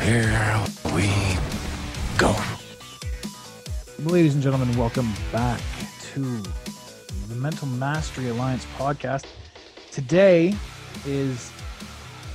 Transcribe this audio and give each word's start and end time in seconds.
here 0.00 0.64
we 0.94 1.10
go. 2.18 2.34
Ladies 4.00 4.34
and 4.34 4.42
gentlemen, 4.42 4.76
welcome 4.76 5.12
back 5.32 5.60
to 6.12 6.20
the 7.28 7.34
Mental 7.34 7.66
Mastery 7.68 8.28
Alliance 8.28 8.66
podcast. 8.76 9.26
Today 9.90 10.54
is 11.06 11.50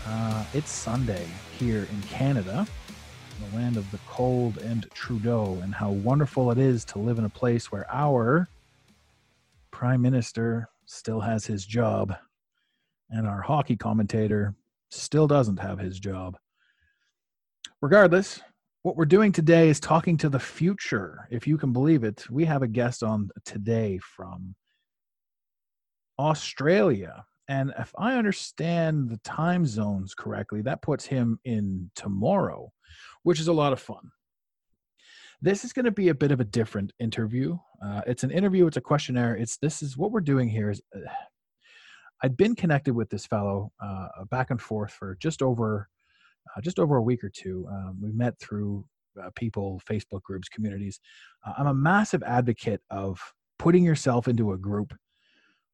uh, 0.07 0.43
it's 0.53 0.71
Sunday 0.71 1.27
here 1.57 1.87
in 1.91 2.01
Canada, 2.03 2.65
the 3.49 3.57
land 3.57 3.77
of 3.77 3.89
the 3.91 3.99
cold 4.07 4.57
and 4.57 4.89
Trudeau, 4.93 5.59
and 5.61 5.73
how 5.73 5.91
wonderful 5.91 6.51
it 6.51 6.57
is 6.57 6.83
to 6.85 6.99
live 6.99 7.19
in 7.19 7.25
a 7.25 7.29
place 7.29 7.71
where 7.71 7.85
our 7.91 8.47
prime 9.71 10.01
minister 10.01 10.69
still 10.85 11.19
has 11.19 11.45
his 11.45 11.65
job 11.65 12.15
and 13.09 13.27
our 13.27 13.41
hockey 13.41 13.75
commentator 13.75 14.55
still 14.89 15.27
doesn't 15.27 15.57
have 15.57 15.79
his 15.79 15.99
job. 15.99 16.37
Regardless, 17.81 18.41
what 18.83 18.97
we're 18.97 19.05
doing 19.05 19.31
today 19.31 19.69
is 19.69 19.79
talking 19.79 20.17
to 20.17 20.27
the 20.27 20.39
future. 20.39 21.29
If 21.31 21.47
you 21.47 21.57
can 21.57 21.71
believe 21.71 22.03
it, 22.03 22.25
we 22.29 22.43
have 22.43 22.61
a 22.61 22.67
guest 22.67 23.03
on 23.03 23.29
today 23.45 23.99
from 23.99 24.53
Australia. 26.19 27.23
And 27.47 27.73
if 27.79 27.93
I 27.97 28.15
understand 28.15 29.09
the 29.09 29.17
time 29.19 29.65
zones 29.65 30.13
correctly, 30.13 30.61
that 30.63 30.81
puts 30.81 31.05
him 31.05 31.39
in 31.45 31.89
tomorrow, 31.95 32.73
which 33.23 33.39
is 33.39 33.47
a 33.47 33.53
lot 33.53 33.71
of 33.71 33.79
fun. 33.79 34.11
This 35.41 35.63
is 35.63 35.71
going 35.71 35.85
to 35.85 35.91
be 35.91 36.09
a 36.09 36.13
bit 36.13 36.31
of 36.31 36.41
a 36.41 36.45
different 36.45 36.91
interview. 36.99 37.57
Uh, 37.81 38.01
it's 38.05 38.25
an 38.25 38.31
interview, 38.31 38.67
it's 38.67 38.75
a 38.75 38.81
questionnaire. 38.81 39.37
It's 39.37 39.55
this 39.55 39.81
is 39.81 39.95
what 39.95 40.11
we're 40.11 40.19
doing 40.19 40.49
here 40.49 40.69
is 40.69 40.81
uh, 40.93 40.99
I'd 42.21 42.35
been 42.35 42.55
connected 42.55 42.93
with 42.93 43.09
this 43.09 43.25
fellow 43.25 43.71
uh, 43.81 44.25
back 44.29 44.51
and 44.51 44.61
forth 44.61 44.91
for 44.91 45.15
just 45.21 45.41
over 45.41 45.87
uh, 46.55 46.61
just 46.61 46.79
over 46.79 46.97
a 46.97 47.03
week 47.03 47.23
or 47.23 47.29
two. 47.29 47.67
Um, 47.69 47.97
we 48.01 48.11
met 48.11 48.39
through 48.39 48.85
uh, 49.21 49.29
people, 49.35 49.81
Facebook 49.89 50.21
groups, 50.23 50.49
communities. 50.49 50.99
Uh, 51.45 51.53
I'm 51.57 51.67
a 51.67 51.73
massive 51.73 52.23
advocate 52.23 52.81
of 52.89 53.19
putting 53.57 53.83
yourself 53.83 54.27
into 54.27 54.53
a 54.53 54.57
group 54.57 54.93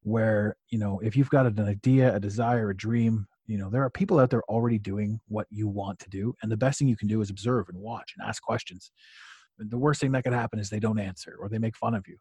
where, 0.02 0.56
you 0.70 0.78
know, 0.78 1.00
if 1.00 1.16
you've 1.16 1.30
got 1.30 1.46
an 1.46 1.60
idea, 1.60 2.14
a 2.14 2.20
desire, 2.20 2.70
a 2.70 2.76
dream, 2.76 3.26
you 3.46 3.58
know, 3.58 3.70
there 3.70 3.82
are 3.82 3.90
people 3.90 4.18
out 4.18 4.30
there 4.30 4.42
already 4.44 4.78
doing 4.78 5.20
what 5.28 5.46
you 5.50 5.68
want 5.68 5.98
to 6.00 6.10
do. 6.10 6.34
And 6.42 6.50
the 6.50 6.56
best 6.56 6.78
thing 6.78 6.88
you 6.88 6.96
can 6.96 7.08
do 7.08 7.20
is 7.20 7.30
observe 7.30 7.68
and 7.68 7.78
watch 7.78 8.14
and 8.16 8.28
ask 8.28 8.42
questions. 8.42 8.90
The 9.58 9.78
worst 9.78 10.00
thing 10.00 10.12
that 10.12 10.24
could 10.24 10.32
happen 10.32 10.58
is 10.58 10.68
they 10.68 10.80
don't 10.80 10.98
answer 10.98 11.36
or 11.40 11.48
they 11.48 11.58
make 11.58 11.76
fun 11.76 11.94
of 11.94 12.06
you. 12.06 12.18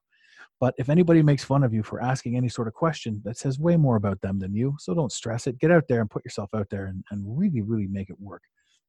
But 0.60 0.74
if 0.78 0.90
anybody 0.90 1.22
makes 1.22 1.44
fun 1.44 1.64
of 1.64 1.74
you 1.74 1.84
for 1.84 2.02
asking 2.02 2.38
any 2.38 2.50
sort 2.50 2.68
of 2.68 2.74
question, 2.74 3.22
that 3.26 3.38
says 3.38 3.60
way 3.60 3.76
more 3.76 3.98
about 3.98 4.22
them 4.22 4.40
than 4.40 4.54
you. 4.54 4.76
So 4.80 4.94
don't 4.94 5.12
stress 5.12 5.48
it. 5.48 5.60
Get 5.60 5.72
out 5.72 5.88
there 5.88 6.02
and 6.02 6.10
put 6.10 6.24
yourself 6.26 6.50
out 6.56 6.70
there 6.70 6.86
and, 6.86 7.04
and 7.12 7.24
really, 7.38 7.62
really 7.62 7.88
make 7.88 8.10
it 8.10 8.20
work. 8.20 8.42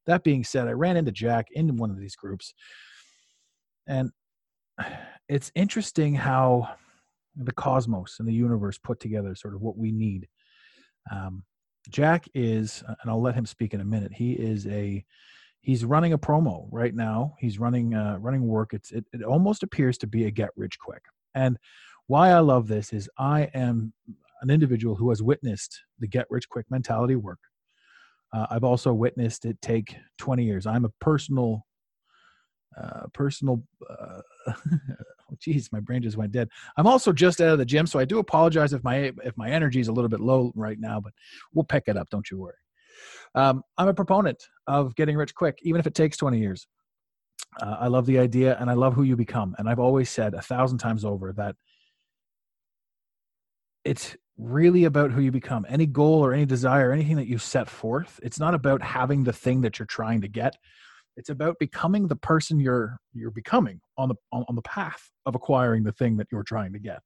That 0.05 0.23
being 0.23 0.43
said, 0.43 0.67
I 0.67 0.71
ran 0.71 0.97
into 0.97 1.11
Jack 1.11 1.47
in 1.51 1.75
one 1.75 1.91
of 1.91 1.99
these 1.99 2.15
groups. 2.15 2.53
And 3.87 4.11
it's 5.27 5.51
interesting 5.55 6.15
how 6.15 6.69
the 7.35 7.51
cosmos 7.51 8.15
and 8.19 8.27
the 8.27 8.33
universe 8.33 8.77
put 8.77 8.99
together 8.99 9.35
sort 9.35 9.53
of 9.53 9.61
what 9.61 9.77
we 9.77 9.91
need. 9.91 10.27
Um, 11.11 11.43
Jack 11.89 12.27
is, 12.33 12.83
and 12.87 13.11
I'll 13.11 13.21
let 13.21 13.35
him 13.35 13.45
speak 13.45 13.73
in 13.73 13.81
a 13.81 13.85
minute. 13.85 14.11
He 14.13 14.33
is 14.33 14.67
a 14.67 15.05
he's 15.61 15.85
running 15.85 16.13
a 16.13 16.17
promo 16.17 16.67
right 16.71 16.93
now. 16.93 17.35
He's 17.39 17.59
running 17.59 17.93
uh, 17.93 18.17
running 18.19 18.47
work. 18.47 18.73
It's 18.73 18.91
it, 18.91 19.05
it 19.13 19.23
almost 19.23 19.63
appears 19.63 19.97
to 19.99 20.07
be 20.07 20.25
a 20.25 20.31
get 20.31 20.49
rich 20.55 20.77
quick. 20.79 21.03
And 21.37 21.57
why 22.07 22.31
I 22.31 22.39
love 22.39 22.67
this 22.67 22.91
is 22.91 23.09
I 23.17 23.49
am 23.53 23.93
an 24.41 24.49
individual 24.49 24.95
who 24.95 25.09
has 25.09 25.21
witnessed 25.21 25.79
the 25.99 26.07
get 26.07 26.25
rich 26.29 26.49
quick 26.49 26.65
mentality 26.69 27.15
work. 27.15 27.39
Uh, 28.33 28.47
I've 28.49 28.63
also 28.63 28.91
witnessed 28.93 29.45
it 29.45 29.61
take 29.61 29.95
20 30.17 30.43
years. 30.43 30.65
I'm 30.65 30.85
a 30.85 30.89
personal, 30.99 31.65
uh, 32.79 33.03
personal, 33.13 33.63
uh, 33.89 34.21
oh 34.49 35.35
geez, 35.39 35.69
my 35.71 35.79
brain 35.79 36.01
just 36.01 36.17
went 36.17 36.31
dead. 36.31 36.49
I'm 36.75 36.87
also 36.87 37.13
just 37.13 37.39
out 37.39 37.49
of 37.49 37.59
the 37.59 37.65
gym, 37.65 37.87
so 37.87 37.99
I 37.99 38.05
do 38.05 38.19
apologize 38.19 38.73
if 38.73 38.83
my 38.83 39.13
if 39.23 39.37
my 39.37 39.49
energy 39.49 39.79
is 39.79 39.87
a 39.87 39.93
little 39.93 40.09
bit 40.09 40.19
low 40.19 40.51
right 40.55 40.79
now, 40.79 40.99
but 40.99 41.13
we'll 41.53 41.65
pick 41.65 41.83
it 41.87 41.97
up. 41.97 42.09
Don't 42.09 42.29
you 42.29 42.37
worry. 42.37 42.55
Um, 43.35 43.63
I'm 43.77 43.87
a 43.87 43.93
proponent 43.93 44.43
of 44.65 44.95
getting 44.95 45.15
rich 45.15 45.35
quick, 45.35 45.59
even 45.61 45.79
if 45.79 45.87
it 45.87 45.95
takes 45.95 46.17
20 46.17 46.39
years. 46.39 46.67
Uh, 47.61 47.77
I 47.79 47.87
love 47.87 48.05
the 48.05 48.19
idea 48.19 48.57
and 48.59 48.69
I 48.69 48.73
love 48.73 48.93
who 48.93 49.03
you 49.03 49.15
become. 49.15 49.55
And 49.57 49.69
I've 49.69 49.79
always 49.79 50.09
said 50.09 50.33
a 50.33 50.41
thousand 50.41 50.77
times 50.77 51.03
over 51.03 51.33
that 51.33 51.55
it's 53.83 54.15
really 54.37 54.83
about 54.83 55.11
who 55.11 55.21
you 55.21 55.31
become. 55.31 55.65
Any 55.67 55.85
goal 55.85 56.23
or 56.23 56.33
any 56.33 56.45
desire, 56.45 56.91
anything 56.91 57.15
that 57.15 57.27
you 57.27 57.37
set 57.37 57.69
forth, 57.69 58.19
it's 58.21 58.39
not 58.39 58.53
about 58.53 58.81
having 58.81 59.23
the 59.23 59.33
thing 59.33 59.61
that 59.61 59.79
you're 59.79 59.85
trying 59.85 60.21
to 60.21 60.27
get. 60.27 60.55
It's 61.15 61.29
about 61.29 61.57
becoming 61.57 62.07
the 62.07 62.15
person 62.15 62.59
you're 62.59 62.99
you're 63.13 63.31
becoming 63.31 63.81
on 63.97 64.09
the 64.09 64.15
on, 64.31 64.45
on 64.47 64.55
the 64.55 64.61
path 64.61 65.09
of 65.25 65.33
acquiring 65.33 65.83
the 65.83 65.91
thing 65.91 66.17
that 66.17 66.27
you're 66.31 66.43
trying 66.43 66.73
to 66.73 66.79
get. 66.79 66.99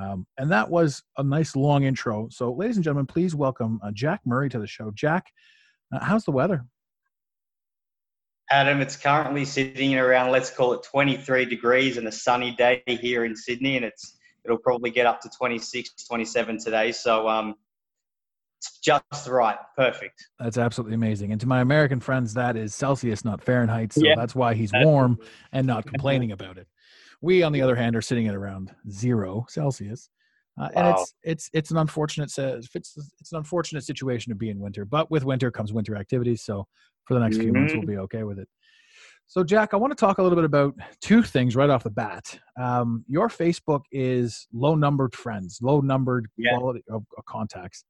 Um, 0.00 0.26
and 0.38 0.50
that 0.50 0.70
was 0.70 1.02
a 1.18 1.22
nice 1.22 1.56
long 1.56 1.84
intro. 1.84 2.28
So, 2.30 2.52
ladies 2.52 2.76
and 2.76 2.84
gentlemen, 2.84 3.06
please 3.06 3.34
welcome 3.34 3.80
uh, 3.82 3.90
Jack 3.92 4.20
Murray 4.24 4.48
to 4.50 4.58
the 4.58 4.66
show. 4.66 4.90
Jack, 4.94 5.26
uh, 5.92 6.02
how's 6.02 6.24
the 6.24 6.32
weather? 6.32 6.64
Adam, 8.50 8.80
it's 8.80 8.96
currently 8.96 9.44
sitting 9.44 9.96
around, 9.96 10.30
let's 10.30 10.50
call 10.50 10.72
it 10.72 10.82
23 10.84 11.44
degrees 11.46 11.96
and 11.96 12.06
a 12.06 12.12
sunny 12.12 12.52
day 12.52 12.82
here 12.86 13.24
in 13.24 13.34
Sydney, 13.34 13.76
and 13.76 13.84
it's 13.84 14.16
it'll 14.44 14.58
probably 14.58 14.90
get 14.90 15.06
up 15.06 15.20
to 15.20 15.30
26, 15.36 15.90
27 16.06 16.58
today. 16.58 16.92
So 16.92 17.28
um, 17.28 17.56
it's 18.58 18.78
just 18.78 19.28
right, 19.28 19.58
perfect. 19.76 20.24
That's 20.38 20.58
absolutely 20.58 20.94
amazing. 20.94 21.32
And 21.32 21.40
to 21.40 21.48
my 21.48 21.60
American 21.60 21.98
friends, 21.98 22.34
that 22.34 22.56
is 22.56 22.74
Celsius, 22.74 23.24
not 23.24 23.42
Fahrenheit. 23.42 23.92
So 23.92 24.02
yeah. 24.04 24.14
that's 24.16 24.34
why 24.34 24.54
he's 24.54 24.70
warm 24.72 25.18
and 25.52 25.66
not 25.66 25.86
complaining 25.86 26.30
about 26.32 26.58
it. 26.58 26.68
We, 27.20 27.42
on 27.42 27.52
the 27.52 27.62
other 27.62 27.74
hand, 27.74 27.96
are 27.96 28.02
sitting 28.02 28.28
at 28.28 28.34
around 28.34 28.72
zero 28.88 29.46
Celsius. 29.48 30.08
Uh, 30.58 30.68
and 30.74 30.86
wow. 30.86 30.92
it's 30.92 31.14
it's 31.22 31.50
it's 31.52 31.70
an 31.70 31.76
unfortunate 31.76 32.32
it's 32.38 32.74
it's 32.74 33.32
an 33.32 33.36
unfortunate 33.36 33.84
situation 33.84 34.30
to 34.30 34.34
be 34.34 34.48
in 34.48 34.58
winter, 34.58 34.86
but 34.86 35.10
with 35.10 35.22
winter 35.22 35.50
comes 35.50 35.70
winter 35.70 35.96
activities. 35.96 36.42
So 36.42 36.66
for 37.06 37.14
the 37.14 37.20
next 37.20 37.36
mm-hmm. 37.36 37.44
few 37.44 37.52
months, 37.52 37.72
we'll 37.72 37.82
mm-hmm. 37.82 37.90
be 37.92 37.98
okay 37.98 38.22
with 38.24 38.38
it. 38.38 38.48
So, 39.28 39.42
Jack, 39.42 39.74
I 39.74 39.76
want 39.76 39.90
to 39.90 39.96
talk 39.96 40.18
a 40.18 40.22
little 40.22 40.36
bit 40.36 40.44
about 40.44 40.74
two 41.00 41.22
things 41.22 41.56
right 41.56 41.68
off 41.68 41.82
the 41.82 41.90
bat. 41.90 42.38
Um, 42.60 43.04
your 43.08 43.28
Facebook 43.28 43.82
is 43.90 44.46
low 44.52 44.76
numbered 44.76 45.16
friends, 45.16 45.58
low 45.60 45.80
numbered 45.80 46.28
yeah. 46.36 46.56
quality 46.56 46.84
of, 46.88 47.04
of, 47.18 47.24
contacts, 47.24 47.84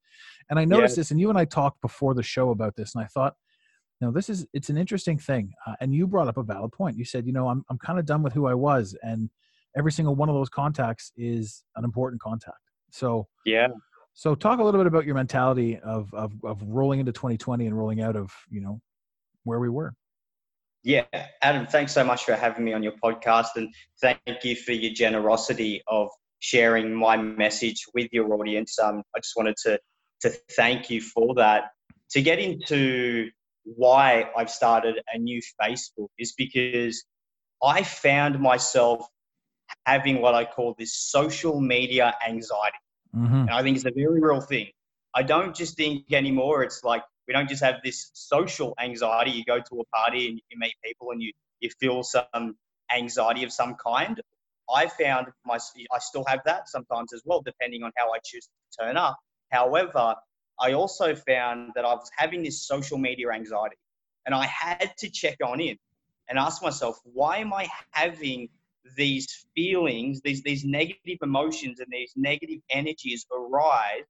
and 0.48 0.58
I 0.58 0.64
noticed 0.64 0.96
yeah. 0.96 1.00
this. 1.00 1.10
And 1.10 1.20
you 1.20 1.28
and 1.28 1.38
I 1.38 1.44
talked 1.44 1.82
before 1.82 2.14
the 2.14 2.22
show 2.22 2.50
about 2.50 2.74
this, 2.74 2.94
and 2.94 3.04
I 3.04 3.06
thought, 3.08 3.34
you 4.00 4.06
know, 4.06 4.12
this 4.12 4.30
is 4.30 4.46
it's 4.54 4.70
an 4.70 4.78
interesting 4.78 5.18
thing. 5.18 5.52
Uh, 5.66 5.74
and 5.80 5.94
you 5.94 6.06
brought 6.06 6.28
up 6.28 6.38
a 6.38 6.42
valid 6.42 6.72
point. 6.72 6.96
You 6.96 7.04
said, 7.04 7.26
you 7.26 7.32
know, 7.32 7.48
I'm 7.48 7.64
I'm 7.68 7.78
kind 7.78 7.98
of 7.98 8.06
done 8.06 8.22
with 8.22 8.32
who 8.32 8.46
I 8.46 8.54
was, 8.54 8.96
and 9.02 9.28
every 9.76 9.92
single 9.92 10.14
one 10.14 10.30
of 10.30 10.34
those 10.34 10.48
contacts 10.48 11.12
is 11.18 11.64
an 11.76 11.84
important 11.84 12.22
contact. 12.22 12.56
So, 12.90 13.28
yeah. 13.44 13.68
So, 14.14 14.34
talk 14.34 14.58
a 14.58 14.64
little 14.64 14.80
bit 14.80 14.86
about 14.86 15.04
your 15.04 15.14
mentality 15.14 15.78
of 15.80 16.08
of 16.14 16.32
of 16.44 16.62
rolling 16.62 17.00
into 17.00 17.12
2020 17.12 17.66
and 17.66 17.76
rolling 17.76 18.00
out 18.00 18.16
of 18.16 18.32
you 18.48 18.62
know 18.62 18.80
where 19.46 19.60
we 19.60 19.68
were. 19.68 19.94
Yeah, 20.82 21.04
Adam, 21.42 21.66
thanks 21.66 21.92
so 21.92 22.04
much 22.04 22.24
for 22.24 22.34
having 22.34 22.64
me 22.64 22.72
on 22.72 22.82
your 22.82 22.92
podcast, 23.02 23.56
and 23.56 23.74
thank 24.00 24.44
you 24.44 24.54
for 24.54 24.72
your 24.72 24.92
generosity 24.92 25.82
of 25.88 26.08
sharing 26.38 26.94
my 26.94 27.16
message 27.16 27.84
with 27.94 28.08
your 28.12 28.32
audience. 28.34 28.78
Um, 28.78 29.02
I 29.14 29.20
just 29.20 29.34
wanted 29.36 29.56
to 29.64 29.78
to 30.22 30.30
thank 30.52 30.90
you 30.90 31.00
for 31.00 31.34
that. 31.34 31.70
To 32.10 32.22
get 32.22 32.38
into 32.38 33.30
why 33.64 34.30
I've 34.36 34.50
started 34.50 35.00
a 35.12 35.18
new 35.18 35.40
Facebook 35.60 36.08
is 36.18 36.34
because 36.36 37.04
I 37.62 37.82
found 37.82 38.38
myself 38.38 39.06
having 39.86 40.20
what 40.20 40.34
I 40.34 40.44
call 40.44 40.74
this 40.78 40.96
social 40.96 41.60
media 41.60 42.14
anxiety. 42.26 42.78
Mm-hmm. 43.14 43.34
And 43.34 43.50
I 43.50 43.62
think 43.62 43.76
it's 43.76 43.86
a 43.86 43.90
very 43.90 44.20
real 44.20 44.40
thing. 44.40 44.68
I 45.14 45.22
don't 45.22 45.54
just 45.54 45.76
think 45.76 46.12
anymore 46.12 46.62
it's 46.62 46.84
like 46.84 47.02
we 47.26 47.34
don't 47.34 47.48
just 47.48 47.62
have 47.62 47.76
this 47.84 48.10
social 48.14 48.74
anxiety. 48.80 49.30
You 49.32 49.44
go 49.44 49.58
to 49.58 49.80
a 49.80 49.84
party 49.96 50.28
and 50.28 50.40
you 50.48 50.58
meet 50.58 50.74
people 50.84 51.10
and 51.10 51.22
you, 51.22 51.32
you 51.60 51.70
feel 51.80 52.02
some 52.02 52.56
anxiety 52.94 53.44
of 53.44 53.52
some 53.52 53.74
kind. 53.74 54.20
I 54.72 54.88
found 54.88 55.28
my, 55.44 55.58
I 55.92 55.98
still 55.98 56.24
have 56.26 56.40
that 56.44 56.68
sometimes 56.68 57.12
as 57.12 57.22
well, 57.24 57.40
depending 57.40 57.82
on 57.82 57.92
how 57.96 58.12
I 58.12 58.18
choose 58.24 58.46
to 58.46 58.84
turn 58.84 58.96
up. 58.96 59.16
However, 59.50 60.14
I 60.60 60.72
also 60.72 61.14
found 61.14 61.72
that 61.74 61.84
I 61.84 61.94
was 61.94 62.10
having 62.16 62.42
this 62.42 62.66
social 62.66 62.98
media 62.98 63.30
anxiety 63.30 63.76
and 64.24 64.34
I 64.34 64.46
had 64.46 64.92
to 64.98 65.10
check 65.10 65.36
on 65.44 65.60
in. 65.60 65.76
and 66.28 66.38
ask 66.38 66.62
myself, 66.62 66.98
why 67.04 67.38
am 67.38 67.52
I 67.52 67.68
having 67.92 68.48
these 68.96 69.46
feelings, 69.54 70.20
these 70.22 70.42
these 70.42 70.64
negative 70.64 71.18
emotions 71.22 71.80
and 71.80 71.88
these 71.90 72.12
negative 72.16 72.60
energies 72.70 73.26
arise 73.36 74.04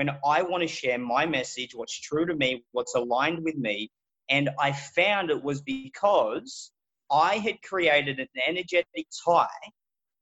when 0.00 0.08
I 0.24 0.40
want 0.40 0.62
to 0.62 0.66
share 0.66 0.98
my 0.98 1.26
message, 1.26 1.74
what's 1.74 2.00
true 2.00 2.24
to 2.24 2.34
me, 2.34 2.64
what's 2.72 2.94
aligned 2.94 3.44
with 3.44 3.56
me. 3.56 3.90
And 4.30 4.48
I 4.58 4.72
found 4.72 5.28
it 5.28 5.44
was 5.44 5.60
because 5.60 6.72
I 7.10 7.36
had 7.36 7.60
created 7.60 8.18
an 8.18 8.28
energetic 8.48 9.06
tie 9.22 9.68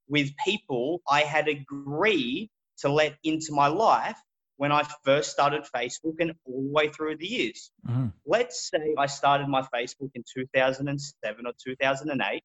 with 0.09 0.31
people 0.45 1.01
I 1.09 1.21
had 1.21 1.47
agreed 1.47 2.51
to 2.79 2.89
let 2.89 3.19
into 3.23 3.53
my 3.53 3.69
life 3.69 4.19
when 4.57 4.73
I 4.73 4.83
first 5.05 5.31
started 5.31 5.65
Facebook 5.73 6.17
and 6.19 6.33
all 6.45 6.63
the 6.65 6.73
way 6.73 6.89
through 6.89 7.19
the 7.19 7.29
years. 7.29 7.71
Mm-hmm. 7.89 8.07
Let's 8.27 8.71
say 8.71 8.97
I 8.99 9.07
started 9.07 9.47
my 9.47 9.63
Facebook 9.73 10.11
in 10.17 10.25
2007 10.35 11.47
or 11.47 11.53
2008 11.65 12.43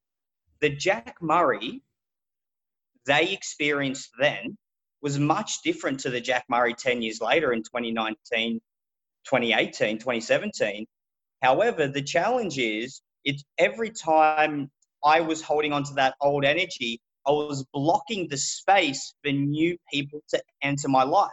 the 0.62 0.70
Jack 0.70 1.16
Murray 1.20 1.82
they 3.08 3.34
experienced 3.34 4.12
then 4.20 4.56
was 5.04 5.20
much 5.20 5.62
different 5.64 6.00
to 6.00 6.10
the 6.10 6.22
Jack 6.22 6.46
Murray 6.50 6.74
10 6.74 7.02
years 7.02 7.20
later 7.20 7.52
in 7.52 7.62
2019, 7.62 8.62
2018, 9.26 9.98
2017. 9.98 10.88
However, 11.42 11.88
the 11.88 12.02
challenge 12.02 12.58
is 12.58 13.02
it's 13.26 13.44
every 13.58 13.90
time 13.92 14.72
I 15.04 15.20
was 15.20 15.42
holding 15.42 15.74
on 15.74 15.84
to 15.84 15.94
that 15.96 16.16
old 16.22 16.46
energy, 16.46 17.02
I 17.28 17.32
was 17.32 17.66
blocking 17.74 18.30
the 18.30 18.38
space 18.38 19.14
for 19.24 19.32
new 19.32 19.78
people 19.92 20.22
to 20.30 20.42
enter 20.62 20.88
my 20.88 21.04
life. 21.04 21.32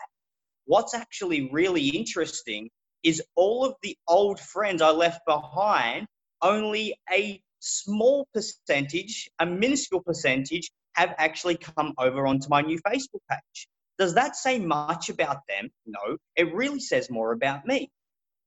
What's 0.64 0.94
actually 0.94 1.48
really 1.52 1.88
interesting 1.88 2.68
is 3.04 3.22
all 3.36 3.64
of 3.64 3.74
the 3.82 3.96
old 4.08 4.40
friends 4.40 4.82
I 4.82 4.90
left 4.90 5.20
behind, 5.26 6.06
only 6.42 6.94
a 7.12 7.40
small 7.60 8.26
percentage, 8.34 9.30
a 9.38 9.46
minuscule 9.46 10.02
percentage, 10.02 10.70
have 10.94 11.14
actually 11.18 11.56
come 11.56 11.94
over 11.98 12.26
onto 12.26 12.48
my 12.48 12.60
new 12.60 12.78
Facebook 12.80 13.20
page. 13.30 13.68
Does 13.98 14.14
that 14.14 14.36
say 14.36 14.58
much 14.58 15.10
about 15.10 15.38
them? 15.48 15.70
No, 15.86 16.16
it 16.36 16.54
really 16.54 16.80
says 16.80 17.10
more 17.10 17.32
about 17.32 17.66
me. 17.66 17.90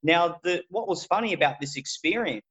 Now, 0.01 0.39
the, 0.43 0.63
what 0.69 0.87
was 0.87 1.05
funny 1.05 1.33
about 1.33 1.59
this 1.59 1.77
experience 1.77 2.43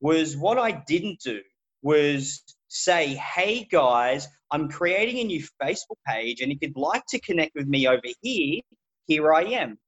was 0.00 0.36
what 0.36 0.58
I 0.58 0.82
didn't 0.86 1.20
do 1.20 1.40
was 1.82 2.42
say, 2.68 3.14
hey 3.14 3.68
guys, 3.70 4.26
I'm 4.50 4.68
creating 4.68 5.18
a 5.18 5.24
new 5.24 5.44
Facebook 5.62 5.98
page, 6.06 6.40
and 6.40 6.50
if 6.50 6.58
you'd 6.62 6.76
like 6.76 7.04
to 7.10 7.20
connect 7.20 7.54
with 7.54 7.66
me 7.66 7.86
over 7.86 8.02
here, 8.22 8.60
here 9.06 9.32
I 9.32 9.42
am. 9.42 9.78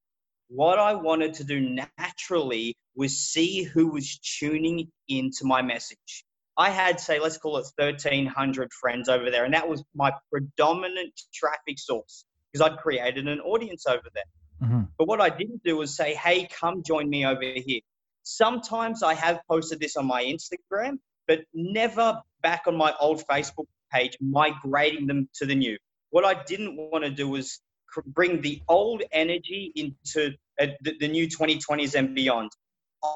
What 0.49 0.79
I 0.79 0.95
wanted 0.95 1.35
to 1.35 1.45
do 1.45 1.77
naturally 1.99 2.77
was 2.95 3.17
see 3.17 3.63
who 3.63 3.89
was 3.89 4.19
tuning 4.19 4.89
into 5.09 5.45
my 5.45 5.63
message. 5.63 6.25
I 6.59 6.71
had, 6.71 6.99
say, 6.99 7.21
let's 7.21 7.37
call 7.37 7.59
it 7.59 7.67
1,300 7.77 8.73
friends 8.73 9.09
over 9.09 9.31
there, 9.31 9.45
and 9.45 9.53
that 9.55 9.69
was 9.69 9.85
my 9.95 10.13
predominant 10.31 11.13
traffic 11.35 11.79
source 11.79 12.25
because 12.53 12.71
I'd 12.71 12.79
created 12.79 13.29
an 13.29 13.41
audience 13.41 13.87
over 13.87 14.09
there. 14.15 14.25
Mm-hmm. 14.63 14.83
But 14.99 15.07
what 15.07 15.21
I 15.21 15.29
didn't 15.29 15.63
do 15.65 15.77
was 15.77 15.95
say, 15.95 16.15
hey, 16.15 16.49
come 16.49 16.83
join 16.83 17.11
me 17.11 17.27
over 17.27 17.43
here. 17.43 17.81
Sometimes 18.23 19.03
I 19.03 19.15
have 19.15 19.41
posted 19.49 19.81
this 19.81 19.97
on 19.97 20.07
my 20.07 20.25
Instagram, 20.25 20.99
but 21.29 21.41
never 21.53 22.21
back 22.43 22.63
on 22.67 22.77
my 22.77 22.95
old 23.01 23.23
Facebook 23.27 23.67
page, 23.93 24.17
migrating 24.21 25.07
them 25.07 25.29
to 25.35 25.47
the 25.47 25.55
new. 25.55 25.77
What 26.11 26.25
I 26.25 26.43
didn't 26.45 26.77
want 26.77 27.05
to 27.05 27.11
do 27.11 27.29
was 27.29 27.61
bring 28.07 28.41
the 28.41 28.63
old 28.69 29.03
energy 29.13 29.73
into 29.75 30.35
uh, 30.61 30.67
the, 30.83 30.95
the 31.01 31.09
new 31.09 31.29
2020s 31.29 31.95
and 31.95 32.15
beyond. 32.15 32.51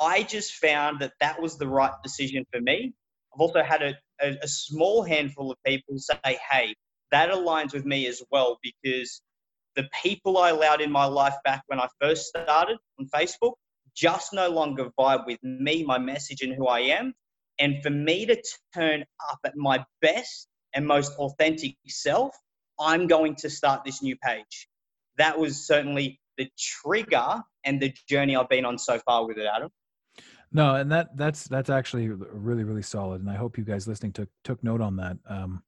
I 0.00 0.22
just 0.22 0.54
found 0.54 1.00
that 1.00 1.12
that 1.20 1.40
was 1.40 1.58
the 1.58 1.66
right 1.66 1.92
decision 2.02 2.46
for 2.52 2.60
me. 2.60 2.92
I've 3.34 3.40
also 3.40 3.62
had 3.62 3.82
a, 3.82 3.94
a, 4.20 4.36
a 4.42 4.48
small 4.48 5.02
handful 5.02 5.50
of 5.50 5.58
people 5.64 5.98
say, 5.98 6.38
hey, 6.50 6.74
that 7.10 7.30
aligns 7.30 7.72
with 7.72 7.84
me 7.84 8.06
as 8.06 8.22
well 8.30 8.58
because 8.62 9.22
the 9.76 9.88
people 10.02 10.38
I 10.38 10.50
allowed 10.50 10.80
in 10.80 10.90
my 10.90 11.04
life 11.04 11.34
back 11.44 11.62
when 11.66 11.80
I 11.80 11.88
first 12.00 12.26
started 12.26 12.78
on 12.98 13.06
Facebook 13.14 13.52
just 13.94 14.32
no 14.32 14.48
longer 14.48 14.90
vibe 14.98 15.26
with 15.26 15.38
me, 15.42 15.84
my 15.84 15.98
message, 15.98 16.42
and 16.42 16.54
who 16.54 16.66
I 16.66 16.80
am. 16.80 17.12
And 17.58 17.82
for 17.82 17.90
me 17.90 18.26
to 18.26 18.42
turn 18.74 19.04
up 19.30 19.38
at 19.44 19.56
my 19.56 19.84
best 20.00 20.48
and 20.74 20.86
most 20.86 21.12
authentic 21.18 21.76
self, 21.86 22.34
I'm 22.78 23.06
going 23.06 23.36
to 23.36 23.50
start 23.50 23.84
this 23.84 24.02
new 24.02 24.16
page. 24.16 24.68
That 25.18 25.38
was 25.38 25.66
certainly 25.66 26.20
the 26.38 26.48
trigger 26.58 27.42
and 27.64 27.80
the 27.80 27.92
journey 28.08 28.36
I've 28.36 28.48
been 28.48 28.64
on 28.64 28.78
so 28.78 28.98
far 29.00 29.26
with 29.26 29.36
it, 29.36 29.46
Adam. 29.54 29.70
No, 30.52 30.74
and 30.74 30.90
that 30.90 31.16
that's 31.16 31.44
that's 31.44 31.70
actually 31.70 32.08
really 32.08 32.64
really 32.64 32.82
solid, 32.82 33.20
and 33.20 33.30
I 33.30 33.36
hope 33.36 33.56
you 33.56 33.64
guys 33.64 33.86
listening 33.86 34.12
took 34.12 34.28
took 34.42 34.62
note 34.64 34.80
on 34.80 34.96
that. 34.96 35.16
Um, 35.28 35.62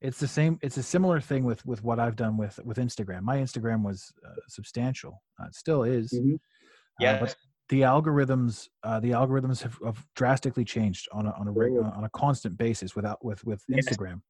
it's 0.00 0.20
the 0.20 0.28
same. 0.28 0.58
It's 0.62 0.76
a 0.76 0.82
similar 0.82 1.20
thing 1.20 1.44
with 1.44 1.64
with 1.66 1.82
what 1.82 1.98
I've 1.98 2.16
done 2.16 2.36
with 2.36 2.60
with 2.64 2.76
Instagram. 2.76 3.22
My 3.22 3.38
Instagram 3.38 3.82
was 3.82 4.12
uh, 4.24 4.34
substantial. 4.48 5.22
Uh, 5.40 5.46
it 5.46 5.54
still 5.54 5.82
is. 5.82 6.12
Mm-hmm. 6.12 6.36
Yeah. 7.00 7.12
Uh, 7.14 7.20
but 7.20 7.36
the 7.68 7.80
algorithms 7.80 8.68
uh, 8.84 9.00
the 9.00 9.10
algorithms 9.10 9.62
have, 9.62 9.76
have, 9.84 10.04
drastically 10.14 10.64
changed 10.64 11.08
on 11.12 11.26
a 11.26 11.30
on 11.32 11.48
a 11.48 11.52
on 11.96 12.04
a 12.04 12.10
constant 12.10 12.56
basis 12.56 12.94
without 12.94 13.24
with 13.24 13.44
with 13.44 13.64
Instagram. 13.72 14.20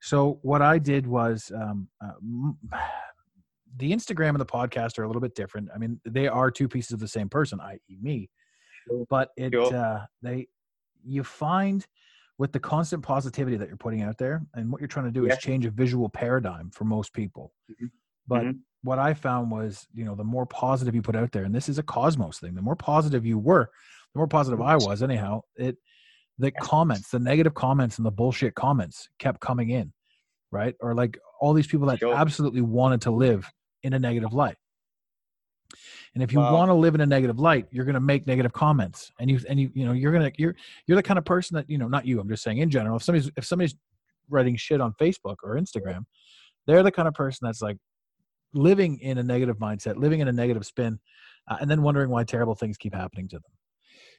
So 0.00 0.38
what 0.42 0.62
I 0.62 0.78
did 0.78 1.06
was 1.06 1.52
um, 1.54 1.88
uh, 2.02 2.12
the 3.76 3.92
Instagram 3.92 4.30
and 4.30 4.40
the 4.40 4.46
podcast 4.46 4.98
are 4.98 5.02
a 5.02 5.06
little 5.06 5.20
bit 5.20 5.34
different. 5.34 5.68
I 5.74 5.78
mean, 5.78 6.00
they 6.04 6.28
are 6.28 6.50
two 6.50 6.68
pieces 6.68 6.92
of 6.92 7.00
the 7.00 7.08
same 7.08 7.28
person, 7.28 7.60
i.e., 7.60 7.98
me. 8.00 8.30
But 9.08 9.30
it 9.36 9.54
uh, 9.54 10.00
they 10.22 10.48
you 11.04 11.24
find 11.24 11.86
with 12.38 12.52
the 12.52 12.60
constant 12.60 13.02
positivity 13.02 13.56
that 13.56 13.68
you're 13.68 13.76
putting 13.76 14.02
out 14.02 14.18
there, 14.18 14.42
and 14.54 14.70
what 14.70 14.80
you're 14.80 14.88
trying 14.88 15.06
to 15.06 15.12
do 15.12 15.26
yeah. 15.26 15.32
is 15.32 15.38
change 15.38 15.66
a 15.66 15.70
visual 15.70 16.08
paradigm 16.08 16.70
for 16.70 16.84
most 16.84 17.12
people. 17.12 17.52
Mm-hmm. 17.70 17.86
But 18.26 18.42
mm-hmm. 18.42 18.58
what 18.82 18.98
I 18.98 19.14
found 19.14 19.50
was, 19.50 19.86
you 19.92 20.04
know, 20.04 20.14
the 20.14 20.24
more 20.24 20.46
positive 20.46 20.94
you 20.94 21.02
put 21.02 21.16
out 21.16 21.32
there, 21.32 21.44
and 21.44 21.54
this 21.54 21.68
is 21.68 21.78
a 21.78 21.82
cosmos 21.82 22.38
thing. 22.38 22.54
The 22.54 22.62
more 22.62 22.76
positive 22.76 23.26
you 23.26 23.38
were, 23.38 23.70
the 24.14 24.18
more 24.18 24.28
positive 24.28 24.60
I 24.60 24.76
was. 24.76 25.02
Anyhow, 25.02 25.42
it 25.56 25.76
the 26.38 26.52
comments, 26.52 27.10
the 27.10 27.18
negative 27.18 27.54
comments, 27.54 27.98
and 27.98 28.06
the 28.06 28.12
bullshit 28.12 28.54
comments 28.54 29.08
kept 29.18 29.40
coming 29.40 29.70
in, 29.70 29.92
right? 30.52 30.74
Or 30.80 30.94
like 30.94 31.18
all 31.40 31.52
these 31.52 31.66
people 31.66 31.88
that 31.88 31.98
sure. 31.98 32.14
absolutely 32.14 32.60
wanted 32.60 33.02
to 33.02 33.10
live 33.10 33.50
in 33.82 33.92
a 33.92 33.98
negative 33.98 34.32
light. 34.32 34.56
And 36.14 36.22
if 36.22 36.32
you 36.32 36.38
wow. 36.38 36.54
want 36.54 36.68
to 36.70 36.74
live 36.74 36.94
in 36.94 37.00
a 37.00 37.06
negative 37.06 37.38
light, 37.38 37.66
you're 37.70 37.84
going 37.84 37.94
to 37.94 38.00
make 38.00 38.26
negative 38.26 38.52
comments, 38.52 39.12
and 39.20 39.30
you 39.30 39.40
and 39.48 39.60
you 39.60 39.70
you 39.74 39.84
know 39.84 39.92
you're 39.92 40.12
gonna 40.12 40.32
you're 40.36 40.54
you're 40.86 40.96
the 40.96 41.02
kind 41.02 41.18
of 41.18 41.24
person 41.24 41.56
that 41.56 41.68
you 41.68 41.78
know 41.78 41.88
not 41.88 42.06
you. 42.06 42.20
I'm 42.20 42.28
just 42.28 42.42
saying 42.42 42.58
in 42.58 42.70
general. 42.70 42.96
If 42.96 43.02
somebody's 43.02 43.30
if 43.36 43.44
somebody's 43.44 43.74
writing 44.28 44.56
shit 44.56 44.80
on 44.80 44.94
Facebook 45.00 45.36
or 45.42 45.56
Instagram, 45.56 46.04
they're 46.66 46.82
the 46.82 46.92
kind 46.92 47.08
of 47.08 47.14
person 47.14 47.46
that's 47.46 47.62
like 47.62 47.76
living 48.54 48.98
in 49.00 49.18
a 49.18 49.22
negative 49.22 49.58
mindset, 49.58 49.96
living 49.96 50.20
in 50.20 50.28
a 50.28 50.32
negative 50.32 50.64
spin, 50.64 50.98
uh, 51.48 51.56
and 51.60 51.70
then 51.70 51.82
wondering 51.82 52.10
why 52.10 52.24
terrible 52.24 52.54
things 52.54 52.76
keep 52.76 52.94
happening 52.94 53.28
to 53.28 53.36
them. 53.36 53.52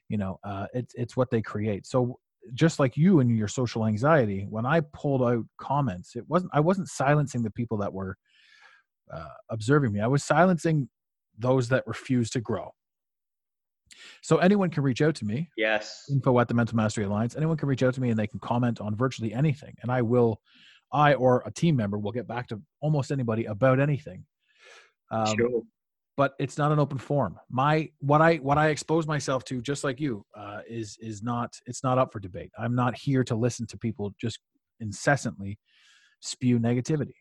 You 0.07 0.17
know, 0.17 0.39
uh, 0.43 0.67
it's 0.73 0.93
it's 0.95 1.17
what 1.17 1.29
they 1.31 1.41
create. 1.41 1.85
So 1.85 2.19
just 2.53 2.79
like 2.79 2.97
you 2.97 3.19
and 3.19 3.35
your 3.37 3.47
social 3.47 3.85
anxiety, 3.85 4.45
when 4.49 4.65
I 4.65 4.81
pulled 4.81 5.21
out 5.21 5.45
comments, 5.57 6.15
it 6.15 6.23
wasn't 6.27 6.51
I 6.53 6.59
wasn't 6.59 6.89
silencing 6.89 7.43
the 7.43 7.51
people 7.51 7.77
that 7.77 7.93
were 7.93 8.17
uh, 9.13 9.35
observing 9.49 9.91
me. 9.91 9.99
I 9.99 10.07
was 10.07 10.23
silencing 10.23 10.89
those 11.39 11.69
that 11.69 11.87
refuse 11.87 12.29
to 12.31 12.41
grow. 12.41 12.71
So 14.21 14.37
anyone 14.37 14.69
can 14.69 14.83
reach 14.83 15.01
out 15.01 15.15
to 15.15 15.25
me. 15.25 15.49
Yes. 15.57 16.05
Info 16.09 16.39
at 16.39 16.47
the 16.47 16.53
Mental 16.53 16.75
Mastery 16.75 17.05
Alliance. 17.05 17.35
Anyone 17.35 17.57
can 17.57 17.67
reach 17.67 17.83
out 17.83 17.93
to 17.95 18.01
me 18.01 18.09
and 18.09 18.19
they 18.19 18.27
can 18.27 18.39
comment 18.39 18.81
on 18.81 18.95
virtually 18.95 19.33
anything. 19.33 19.75
And 19.81 19.91
I 19.91 20.01
will, 20.01 20.41
I 20.91 21.13
or 21.13 21.43
a 21.45 21.51
team 21.51 21.75
member 21.75 21.97
will 21.97 22.11
get 22.11 22.27
back 22.27 22.47
to 22.49 22.61
almost 22.81 23.11
anybody 23.11 23.45
about 23.45 23.79
anything. 23.79 24.25
Um, 25.11 25.35
sure. 25.37 25.61
But 26.17 26.33
it's 26.37 26.57
not 26.57 26.71
an 26.71 26.79
open 26.79 26.97
forum. 26.97 27.39
My 27.49 27.89
what 27.99 28.21
I 28.21 28.35
what 28.37 28.57
I 28.57 28.69
expose 28.69 29.07
myself 29.07 29.45
to, 29.45 29.61
just 29.61 29.85
like 29.85 30.01
you, 30.01 30.25
uh, 30.35 30.59
is 30.67 30.97
is 30.99 31.23
not 31.23 31.55
it's 31.65 31.81
not 31.81 31.97
up 31.97 32.11
for 32.11 32.19
debate. 32.19 32.51
I'm 32.59 32.75
not 32.75 32.97
here 32.97 33.23
to 33.23 33.35
listen 33.35 33.65
to 33.67 33.77
people 33.77 34.13
just 34.19 34.39
incessantly 34.81 35.57
spew 36.19 36.59
negativity. 36.59 37.13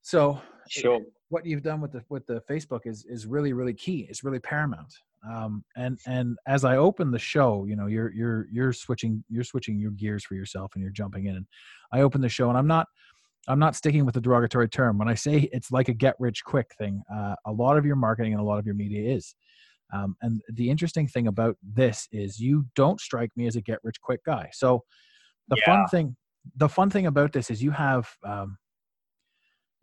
So 0.00 0.40
sure 0.66 1.00
what 1.34 1.44
you've 1.44 1.64
done 1.64 1.80
with 1.80 1.90
the 1.90 2.04
with 2.08 2.24
the 2.26 2.40
Facebook 2.48 2.82
is 2.84 3.04
is 3.06 3.26
really 3.26 3.52
really 3.52 3.74
key. 3.74 4.06
It's 4.08 4.22
really 4.22 4.38
paramount. 4.38 4.94
Um, 5.28 5.64
and 5.74 5.98
and 6.06 6.38
as 6.46 6.64
I 6.64 6.76
open 6.76 7.10
the 7.10 7.18
show, 7.18 7.64
you 7.64 7.74
know, 7.74 7.86
you're 7.88 8.12
you're 8.12 8.46
you're 8.52 8.72
switching 8.72 9.24
you're 9.28 9.42
switching 9.42 9.80
your 9.80 9.90
gears 9.90 10.24
for 10.24 10.36
yourself, 10.36 10.70
and 10.74 10.82
you're 10.82 10.92
jumping 10.92 11.26
in. 11.26 11.34
And 11.34 11.46
I 11.92 12.02
open 12.02 12.20
the 12.20 12.28
show, 12.28 12.50
and 12.50 12.56
I'm 12.56 12.68
not 12.68 12.86
I'm 13.48 13.58
not 13.58 13.74
sticking 13.74 14.06
with 14.06 14.14
the 14.14 14.20
derogatory 14.20 14.68
term 14.68 14.96
when 14.96 15.08
I 15.08 15.14
say 15.14 15.48
it's 15.52 15.72
like 15.72 15.88
a 15.88 15.92
get 15.92 16.14
rich 16.20 16.44
quick 16.44 16.70
thing. 16.78 17.02
Uh, 17.12 17.34
a 17.44 17.52
lot 17.52 17.76
of 17.76 17.84
your 17.84 17.96
marketing 17.96 18.32
and 18.32 18.40
a 18.40 18.44
lot 18.44 18.60
of 18.60 18.64
your 18.66 18.76
media 18.76 19.12
is. 19.12 19.34
Um, 19.92 20.14
and 20.22 20.40
the 20.52 20.70
interesting 20.70 21.08
thing 21.08 21.26
about 21.26 21.56
this 21.62 22.08
is 22.12 22.38
you 22.38 22.64
don't 22.76 23.00
strike 23.00 23.30
me 23.36 23.48
as 23.48 23.56
a 23.56 23.60
get 23.60 23.80
rich 23.82 24.00
quick 24.00 24.24
guy. 24.24 24.50
So 24.52 24.84
the 25.48 25.56
yeah. 25.58 25.64
fun 25.66 25.86
thing, 25.88 26.16
the 26.56 26.68
fun 26.68 26.90
thing 26.90 27.06
about 27.06 27.32
this 27.32 27.50
is 27.50 27.60
you 27.60 27.72
have 27.72 28.08
um, 28.24 28.56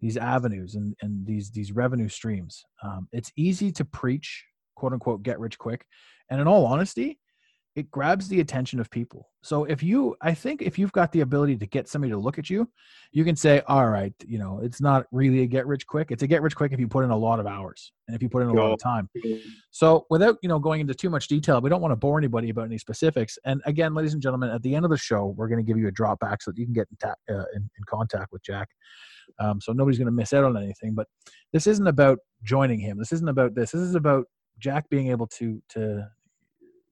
these 0.01 0.17
avenues 0.17 0.75
and, 0.75 0.96
and 1.01 1.25
these 1.25 1.51
these 1.51 1.72
revenue 1.72 2.10
streams. 2.10 2.63
Um, 2.84 3.08
it's 3.12 3.31
easy 3.38 3.72
to 3.74 3.86
preach, 3.86 4.46
quote 4.75 4.93
unquote, 4.93 5.24
get 5.24 5.39
rich 5.39 5.58
quick. 5.58 5.86
And 6.29 6.41
in 6.41 6.48
all 6.48 6.65
honesty, 6.65 7.20
it 7.75 7.90
grabs 7.90 8.28
the 8.28 8.42
attention 8.42 8.80
of 8.82 8.90
people. 8.90 9.30
So 9.44 9.63
if 9.63 9.82
you, 9.82 10.16
I 10.22 10.34
think 10.34 10.62
if 10.62 10.78
you've 10.78 10.92
got 10.92 11.12
the 11.13 11.22
ability 11.22 11.56
to 11.58 11.66
get 11.66 11.88
somebody 11.88 12.12
to 12.12 12.18
look 12.18 12.38
at 12.38 12.50
you, 12.50 12.70
you 13.13 13.24
can 13.24 13.36
say, 13.36 13.62
all 13.66 13.88
right, 13.88 14.13
you 14.25 14.38
know, 14.38 14.60
it's 14.62 14.82
not 14.82 15.06
really 15.12 15.42
a 15.42 15.46
get 15.46 15.66
rich 15.66 15.88
quick. 15.88 16.12
It's 16.12 16.22
a 16.22 16.28
get 16.28 16.42
rich 16.42 16.56
quick 16.56 16.74
if 16.74 16.80
you 16.82 16.88
put 16.88 17.06
in 17.06 17.12
a 17.12 17.18
lot 17.18 17.40
of 17.40 17.48
hours 17.48 17.94
and 18.08 18.16
if 18.16 18.22
you 18.22 18.28
put 18.28 18.42
in 18.44 18.50
a 18.50 18.54
lot 18.54 18.74
of 18.74 18.80
time. 18.80 19.10
So 19.72 20.06
without, 20.10 20.38
you 20.44 20.50
know, 20.50 20.60
going 20.60 20.82
into 20.82 20.94
too 20.94 21.10
much 21.10 21.30
detail, 21.30 21.62
we 21.62 21.70
don't 21.70 21.82
want 21.82 21.94
to 21.94 21.96
bore 21.96 22.18
anybody 22.18 22.50
about 22.50 22.66
any 22.66 22.78
specifics. 22.78 23.40
And 23.46 23.62
again, 23.66 23.94
ladies 23.94 24.13
and 24.13 24.22
gentlemen, 24.22 24.50
at 24.50 24.62
the 24.63 24.75
end 24.75 24.84
of 24.84 24.92
the 24.92 24.98
show, 24.98 25.34
we're 25.38 25.48
going 25.48 25.63
to 25.63 25.68
give 25.68 25.78
you 25.78 25.88
a 25.88 25.92
drop 25.92 26.20
back 26.20 26.42
so 26.42 26.51
that 26.51 26.58
you 26.60 26.66
can 26.66 26.74
get 26.74 26.88
in, 26.92 26.98
ta- 26.98 27.16
uh, 27.30 27.46
in, 27.56 27.70
in 27.78 27.84
contact 27.88 28.34
with 28.34 28.44
Jack. 28.44 28.68
Um, 29.40 29.62
so 29.62 29.72
nobody's 29.72 29.98
going 29.98 30.08
to 30.08 30.12
miss 30.12 30.34
out 30.34 30.44
on 30.44 30.58
anything, 30.58 30.94
but 30.94 31.08
this 31.54 31.68
isn't 31.68 31.88
about 31.88 32.20
joining 32.44 32.80
him. 32.80 32.98
This 32.98 33.13
isn't 33.13 33.30
about 33.30 33.56
this. 33.56 33.72
This 33.72 33.82
is 33.82 33.96
about 33.96 34.25
Jack 34.60 34.90
being 34.90 35.10
able 35.10 35.28
to, 35.28 35.62
to 35.70 36.06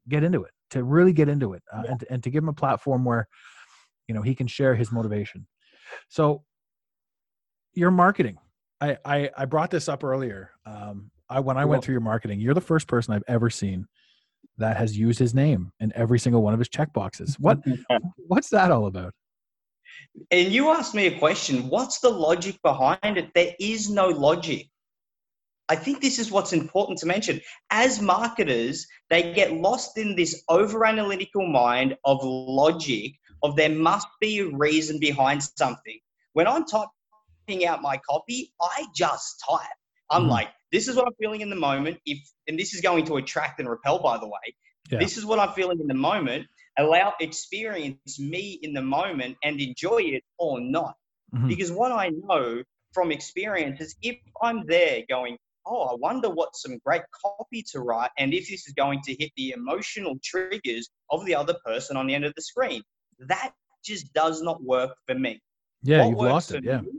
get 0.08 0.24
into 0.24 0.44
it 0.44 0.52
to 0.72 0.84
really 0.84 1.14
get 1.14 1.30
into 1.30 1.54
it 1.54 1.64
uh, 1.74 1.82
yeah. 1.84 1.92
and, 1.92 2.06
and 2.10 2.24
to 2.24 2.30
give 2.30 2.44
him 2.44 2.50
a 2.50 2.54
platform 2.54 3.06
where 3.06 3.28
you 4.08 4.16
know 4.16 4.22
he 4.22 4.36
can 4.36 4.48
share 4.48 4.76
his 4.76 4.92
motivation. 4.92 5.48
So 6.08 6.44
your 7.74 7.92
marketing. 7.92 8.38
I 8.82 8.98
i, 9.06 9.30
I 9.38 9.46
brought 9.46 9.72
this 9.72 9.90
up 9.90 10.04
earlier. 10.04 10.52
Um, 10.66 11.12
I, 11.32 11.40
when 11.42 11.58
i 11.58 11.66
went 11.66 11.84
through 11.84 11.94
your 11.94 12.02
marketing 12.02 12.40
you're 12.40 12.56
the 12.56 12.62
first 12.62 12.88
person 12.88 13.14
i've 13.14 13.22
ever 13.28 13.52
seen 13.52 13.86
that 14.60 14.78
has 14.78 14.98
used 14.98 15.18
his 15.18 15.34
name 15.34 15.72
in 15.80 15.92
every 15.96 16.20
single 16.20 16.42
one 16.44 16.54
of 16.54 16.60
his 16.60 16.70
check 16.70 16.94
boxes. 16.94 17.38
What 17.40 17.60
what's 18.28 18.50
that 18.50 18.72
all 18.72 18.86
about? 18.86 19.14
And 20.32 20.52
you 20.52 20.70
asked 20.70 20.94
me 20.94 21.08
a 21.08 21.18
question. 21.18 21.68
What's 21.70 22.00
the 22.00 22.10
logic 22.10 22.62
behind 22.62 23.18
it? 23.18 23.32
There 23.34 23.54
is 23.60 23.90
no 23.90 24.08
logic 24.08 24.68
I 25.70 25.76
think 25.76 26.02
this 26.02 26.18
is 26.18 26.32
what's 26.32 26.52
important 26.52 26.98
to 27.00 27.06
mention. 27.06 27.40
As 27.70 28.02
marketers, 28.02 28.88
they 29.10 29.34
get 29.34 29.54
lost 29.54 29.98
in 29.98 30.16
this 30.16 30.44
over 30.50 30.86
analytical 30.86 31.48
mind 31.48 31.96
of 32.06 32.20
logic, 32.24 33.14
of 33.44 33.56
there 33.56 33.70
must 33.70 34.08
be 34.20 34.40
a 34.40 34.48
reason 34.48 35.00
behind 35.00 35.44
something. 35.44 36.00
When 36.34 36.48
I'm 36.48 36.66
typing 36.66 37.68
out 37.68 37.82
my 37.84 38.00
copy, 38.10 38.52
I 38.60 38.86
just 38.96 39.44
type. 39.48 39.60
I'm 40.10 40.24
mm-hmm. 40.24 40.32
like, 40.32 40.50
this 40.72 40.88
is 40.88 40.96
what 40.96 41.06
I'm 41.08 41.14
feeling 41.20 41.42
in 41.42 41.50
the 41.50 41.56
moment. 41.56 41.98
If 42.06 42.20
and 42.48 42.58
this 42.58 42.74
is 42.74 42.82
going 42.82 43.06
to 43.06 43.18
attract 43.18 43.60
and 43.60 43.70
repel, 43.70 44.00
by 44.00 44.18
the 44.18 44.28
way. 44.28 44.56
Yeah. 44.92 45.00
This 45.00 45.18
is 45.18 45.26
what 45.26 45.40
I'm 45.40 45.54
feeling 45.54 45.80
in 45.80 45.88
the 45.88 45.94
moment. 45.94 46.48
Allow 46.80 47.14
experience 47.20 48.20
me 48.20 48.60
in 48.64 48.74
the 48.74 48.82
moment 48.82 49.38
and 49.44 49.60
enjoy 49.60 50.00
it 50.00 50.24
or 50.40 50.60
not. 50.60 50.96
Mm-hmm. 51.34 51.48
Because 51.48 51.72
what 51.72 51.92
I 51.92 52.10
know 52.10 52.64
from 52.94 53.12
experience 53.12 53.82
is 53.82 53.96
if 54.02 54.18
I'm 54.42 54.66
there 54.66 55.04
going, 55.08 55.38
oh, 55.66 55.84
I 55.84 55.96
wonder 55.96 56.30
what 56.30 56.56
some 56.56 56.78
great 56.86 57.02
copy 57.24 57.64
to 57.72 57.80
write 57.80 58.12
and 58.18 58.34
if 58.34 58.50
this 58.50 58.68
is 58.68 58.74
going 58.74 59.02
to 59.04 59.16
hit 59.16 59.32
the 59.38 59.52
emotional 59.52 60.16
triggers 60.24 60.90
of 61.10 61.26
the 61.26 61.36
other 61.36 61.56
person 61.66 61.98
on 61.98 62.08
the 62.08 62.16
end 62.16 62.26
of 62.26 62.34
the 62.36 62.42
screen. 62.42 62.82
That 63.20 63.52
just 63.84 64.14
does 64.14 64.42
not 64.42 64.64
work 64.64 64.92
for 65.08 65.16
me. 65.16 65.40
Yeah, 65.84 66.00
what 66.00 66.10
you've 66.10 66.20
lost 66.20 66.52
it. 66.54 66.64
Yeah. 66.64 66.82
Me, 66.82 66.90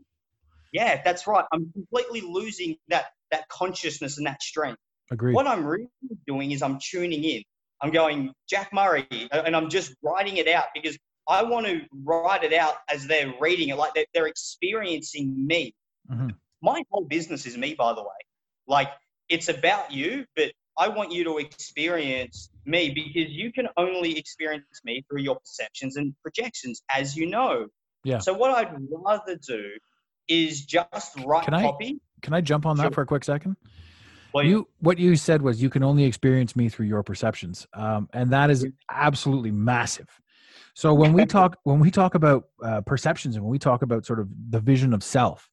yeah, 0.72 1.00
that's 1.04 1.26
right. 1.26 1.44
I'm 1.52 1.70
completely 1.72 2.20
losing 2.20 2.76
that 2.88 3.06
that 3.30 3.48
consciousness 3.48 4.18
and 4.18 4.26
that 4.26 4.42
strength. 4.42 4.80
Agreed. 5.10 5.34
What 5.34 5.46
I'm 5.46 5.64
really 5.64 5.88
doing 6.26 6.52
is 6.52 6.62
I'm 6.62 6.78
tuning 6.80 7.24
in. 7.24 7.42
I'm 7.82 7.90
going 7.90 8.32
Jack 8.48 8.72
Murray, 8.72 9.06
and 9.32 9.56
I'm 9.56 9.68
just 9.68 9.94
writing 10.02 10.36
it 10.36 10.48
out 10.48 10.66
because 10.74 10.98
I 11.28 11.42
want 11.42 11.66
to 11.66 11.82
write 12.04 12.44
it 12.44 12.52
out 12.52 12.74
as 12.88 13.06
they're 13.06 13.32
reading 13.40 13.68
it, 13.68 13.76
like 13.76 13.94
they're, 13.94 14.06
they're 14.12 14.26
experiencing 14.26 15.46
me. 15.46 15.74
Mm-hmm. 16.10 16.30
My 16.62 16.82
whole 16.90 17.04
business 17.04 17.46
is 17.46 17.56
me, 17.56 17.74
by 17.74 17.94
the 17.94 18.02
way. 18.02 18.08
Like 18.70 18.92
it's 19.28 19.48
about 19.48 19.90
you, 19.90 20.24
but 20.36 20.52
I 20.78 20.88
want 20.88 21.12
you 21.12 21.24
to 21.24 21.38
experience 21.38 22.48
me 22.64 22.90
because 22.90 23.30
you 23.32 23.52
can 23.52 23.68
only 23.76 24.16
experience 24.16 24.64
me 24.84 25.04
through 25.10 25.22
your 25.22 25.34
perceptions 25.34 25.96
and 25.96 26.14
projections, 26.22 26.80
as 26.94 27.16
you 27.16 27.26
know. 27.26 27.66
Yeah. 28.04 28.18
So 28.18 28.32
what 28.32 28.52
I'd 28.52 28.72
rather 28.88 29.36
do 29.46 29.64
is 30.28 30.64
just 30.64 31.18
write 31.26 31.44
can 31.44 31.54
I, 31.54 31.62
copy. 31.62 32.00
Can 32.22 32.32
I 32.32 32.40
jump 32.40 32.64
on 32.64 32.76
sure. 32.76 32.84
that 32.84 32.94
for 32.94 33.02
a 33.02 33.06
quick 33.06 33.24
second? 33.24 33.56
Well, 34.32 34.44
you 34.44 34.68
what 34.78 34.98
you 34.98 35.16
said 35.16 35.42
was 35.42 35.60
you 35.60 35.68
can 35.68 35.82
only 35.82 36.04
experience 36.04 36.54
me 36.54 36.68
through 36.68 36.86
your 36.86 37.02
perceptions, 37.02 37.66
um, 37.74 38.08
and 38.12 38.30
that 38.30 38.48
is 38.50 38.64
absolutely 38.88 39.50
massive. 39.50 40.08
So 40.74 40.94
when 40.94 41.12
we 41.12 41.26
talk 41.36 41.58
when 41.64 41.80
we 41.80 41.90
talk 41.90 42.14
about 42.14 42.44
uh, 42.62 42.80
perceptions 42.82 43.34
and 43.34 43.44
when 43.44 43.50
we 43.50 43.58
talk 43.58 43.82
about 43.82 44.06
sort 44.06 44.20
of 44.20 44.28
the 44.50 44.60
vision 44.60 44.94
of 44.94 45.02
self, 45.02 45.49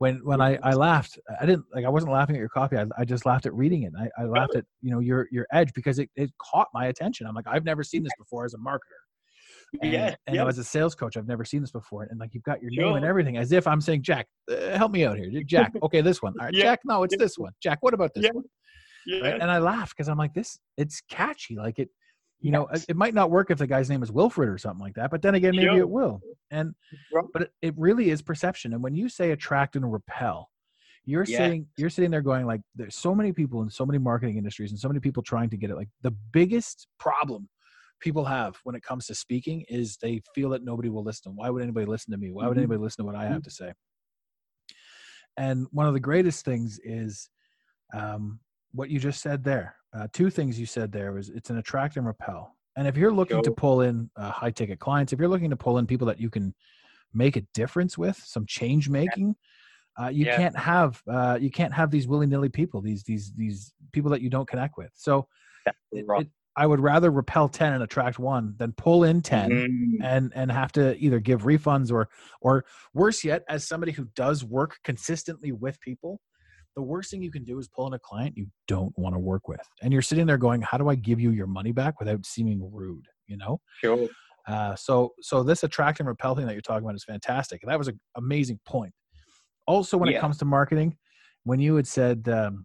when 0.00 0.16
when 0.24 0.40
I, 0.40 0.58
I 0.62 0.72
laughed 0.72 1.18
i 1.40 1.46
didn't 1.46 1.66
like 1.74 1.84
i 1.84 1.88
wasn't 1.88 2.12
laughing 2.12 2.34
at 2.34 2.40
your 2.40 2.48
copy 2.48 2.76
i, 2.76 2.86
I 2.98 3.04
just 3.04 3.26
laughed 3.26 3.44
at 3.44 3.54
reading 3.54 3.82
it 3.82 3.92
I, 3.96 4.08
I 4.22 4.24
laughed 4.24 4.56
at 4.56 4.64
you 4.80 4.90
know 4.90 4.98
your 4.98 5.28
your 5.30 5.46
edge 5.52 5.72
because 5.74 5.98
it, 5.98 6.08
it 6.16 6.30
caught 6.38 6.68
my 6.72 6.86
attention 6.86 7.26
i'm 7.26 7.34
like 7.34 7.46
i've 7.46 7.64
never 7.64 7.84
seen 7.84 8.02
this 8.02 8.12
before 8.18 8.44
as 8.44 8.54
a 8.54 8.58
marketer. 8.58 9.00
And, 9.82 9.92
yeah, 9.92 10.14
and 10.26 10.34
yeah. 10.34 10.46
as 10.46 10.58
a 10.58 10.64
sales 10.64 10.94
coach 10.94 11.16
i've 11.16 11.28
never 11.28 11.44
seen 11.44 11.60
this 11.60 11.70
before 11.70 12.04
and 12.04 12.18
like 12.18 12.34
you've 12.34 12.42
got 12.42 12.62
your 12.62 12.70
name 12.72 12.96
and 12.96 13.04
everything 13.04 13.36
as 13.36 13.52
if 13.52 13.66
i'm 13.66 13.80
saying 13.80 14.02
jack 14.02 14.26
uh, 14.50 14.76
help 14.76 14.90
me 14.90 15.04
out 15.04 15.18
here 15.18 15.30
jack 15.44 15.72
okay 15.82 16.00
this 16.00 16.22
one 16.22 16.34
all 16.40 16.46
right 16.46 16.54
yeah. 16.54 16.62
jack 16.62 16.80
no 16.84 17.02
it's 17.02 17.16
this 17.16 17.38
one 17.38 17.52
jack 17.62 17.78
what 17.82 17.94
about 17.94 18.10
this 18.14 18.28
one? 18.32 18.44
Right? 19.22 19.40
and 19.40 19.50
i 19.50 19.58
laughed 19.58 19.94
because 19.96 20.08
i'm 20.08 20.18
like 20.18 20.34
this 20.34 20.58
it's 20.76 21.02
catchy 21.08 21.56
like 21.56 21.78
it 21.78 21.90
you 22.40 22.50
know 22.50 22.68
it 22.88 22.96
might 22.96 23.14
not 23.14 23.30
work 23.30 23.50
if 23.50 23.58
the 23.58 23.66
guy's 23.66 23.90
name 23.90 24.02
is 24.02 24.10
wilfred 24.10 24.48
or 24.48 24.58
something 24.58 24.82
like 24.82 24.94
that 24.94 25.10
but 25.10 25.22
then 25.22 25.34
again 25.34 25.54
maybe 25.54 25.68
sure. 25.68 25.78
it 25.78 25.88
will 25.88 26.20
and 26.50 26.74
but 27.32 27.50
it, 27.62 27.74
really 27.76 28.10
is 28.10 28.22
perception 28.22 28.72
and 28.72 28.82
when 28.82 28.94
you 28.94 29.08
say 29.08 29.30
attract 29.30 29.76
and 29.76 29.90
repel 29.92 30.50
you're 31.04 31.24
yeah. 31.24 31.38
sitting 31.38 31.66
you're 31.76 31.90
sitting 31.90 32.10
there 32.10 32.22
going 32.22 32.46
like 32.46 32.60
there's 32.74 32.96
so 32.96 33.14
many 33.14 33.32
people 33.32 33.62
in 33.62 33.70
so 33.70 33.84
many 33.86 33.98
marketing 33.98 34.36
industries 34.36 34.70
and 34.70 34.78
so 34.78 34.88
many 34.88 35.00
people 35.00 35.22
trying 35.22 35.50
to 35.50 35.56
get 35.56 35.70
it 35.70 35.76
like 35.76 35.88
the 36.02 36.14
biggest 36.32 36.88
problem 36.98 37.48
people 38.00 38.24
have 38.24 38.56
when 38.64 38.74
it 38.74 38.82
comes 38.82 39.06
to 39.06 39.14
speaking 39.14 39.64
is 39.68 39.98
they 39.98 40.22
feel 40.34 40.48
that 40.48 40.64
nobody 40.64 40.88
will 40.88 41.04
listen 41.04 41.32
why 41.36 41.50
would 41.50 41.62
anybody 41.62 41.86
listen 41.86 42.10
to 42.10 42.18
me 42.18 42.30
why 42.30 42.44
would 42.44 42.52
mm-hmm. 42.52 42.60
anybody 42.60 42.80
listen 42.80 43.04
to 43.04 43.06
what 43.06 43.18
i 43.18 43.24
have 43.24 43.32
mm-hmm. 43.32 43.42
to 43.42 43.50
say 43.50 43.72
and 45.36 45.66
one 45.70 45.86
of 45.86 45.94
the 45.94 46.00
greatest 46.00 46.44
things 46.44 46.80
is 46.82 47.28
um, 47.92 48.38
what 48.72 48.90
you 48.90 48.98
just 48.98 49.20
said 49.20 49.44
there 49.44 49.76
uh, 49.92 50.06
two 50.12 50.30
things 50.30 50.58
you 50.58 50.66
said 50.66 50.92
there 50.92 51.12
was 51.12 51.28
it's 51.28 51.50
an 51.50 51.58
attract 51.58 51.96
and 51.96 52.06
repel. 52.06 52.56
And 52.76 52.86
if 52.86 52.96
you're 52.96 53.12
looking 53.12 53.42
to 53.42 53.50
pull 53.50 53.80
in 53.80 54.08
uh, 54.16 54.30
high 54.30 54.52
ticket 54.52 54.78
clients, 54.78 55.12
if 55.12 55.18
you're 55.18 55.28
looking 55.28 55.50
to 55.50 55.56
pull 55.56 55.78
in 55.78 55.86
people 55.86 56.06
that 56.06 56.20
you 56.20 56.30
can 56.30 56.54
make 57.12 57.36
a 57.36 57.42
difference 57.52 57.98
with, 57.98 58.16
some 58.16 58.46
change 58.46 58.88
making, 58.88 59.34
uh, 60.00 60.08
you 60.08 60.24
yeah. 60.24 60.36
can't 60.36 60.56
have 60.56 61.02
uh, 61.10 61.36
you 61.40 61.50
can't 61.50 61.74
have 61.74 61.90
these 61.90 62.06
willy 62.06 62.26
nilly 62.26 62.48
people, 62.48 62.80
these 62.80 63.02
these 63.02 63.32
these 63.36 63.72
people 63.92 64.10
that 64.12 64.22
you 64.22 64.30
don't 64.30 64.48
connect 64.48 64.78
with. 64.78 64.90
So, 64.94 65.26
it, 65.66 66.06
it, 66.08 66.28
I 66.56 66.66
would 66.66 66.80
rather 66.80 67.10
repel 67.10 67.48
ten 67.48 67.72
and 67.72 67.82
attract 67.82 68.18
one 68.20 68.54
than 68.56 68.72
pull 68.72 69.04
in 69.04 69.20
10 69.20 69.50
mm-hmm. 69.50 70.02
and 70.02 70.32
and 70.34 70.50
have 70.50 70.72
to 70.72 70.96
either 70.96 71.18
give 71.18 71.42
refunds 71.42 71.92
or 71.92 72.08
or 72.40 72.64
worse 72.94 73.24
yet, 73.24 73.42
as 73.48 73.66
somebody 73.66 73.92
who 73.92 74.04
does 74.14 74.44
work 74.44 74.78
consistently 74.84 75.50
with 75.50 75.80
people, 75.80 76.20
the 76.76 76.82
worst 76.82 77.10
thing 77.10 77.22
you 77.22 77.30
can 77.30 77.44
do 77.44 77.58
is 77.58 77.68
pull 77.68 77.86
in 77.86 77.94
a 77.94 77.98
client 77.98 78.36
you 78.36 78.46
don't 78.68 78.96
want 78.96 79.14
to 79.14 79.18
work 79.18 79.48
with 79.48 79.60
and 79.82 79.92
you're 79.92 80.02
sitting 80.02 80.26
there 80.26 80.38
going 80.38 80.62
how 80.62 80.78
do 80.78 80.88
i 80.88 80.94
give 80.94 81.20
you 81.20 81.30
your 81.30 81.46
money 81.46 81.72
back 81.72 81.98
without 81.98 82.24
seeming 82.24 82.60
rude 82.72 83.06
you 83.26 83.36
know 83.36 83.60
sure 83.82 84.08
uh, 84.48 84.74
so 84.74 85.12
so 85.20 85.42
this 85.42 85.62
attract 85.62 86.00
and 86.00 86.08
repel 86.08 86.34
thing 86.34 86.46
that 86.46 86.52
you're 86.52 86.62
talking 86.62 86.84
about 86.84 86.94
is 86.94 87.04
fantastic 87.04 87.62
and 87.62 87.70
that 87.70 87.78
was 87.78 87.88
an 87.88 88.00
amazing 88.16 88.58
point 88.64 88.92
also 89.66 89.96
when 89.96 90.10
yeah. 90.10 90.16
it 90.16 90.20
comes 90.20 90.38
to 90.38 90.44
marketing 90.44 90.96
when 91.44 91.60
you 91.60 91.76
had 91.76 91.86
said 91.86 92.28
um, 92.28 92.64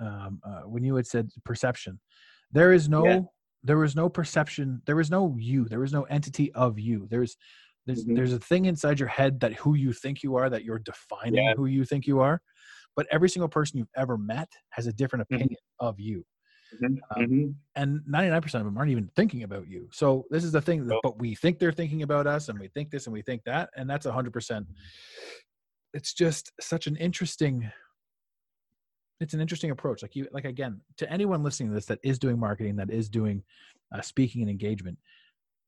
um, 0.00 0.40
uh, 0.44 0.62
when 0.62 0.82
you 0.82 0.94
had 0.96 1.06
said 1.06 1.28
perception 1.44 2.00
there 2.52 2.72
is 2.72 2.88
no 2.88 3.06
yeah. 3.06 3.20
there 3.62 3.84
is 3.84 3.94
no 3.94 4.08
perception 4.08 4.80
there 4.86 5.00
is 5.00 5.10
no 5.10 5.36
you 5.38 5.66
there 5.66 5.84
is 5.84 5.92
no 5.92 6.02
entity 6.04 6.52
of 6.52 6.78
you 6.78 7.06
there's 7.10 7.36
there's 7.86 8.04
mm-hmm. 8.04 8.14
there's 8.14 8.32
a 8.32 8.38
thing 8.38 8.64
inside 8.64 8.98
your 8.98 9.08
head 9.08 9.40
that 9.40 9.54
who 9.54 9.74
you 9.74 9.92
think 9.92 10.22
you 10.22 10.36
are 10.36 10.50
that 10.50 10.64
you're 10.64 10.80
defining 10.80 11.44
yeah. 11.44 11.54
who 11.54 11.66
you 11.66 11.84
think 11.84 12.06
you 12.06 12.20
are 12.20 12.40
but 12.96 13.06
every 13.10 13.28
single 13.28 13.48
person 13.48 13.78
you've 13.78 13.88
ever 13.96 14.16
met 14.16 14.48
has 14.70 14.86
a 14.86 14.92
different 14.92 15.24
mm-hmm. 15.24 15.36
opinion 15.36 15.58
mm-hmm. 15.80 15.86
of 15.86 16.00
you 16.00 16.24
mm-hmm. 16.82 17.20
Um, 17.20 17.26
mm-hmm. 17.28 17.50
and 17.76 18.00
99% 18.10 18.44
of 18.54 18.64
them 18.64 18.76
aren't 18.76 18.90
even 18.90 19.10
thinking 19.14 19.42
about 19.44 19.68
you 19.68 19.88
so 19.92 20.24
this 20.30 20.44
is 20.44 20.52
the 20.52 20.60
thing 20.60 20.86
that, 20.86 21.00
but 21.02 21.18
we 21.18 21.34
think 21.34 21.58
they're 21.58 21.72
thinking 21.72 22.02
about 22.02 22.26
us 22.26 22.48
and 22.48 22.58
we 22.58 22.68
think 22.68 22.90
this 22.90 23.06
and 23.06 23.12
we 23.12 23.22
think 23.22 23.42
that 23.44 23.70
and 23.76 23.88
that's 23.88 24.06
100% 24.06 24.66
it's 25.94 26.12
just 26.12 26.52
such 26.60 26.86
an 26.86 26.96
interesting 26.96 27.70
it's 29.20 29.34
an 29.34 29.40
interesting 29.40 29.70
approach 29.70 30.02
like 30.02 30.14
you 30.14 30.28
like 30.32 30.44
again 30.44 30.80
to 30.98 31.10
anyone 31.10 31.42
listening 31.42 31.70
to 31.70 31.74
this 31.74 31.86
that 31.86 31.98
is 32.02 32.18
doing 32.18 32.38
marketing 32.38 32.76
that 32.76 32.90
is 32.90 33.08
doing 33.08 33.42
uh, 33.94 34.00
speaking 34.00 34.42
and 34.42 34.50
engagement 34.50 34.98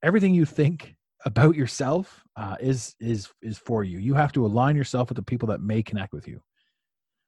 everything 0.02 0.34
you 0.34 0.44
think 0.44 0.94
about 1.24 1.56
yourself 1.56 2.22
uh, 2.36 2.56
is 2.60 2.94
is 3.00 3.28
is 3.42 3.58
for 3.58 3.84
you 3.84 3.98
you 3.98 4.14
have 4.14 4.32
to 4.32 4.44
align 4.44 4.76
yourself 4.76 5.08
with 5.08 5.16
the 5.16 5.22
people 5.22 5.48
that 5.48 5.60
may 5.60 5.82
connect 5.82 6.12
with 6.12 6.28
you 6.28 6.40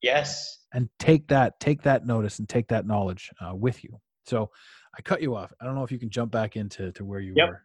Yes. 0.02 0.58
And 0.72 0.88
take 0.98 1.28
that, 1.28 1.58
take 1.60 1.82
that 1.82 2.06
notice 2.06 2.38
and 2.38 2.48
take 2.48 2.68
that 2.68 2.86
knowledge 2.86 3.30
uh, 3.40 3.54
with 3.54 3.82
you. 3.84 4.00
So 4.26 4.50
I 4.96 5.02
cut 5.02 5.20
you 5.22 5.34
off. 5.34 5.52
I 5.60 5.64
don't 5.64 5.74
know 5.74 5.82
if 5.84 5.92
you 5.92 5.98
can 5.98 6.10
jump 6.10 6.30
back 6.30 6.56
into 6.56 6.92
to 6.92 7.04
where 7.04 7.20
you 7.20 7.34
yep. 7.36 7.48
were. 7.48 7.62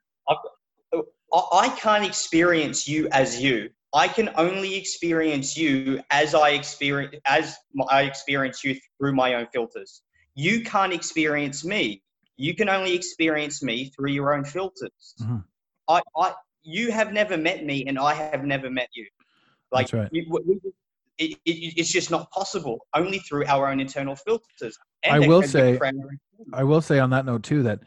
I 1.54 1.70
can't 1.70 2.06
experience 2.06 2.88
you 2.88 3.08
as 3.12 3.42
you. 3.42 3.70
I 3.94 4.08
can 4.08 4.30
only 4.38 4.76
experience 4.76 5.58
you 5.58 6.02
as 6.10 6.34
I 6.36 6.50
experience 6.50 7.16
as 7.26 7.58
I 7.90 8.04
experience 8.04 8.64
you 8.64 8.76
through 8.98 9.14
my 9.14 9.36
own 9.36 9.48
filters. 9.54 10.02
You 10.36 10.64
can't 10.64 10.94
experience 10.94 11.64
me. 11.64 12.02
you 12.38 12.54
can 12.54 12.68
only 12.68 12.94
experience 12.94 13.64
me 13.64 13.86
through 13.96 14.12
your 14.12 14.34
own 14.34 14.44
filters. 14.44 15.16
Mhm. 15.22 15.44
I, 15.88 16.02
I, 16.18 16.34
you 16.64 16.92
have 16.92 17.14
never 17.14 17.38
met 17.38 17.64
me, 17.64 17.86
and 17.88 17.98
I 17.98 18.14
have 18.14 18.44
never 18.44 18.70
met 18.70 18.90
you. 18.94 19.08
Like, 19.72 19.88
That's 19.88 19.94
right. 19.94 20.10
you- 20.12 20.26
we- 20.30 20.60
it, 21.18 21.32
it, 21.46 21.74
it's 21.78 21.92
just 21.92 22.12
not 22.12 22.30
possible. 22.32 22.86
Only 22.94 23.20
through 23.20 23.46
our 23.46 23.70
own 23.70 23.80
internal 23.80 24.16
filters. 24.16 24.78
I 25.10 25.20
will 25.20 25.44
say- 25.44 25.80
I 26.54 26.64
will 26.64 26.82
say 26.82 27.00
on 27.00 27.10
that 27.12 27.26
note 27.26 27.44
too 27.44 27.64
that 27.64 27.80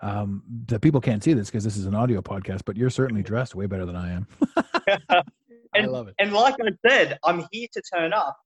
um, 0.00 0.42
that 0.66 0.80
people 0.80 1.00
can't 1.00 1.24
see 1.24 1.32
this 1.32 1.48
because 1.48 1.64
this 1.64 1.76
is 1.76 1.86
an 1.86 1.94
audio 1.94 2.20
podcast, 2.20 2.62
but 2.66 2.76
you're 2.76 2.90
certainly 2.90 3.22
dressed 3.22 3.54
way 3.54 3.66
better 3.66 3.86
than 3.86 3.96
I 3.96 4.12
am. 4.12 4.26
I 5.08 5.22
And- 5.74 5.90
love 5.90 6.08
it. 6.08 6.14
And 6.18 6.32
like 6.32 6.54
I 6.62 6.70
said, 6.88 7.18
I'm 7.24 7.44
here 7.50 7.66
to 7.72 7.82
turn 7.94 8.12
up. 8.12 8.36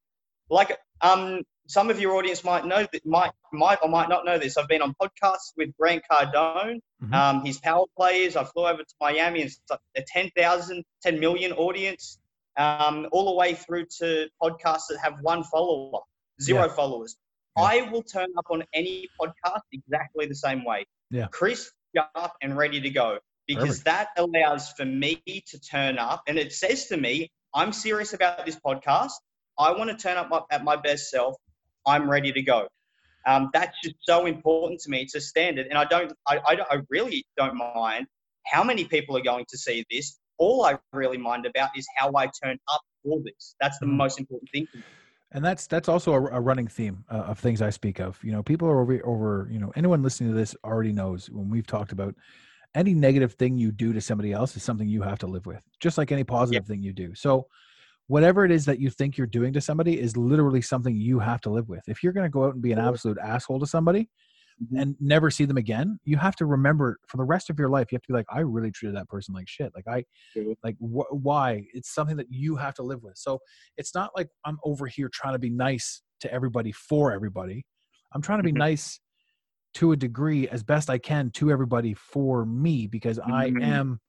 Like 0.48 0.76
um, 1.02 1.42
some 1.68 1.90
of 1.90 2.00
your 2.00 2.16
audience 2.16 2.42
might 2.42 2.66
know 2.66 2.86
that 2.92 3.06
might 3.06 3.30
might 3.52 3.78
or 3.82 3.88
might 3.88 4.08
not 4.08 4.24
know 4.24 4.38
this. 4.38 4.56
I've 4.56 4.66
been 4.68 4.82
on 4.82 4.94
podcasts 5.00 5.52
with 5.56 5.70
Grant 5.78 6.02
Cardone. 6.10 6.80
Mhm. 7.04 7.14
Um, 7.14 7.44
his 7.44 7.58
power 7.58 7.84
players. 7.96 8.34
I 8.36 8.44
flew 8.44 8.66
over 8.66 8.82
to 8.82 8.94
Miami. 9.00 9.42
It's 9.42 9.60
like 9.70 9.78
a 9.96 10.02
10,000, 10.06 10.84
10 11.02 11.20
million 11.20 11.52
audience. 11.52 12.18
Um, 12.60 13.08
all 13.12 13.24
the 13.24 13.34
way 13.34 13.54
through 13.54 13.86
to 13.98 14.28
podcasts 14.42 14.88
that 14.90 14.98
have 15.02 15.14
one 15.22 15.42
follower, 15.44 16.00
zero 16.42 16.66
Yeah. 16.66 16.74
followers. 16.74 17.16
Yeah. 17.56 17.64
I 17.64 17.90
will 17.90 18.02
turn 18.02 18.28
up 18.38 18.44
on 18.50 18.64
any 18.74 19.08
podcast 19.20 19.62
exactly 19.72 20.26
the 20.26 20.34
same 20.34 20.64
way. 20.64 20.84
Yeah. 21.10 21.28
Crisp, 21.28 21.72
sharp, 21.96 22.32
and 22.42 22.56
ready 22.56 22.80
to 22.80 22.90
go. 22.90 23.18
Because 23.46 23.80
Perfect. 23.80 23.84
that 23.86 24.08
allows 24.18 24.70
for 24.72 24.84
me 24.84 25.20
to 25.48 25.58
turn 25.58 25.98
up 25.98 26.22
and 26.28 26.38
it 26.38 26.52
says 26.52 26.86
to 26.88 26.96
me, 26.96 27.30
I'm 27.54 27.72
serious 27.72 28.12
about 28.12 28.44
this 28.46 28.58
podcast. 28.64 29.12
I 29.58 29.72
want 29.72 29.90
to 29.90 29.96
turn 29.96 30.16
up 30.16 30.28
my, 30.28 30.40
at 30.52 30.62
my 30.62 30.76
best 30.76 31.10
self. 31.10 31.34
I'm 31.86 32.08
ready 32.10 32.30
to 32.32 32.42
go. 32.42 32.68
Um, 33.26 33.50
that's 33.52 33.76
just 33.82 33.96
so 34.02 34.26
important 34.26 34.80
to 34.82 34.90
me. 34.90 35.02
It's 35.02 35.14
a 35.14 35.20
standard, 35.20 35.66
and 35.66 35.76
I 35.78 35.84
don't, 35.84 36.12
I, 36.26 36.40
I, 36.46 36.54
don't, 36.54 36.68
I 36.70 36.78
really 36.88 37.24
don't 37.36 37.56
mind 37.56 38.06
how 38.46 38.62
many 38.64 38.84
people 38.84 39.16
are 39.16 39.22
going 39.22 39.44
to 39.48 39.58
see 39.58 39.84
this. 39.90 40.18
All 40.40 40.64
I 40.64 40.78
really 40.92 41.18
mind 41.18 41.44
about 41.46 41.68
is 41.76 41.86
how 41.96 42.10
I 42.16 42.26
turn 42.42 42.58
up 42.72 42.80
for 43.04 43.20
this. 43.22 43.54
That's 43.60 43.78
the 43.78 43.86
Mhm. 43.86 43.96
most 43.96 44.18
important 44.18 44.50
thing. 44.50 44.66
and 45.32 45.44
that's 45.44 45.68
that's 45.68 45.88
also 45.88 46.12
a, 46.12 46.20
a 46.38 46.40
running 46.40 46.66
theme 46.66 47.04
uh, 47.08 47.18
of 47.30 47.38
things 47.38 47.62
I 47.62 47.70
speak 47.70 48.00
of. 48.00 48.18
You 48.24 48.32
know, 48.32 48.42
people 48.42 48.66
are 48.66 48.80
over 48.80 49.00
over. 49.04 49.48
You 49.50 49.60
know, 49.60 49.70
anyone 49.76 50.02
listening 50.02 50.30
to 50.30 50.36
this 50.36 50.56
already 50.64 50.92
knows 50.92 51.30
when 51.30 51.48
we've 51.48 51.66
talked 51.68 51.92
about 51.92 52.16
any 52.74 52.94
negative 52.94 53.34
thing 53.34 53.58
you 53.58 53.70
do 53.70 53.92
to 53.92 54.00
somebody 54.00 54.32
else 54.32 54.56
is 54.56 54.62
something 54.64 54.88
you 54.88 55.02
have 55.02 55.18
to 55.20 55.26
live 55.28 55.46
with, 55.46 55.62
just 55.78 55.98
like 55.98 56.10
any 56.10 56.24
positive 56.24 56.66
thing 56.66 56.82
you 56.82 56.92
do. 56.92 57.14
So, 57.14 57.46
whatever 58.08 58.44
it 58.44 58.50
is 58.50 58.64
that 58.64 58.80
you 58.80 58.90
think 58.90 59.16
you're 59.18 59.26
doing 59.26 59.52
to 59.52 59.60
somebody 59.60 60.00
is 60.00 60.16
literally 60.16 60.62
something 60.62 60.96
you 60.96 61.20
have 61.20 61.40
to 61.42 61.50
live 61.50 61.68
with. 61.68 61.82
If 61.88 62.02
you're 62.02 62.12
going 62.12 62.26
to 62.26 62.30
go 62.30 62.46
out 62.46 62.54
and 62.54 62.62
be 62.62 62.72
an 62.72 62.78
absolute 62.80 63.18
asshole 63.18 63.60
to 63.60 63.66
somebody 63.66 64.08
Mhm. 64.60 64.82
and 64.82 64.96
never 65.00 65.30
see 65.30 65.44
them 65.44 65.56
again, 65.56 65.98
you 66.04 66.16
have 66.18 66.36
to 66.36 66.46
remember 66.46 66.98
for 67.08 67.16
the 67.16 67.24
rest 67.24 67.50
of 67.50 67.58
your 67.58 67.68
life. 67.68 67.90
You 67.90 67.96
have 67.96 68.02
to 68.02 68.08
be 68.08 68.14
like, 68.14 68.26
I 68.30 68.40
really 68.40 68.70
treated 68.70 68.96
that 68.96 69.08
person 69.08 69.34
like 69.34 69.48
shit. 69.48 69.72
Like 69.74 69.88
I, 69.88 70.04
Mhm. 70.34 70.54
like 70.64 70.76
wh- 70.78 71.12
why? 71.12 71.66
It's 71.74 71.92
something 71.94 72.16
that 72.18 72.28
you 72.30 72.56
have 72.56 72.74
to 72.74 72.82
live 72.82 73.02
with. 73.02 73.16
So 73.18 73.40
it's 73.76 73.94
not 73.94 74.12
like 74.16 74.28
I'm 74.44 74.58
over 74.64 74.86
here 74.86 75.10
trying 75.12 75.34
to 75.34 75.38
be 75.38 75.50
nice 75.50 76.02
to 76.20 76.32
everybody 76.32 76.72
for 76.72 77.12
everybody. 77.12 77.66
I'm 78.12 78.22
trying 78.22 78.38
to 78.40 78.44
be 78.44 78.52
Mhm. 78.52 78.58
nice 78.58 79.00
to 79.74 79.92
a 79.92 79.96
degree 79.96 80.48
as 80.48 80.64
best 80.64 80.90
I 80.90 80.98
can 80.98 81.30
to 81.32 81.50
everybody 81.50 81.94
for 81.94 82.44
me 82.46 82.86
because 82.86 83.18
I 83.20 83.52
Mhm. 83.52 83.60
am 83.60 84.00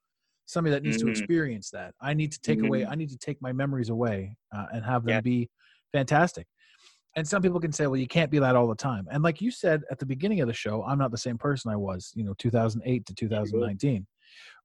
somebody 0.46 0.72
that 0.74 0.82
needs 0.82 0.98
to 0.98 1.08
Mhm. 1.08 1.08
experience 1.08 1.70
that. 1.70 1.94
I 2.00 2.14
need 2.14 2.32
to 2.32 2.40
take 2.40 2.62
away, 2.62 2.84
Mhm. 2.84 2.86
I 2.86 2.96
need 2.96 3.10
to 3.10 3.18
take 3.18 3.42
my 3.42 3.52
memories 3.52 3.90
away 3.90 4.36
uh, 4.54 4.66
and 4.72 4.84
have 4.84 5.04
them 5.04 5.12
Yeah. 5.12 5.20
be 5.20 5.50
fantastic. 5.92 6.48
And 7.16 7.26
some 7.26 7.42
people 7.42 7.60
can 7.60 7.72
say, 7.72 7.86
well, 7.86 8.00
you 8.00 8.06
can't 8.06 8.30
be 8.30 8.38
that 8.38 8.56
all 8.56 8.66
the 8.66 8.74
time. 8.74 9.06
And 9.10 9.22
like 9.22 9.40
you 9.40 9.50
said 9.50 9.82
at 9.90 9.98
the 9.98 10.06
beginning 10.06 10.40
of 10.40 10.46
the 10.48 10.54
show, 10.54 10.82
I'm 10.84 10.98
not 10.98 11.10
the 11.10 11.18
same 11.18 11.36
person 11.36 11.70
I 11.70 11.76
was, 11.76 12.12
you 12.14 12.24
know, 12.24 12.34
2008 12.38 13.04
to 13.06 13.14
2019. 13.14 14.06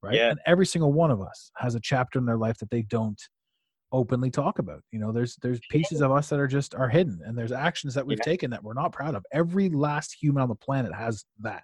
Right. 0.01 0.13
Yeah. 0.13 0.29
And 0.29 0.39
every 0.45 0.65
single 0.65 0.93
one 0.93 1.11
of 1.11 1.21
us 1.21 1.51
has 1.57 1.75
a 1.75 1.79
chapter 1.79 2.19
in 2.19 2.25
their 2.25 2.37
life 2.37 2.57
that 2.59 2.69
they 2.69 2.83
don't 2.83 3.21
openly 3.91 4.29
talk 4.29 4.59
about. 4.59 4.81
You 4.91 4.99
know, 4.99 5.11
there's 5.11 5.35
there's 5.41 5.59
pieces 5.69 6.01
of 6.01 6.11
us 6.11 6.29
that 6.29 6.39
are 6.39 6.47
just 6.47 6.75
are 6.75 6.89
hidden 6.89 7.19
and 7.25 7.37
there's 7.37 7.51
actions 7.51 7.93
that 7.95 8.05
we've 8.05 8.19
Yeah. 8.19 8.23
taken 8.25 8.51
that 8.51 8.63
we're 8.63 8.73
not 8.73 8.91
proud 8.93 9.15
of. 9.15 9.25
Every 9.31 9.69
last 9.69 10.15
human 10.21 10.41
on 10.43 10.49
the 10.49 10.55
planet 10.55 10.93
has 10.93 11.25
that 11.39 11.63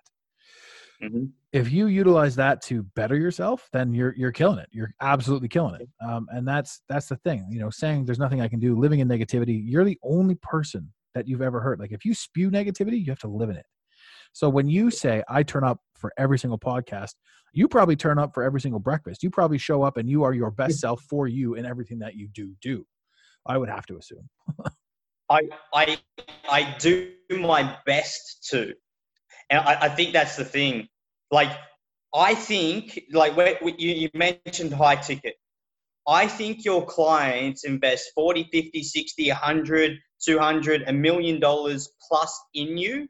Mhm. 1.03 1.31
if 1.51 1.71
you 1.71 1.87
utilize 1.87 2.35
that 2.35 2.61
to 2.63 2.83
better 2.95 3.15
yourself 3.15 3.67
then 3.73 3.93
you're 3.93 4.15
you're 4.15 4.31
killing 4.31 4.59
it. 4.59 4.69
You're 4.71 4.93
absolutely 5.01 5.49
killing 5.49 5.81
it. 5.81 5.89
Um, 6.05 6.27
and 6.31 6.47
that's 6.47 6.81
that's 6.87 7.07
the 7.07 7.17
thing 7.17 7.47
you 7.51 7.59
know 7.59 7.69
saying 7.69 8.05
there's 8.05 8.19
nothing 8.19 8.41
i 8.41 8.47
can 8.47 8.59
do 8.59 8.79
living 8.79 8.99
in 9.01 9.07
negativity 9.07 9.61
you're 9.63 9.83
the 9.83 9.99
only 10.03 10.35
person 10.35 10.91
that 11.13 11.27
you've 11.27 11.41
ever 11.41 11.59
hurt. 11.61 11.79
Like 11.79 11.91
if 11.91 12.05
you 12.05 12.13
spew 12.13 12.49
negativity 12.49 12.99
you 12.99 13.11
have 13.11 13.19
to 13.19 13.27
live 13.27 13.49
in 13.49 13.57
it. 13.57 13.65
So 14.31 14.49
when 14.49 14.67
you 14.67 14.89
say 14.89 15.23
i 15.29 15.43
turn 15.43 15.63
up 15.63 15.79
for 15.95 16.11
every 16.17 16.39
single 16.39 16.59
podcast 16.59 17.13
you 17.53 17.67
probably 17.67 17.95
turn 17.95 18.17
up 18.17 18.33
for 18.33 18.43
every 18.43 18.59
single 18.59 18.79
breakfast. 18.79 19.21
You 19.21 19.29
probably 19.29 19.59
show 19.59 19.83
up 19.83 19.97
and 19.97 20.09
you 20.09 20.23
are 20.23 20.33
your 20.33 20.49
best 20.51 20.79
self 20.79 21.01
for 21.03 21.27
you 21.27 21.53
in 21.53 21.65
everything 21.65 21.99
that 21.99 22.15
you 22.15 22.27
do 22.29 22.53
do. 22.61 22.85
I 23.45 23.57
would 23.59 23.69
have 23.69 23.85
to 23.87 23.97
assume. 23.97 24.27
I, 25.29 25.41
I, 25.73 25.97
I 26.49 26.75
do 26.79 27.11
my 27.29 27.77
best 27.85 28.47
to, 28.49 28.73
and 29.49 29.59
I, 29.59 29.77
I 29.81 29.89
think 29.89 30.13
that's 30.13 30.35
the 30.35 30.43
thing. 30.45 30.87
Like, 31.33 31.57
I 32.13 32.35
think, 32.35 33.05
like, 33.11 33.35
you, 33.79 33.91
you 34.03 34.09
mentioned 34.13 34.71
high 34.71 34.97
ticket. 34.97 35.33
I 36.07 36.27
think 36.27 36.63
your 36.63 36.85
clients 36.85 37.63
invest 37.63 38.11
40, 38.13 38.49
50, 38.51 38.83
60, 38.83 39.29
100, 39.29 39.97
200, 40.23 40.83
a 40.85 40.93
million 40.93 41.39
dollars 41.39 41.89
plus 42.07 42.39
in 42.53 42.77
you 42.77 43.07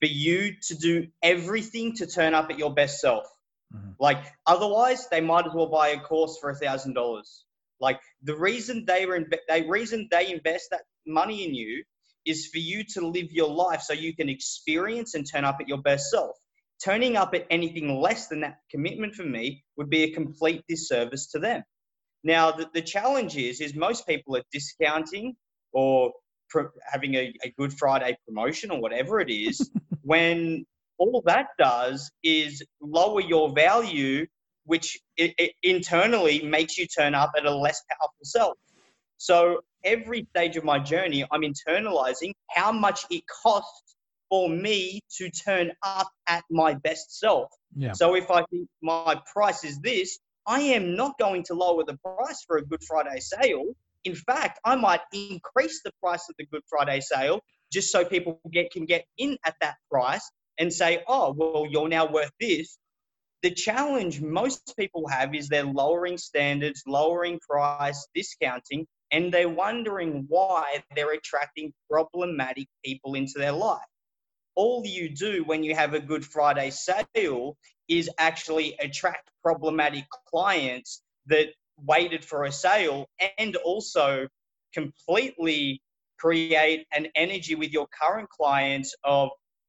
for 0.00 0.06
you 0.06 0.52
to 0.68 0.74
do 0.76 1.08
everything 1.24 1.92
to 1.96 2.06
turn 2.06 2.34
up 2.34 2.50
at 2.50 2.56
your 2.56 2.72
best 2.72 3.00
self. 3.00 3.24
Mhm. 3.74 3.96
Like, 3.98 4.22
otherwise, 4.46 5.08
they 5.08 5.20
might 5.20 5.46
as 5.46 5.52
well 5.52 5.66
buy 5.66 5.88
a 5.88 6.00
course 6.00 6.38
for 6.40 6.50
a 6.50 6.54
thousand 6.54 6.94
dollars. 6.94 7.46
Like, 7.80 7.98
the 8.22 8.36
reason 8.36 8.84
they 8.84 9.06
were, 9.06 9.18
inve- 9.18 9.46
the 9.48 9.66
reason 9.68 10.06
they 10.12 10.32
invest 10.32 10.70
that 10.70 10.82
money 11.04 11.44
in 11.44 11.52
you 11.52 11.82
is 12.24 12.46
for 12.46 12.58
you 12.58 12.84
to 12.94 13.08
live 13.08 13.32
your 13.32 13.50
life 13.50 13.82
so 13.82 13.92
you 13.92 14.14
can 14.14 14.28
experience 14.28 15.14
and 15.14 15.28
turn 15.28 15.44
up 15.44 15.56
at 15.60 15.66
your 15.66 15.82
best 15.82 16.10
self. 16.10 16.36
Turning 16.84 17.16
up 17.16 17.34
at 17.34 17.46
anything 17.50 18.00
less 18.00 18.28
than 18.28 18.40
that 18.40 18.58
commitment 18.70 19.14
for 19.14 19.24
me 19.24 19.64
would 19.76 19.88
be 19.88 20.04
a 20.04 20.10
complete 20.12 20.62
disservice 20.68 21.26
to 21.28 21.38
them. 21.38 21.62
Now, 22.22 22.50
the, 22.50 22.68
the 22.74 22.82
challenge 22.82 23.36
is, 23.36 23.60
is 23.60 23.74
most 23.74 24.06
people 24.06 24.36
are 24.36 24.42
discounting 24.52 25.36
or 25.72 26.12
pro- 26.50 26.70
having 26.84 27.14
a, 27.14 27.32
a 27.44 27.50
Good 27.56 27.72
Friday 27.72 28.16
promotion 28.26 28.70
or 28.70 28.80
whatever 28.80 29.20
it 29.20 29.30
is, 29.30 29.70
when 30.02 30.66
all 30.98 31.22
that 31.26 31.48
does 31.58 32.10
is 32.22 32.62
lower 32.80 33.20
your 33.20 33.52
value, 33.54 34.26
which 34.64 34.98
i 35.20 35.32
i 35.38 35.50
internally 35.62 36.42
makes 36.42 36.76
you 36.78 36.86
turn 36.86 37.14
up 37.14 37.30
at 37.36 37.44
a 37.46 37.54
less 37.54 37.82
powerful 37.90 38.24
self. 38.24 38.58
So 39.18 39.60
every 39.84 40.26
stage 40.30 40.56
of 40.56 40.64
my 40.64 40.78
journey, 40.78 41.24
I'm 41.30 41.42
internalizing 41.42 42.32
how 42.50 42.72
much 42.72 43.04
it 43.10 43.22
costs 43.42 43.85
for 44.28 44.48
me 44.48 45.00
to 45.18 45.30
turn 45.30 45.72
up 45.82 46.08
at 46.28 46.44
my 46.50 46.74
best 46.74 47.18
self. 47.18 47.50
yeah 47.76 47.92
So 47.92 48.14
if 48.14 48.30
I 48.30 48.44
think 48.50 48.68
my 48.82 49.20
price 49.32 49.64
is 49.64 49.78
this, 49.80 50.18
I 50.46 50.60
am 50.60 50.96
not 50.96 51.18
going 51.18 51.42
to 51.44 51.54
lower 51.54 51.84
the 51.84 51.98
price 51.98 52.44
for 52.46 52.58
a 52.58 52.64
Good 52.64 52.82
Friday 52.84 53.20
sale. 53.20 53.66
In 54.04 54.14
fact, 54.14 54.60
I 54.64 54.76
might 54.76 55.00
increase 55.12 55.82
the 55.84 55.92
price 56.00 56.28
of 56.28 56.36
the 56.38 56.46
Good 56.46 56.62
Friday 56.68 57.00
sale 57.00 57.40
just 57.72 57.90
so 57.90 58.04
people 58.04 58.40
get 58.52 58.70
can 58.70 58.84
get 58.86 59.04
in 59.18 59.36
at 59.44 59.56
that 59.60 59.76
price 59.90 60.30
and 60.58 60.72
say, 60.72 61.02
"Oh, 61.08 61.32
well, 61.36 61.66
you're 61.68 61.88
now 61.88 62.10
worth 62.10 62.30
this." 62.40 62.78
The 63.42 63.50
challenge 63.50 64.20
most 64.20 64.74
people 64.78 65.06
have 65.08 65.34
is 65.34 65.48
they're 65.48 65.64
lowering 65.64 66.18
standards, 66.18 66.82
lowering 66.86 67.38
price, 67.40 68.06
discounting, 68.14 68.86
and 69.10 69.32
they're 69.32 69.48
wondering 69.48 70.24
why 70.28 70.82
they're 70.94 71.12
attracting 71.12 71.72
problematic 71.90 72.68
people 72.84 73.14
into 73.14 73.38
their 73.38 73.52
life. 73.52 73.82
All 74.56 74.84
you 74.84 75.08
do 75.08 75.44
when 75.44 75.62
you 75.62 75.74
have 75.74 75.94
a 75.94 76.00
Good 76.00 76.24
Friday 76.24 76.70
sale 76.70 77.56
is 77.88 78.10
actually 78.18 78.76
attract 78.80 79.30
problematic 79.42 80.04
clients 80.28 81.02
that 81.26 81.48
waited 81.78 82.24
for 82.24 82.44
a 82.44 82.52
sale 82.52 83.06
and 83.38 83.54
also 83.56 84.26
completely 84.72 85.80
create 86.18 86.86
an 86.92 87.06
energy 87.14 87.54
with 87.54 87.70
your 87.70 87.86
current 87.88 88.28
clients 88.30 88.94
of 89.04 89.28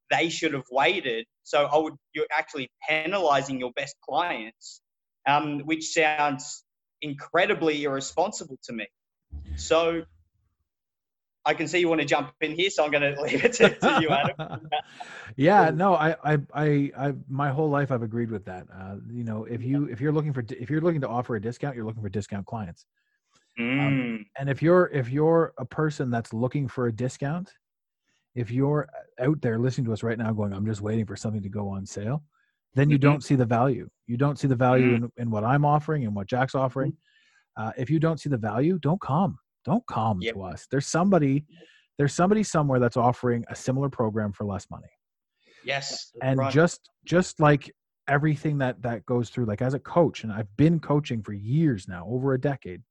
they 0.09 0.29
should 0.29 0.53
have 0.53 0.65
waited. 0.71 1.25
So 1.43 1.65
I 1.65 1.77
would 1.77 1.93
you're 2.13 2.25
actually 2.31 2.69
penalizing 2.87 3.59
your 3.59 3.71
best 3.73 3.95
clients, 4.01 4.81
um, 5.27 5.59
which 5.61 5.91
sounds 5.91 6.63
incredibly 7.01 7.83
irresponsible 7.83 8.57
to 8.63 8.73
me. 8.73 8.87
So 9.55 10.03
I 11.47 11.53
can 11.53 11.67
see 11.67 11.79
you 11.79 11.89
want 11.89 12.01
to 12.01 12.07
jump 12.07 12.33
in 12.41 12.51
here, 12.51 12.69
so 12.69 12.83
I'm 12.85 12.91
going 12.91 13.03
to 13.15 13.21
leave 13.21 13.43
it 13.43 13.53
to, 13.53 13.69
to 13.69 14.01
you, 14.01 14.09
Adam. 14.11 14.35
yeah 15.37 15.69
no 15.69 15.93
I, 15.95 16.15
I 16.23 16.37
i 16.53 16.91
i 16.97 17.13
my 17.27 17.49
whole 17.49 17.69
life 17.69 17.91
i've 17.91 18.01
agreed 18.01 18.31
with 18.31 18.45
that 18.45 18.65
uh 18.73 18.95
you 19.11 19.23
know 19.23 19.43
if 19.45 19.61
you 19.61 19.85
if 19.85 19.99
you're 19.99 20.11
looking 20.11 20.31
for 20.33 20.43
if 20.49 20.69
you're 20.69 20.81
looking 20.81 21.01
to 21.01 21.07
offer 21.07 21.35
a 21.35 21.41
discount 21.41 21.75
you're 21.75 21.85
looking 21.85 22.01
for 22.01 22.09
discount 22.09 22.45
clients 22.45 22.85
Mm, 23.59 24.23
and 24.39 24.49
if 24.49 24.61
you're 24.61 24.87
if 24.93 25.09
you're 25.09 25.53
a 25.57 25.65
person 25.65 26.09
that's 26.09 26.33
looking 26.33 26.67
for 26.67 26.87
a 26.87 26.91
discount 26.91 27.53
if 28.37 28.51
you're 28.51 28.87
out 29.19 29.41
there 29.41 29.57
listening 29.57 29.85
to 29.85 29.93
us 29.93 30.03
right 30.03 30.17
now 30.17 30.31
going, 30.31 30.53
I'm 30.53 30.65
just 30.65 30.81
waiting 30.81 31.05
for 31.07 31.15
something 31.15 31.41
to 31.41 31.49
go 31.49 31.67
on 31.69 31.85
sale, 31.87 32.23
then 32.75 32.87
you 32.89 32.97
Mhm. 32.97 33.01
don't 33.01 33.23
see 33.23 33.33
the 33.35 33.45
value. 33.45 33.89
You 34.05 34.15
don't 34.15 34.37
see 34.37 34.47
the 34.47 34.55
value 34.55 34.91
Mm. 34.91 34.95
in, 34.95 35.11
in 35.23 35.31
what 35.31 35.43
I'm 35.43 35.65
offering 35.65 36.05
and 36.05 36.15
what 36.15 36.27
Jack's 36.27 36.53
offering. 36.53 36.95
Uh, 37.55 37.71
if 37.77 37.89
you 37.89 37.99
don't 37.99 38.19
see 38.19 38.29
the 38.29 38.37
value, 38.37 38.77
don't 38.79 39.01
come. 39.01 39.39
Don't 39.67 39.85
come 39.87 40.21
Yep. 40.21 40.33
to 40.35 40.43
us. 40.43 40.65
There's 40.71 40.87
somebody, 40.87 41.45
there's 41.97 42.13
somebody 42.13 42.41
somewhere 42.41 42.79
that's 42.79 42.95
offering 42.95 43.43
a 43.49 43.55
similar 43.55 43.89
program 43.89 44.31
for 44.31 44.45
less 44.45 44.65
money. 44.71 44.87
Yes. 45.65 46.13
And 46.21 46.39
right. 46.39 46.53
just 46.53 46.89
just 47.03 47.41
like 47.41 47.69
everything 48.07 48.59
that 48.59 48.81
that 48.83 49.05
goes 49.05 49.29
through, 49.29 49.43
like 49.45 49.61
as 49.61 49.73
a 49.73 49.79
coach, 49.79 50.23
and 50.23 50.31
I've 50.31 50.55
been 50.55 50.79
coaching 50.79 51.21
for 51.21 51.33
years 51.33 51.85
now, 51.87 52.07
over 52.07 52.33
a 52.33 52.39
decade. 52.39 52.81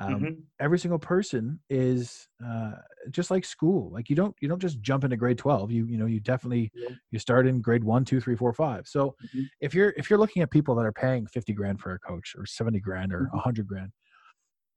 Um, 0.00 0.14
Mhm. 0.22 0.42
every 0.58 0.78
single 0.78 0.98
person 0.98 1.60
is 1.68 2.26
uh, 2.42 2.76
just 3.10 3.30
like 3.30 3.44
school 3.44 3.90
like 3.92 4.08
you 4.08 4.16
don't 4.16 4.34
you 4.40 4.48
don't 4.48 4.58
just 4.62 4.80
jump 4.80 5.04
into 5.04 5.14
grade 5.18 5.36
12 5.36 5.70
you 5.70 5.84
you 5.84 5.98
know 5.98 6.06
you 6.06 6.20
definitely 6.20 6.70
Yeah. 6.74 6.94
you 7.10 7.18
start 7.18 7.46
in 7.46 7.60
grade 7.60 7.84
one 7.84 8.06
two 8.06 8.18
three 8.18 8.34
four 8.34 8.54
five 8.54 8.86
so 8.88 9.14
Mhm. 9.34 9.44
if 9.60 9.74
you're 9.74 9.90
if 9.98 10.08
you're 10.08 10.18
looking 10.18 10.40
at 10.42 10.50
people 10.50 10.74
that 10.76 10.86
are 10.86 10.92
paying 10.92 11.26
50 11.26 11.52
grand 11.52 11.80
for 11.82 11.92
a 11.92 11.98
coach 11.98 12.34
or 12.38 12.46
70 12.46 12.80
grand 12.80 13.12
or 13.12 13.26
Mhm. 13.26 13.34
100 13.34 13.66
grand 13.66 13.92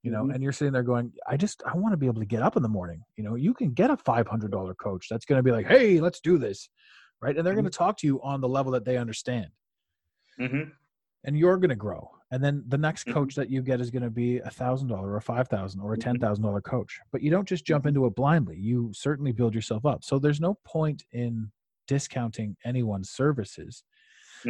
you 0.04 0.12
know 0.12 0.28
Mhm. 0.28 0.32
and 0.32 0.44
you're 0.44 0.52
sitting 0.52 0.74
there 0.74 0.84
going 0.84 1.12
i 1.28 1.38
just 1.38 1.64
i 1.66 1.76
want 1.76 1.94
to 1.94 1.98
be 1.98 2.06
able 2.08 2.22
to 2.22 2.26
get 2.28 2.42
up 2.44 2.56
in 2.58 2.64
the 2.64 2.70
morning 2.70 3.04
you 3.18 3.24
know 3.24 3.36
you 3.36 3.54
can 3.54 3.72
get 3.74 3.90
a 3.90 3.98
$500 3.98 4.76
coach 4.76 5.08
that's 5.10 5.26
going 5.26 5.40
to 5.40 5.44
be 5.44 5.52
like 5.52 5.66
hey 5.68 6.00
let's 6.00 6.20
do 6.20 6.38
this 6.38 6.70
right 7.22 7.38
and 7.38 7.46
they're 7.46 7.56
going 7.56 7.66
to 7.66 7.72
talk 7.72 7.98
to 7.98 8.08
you 8.08 8.22
on 8.22 8.42
the 8.42 8.50
level 8.50 8.72
that 8.72 8.86
they 8.86 8.98
understand 8.98 9.52
Mhm. 10.38 10.74
and 11.24 11.38
you're 11.38 11.58
going 11.58 11.70
to 11.70 11.76
grow. 11.76 12.10
And 12.32 12.44
then 12.44 12.64
the 12.68 12.78
next 12.78 13.06
Mhm. 13.06 13.14
coach 13.14 13.36
that 13.36 13.50
you 13.50 13.62
get 13.62 13.80
is 13.80 13.92
going 13.92 14.02
to 14.04 14.10
be 14.10 14.40
a 14.40 14.50
thousand 14.50 14.88
dollar 14.88 15.14
or 15.14 15.22
five 15.22 15.48
thousand 15.48 15.82
or 15.82 15.94
a 15.94 15.98
ten 15.98 16.18
thousand 16.20 16.44
dollar 16.44 16.62
coach. 16.62 17.00
But 17.12 17.22
you 17.22 17.30
don't 17.30 17.48
just 17.48 17.66
jump 17.66 17.86
into 17.86 18.06
it 18.08 18.16
blindly. 18.16 18.58
You 18.58 18.92
certainly 18.94 19.32
build 19.32 19.54
yourself 19.54 19.86
up. 19.86 20.04
So 20.04 20.18
there's 20.18 20.42
no 20.42 20.56
point 20.66 21.04
in 21.12 21.52
discounting 21.88 22.58
anyone's 22.66 23.12
services. 23.12 23.84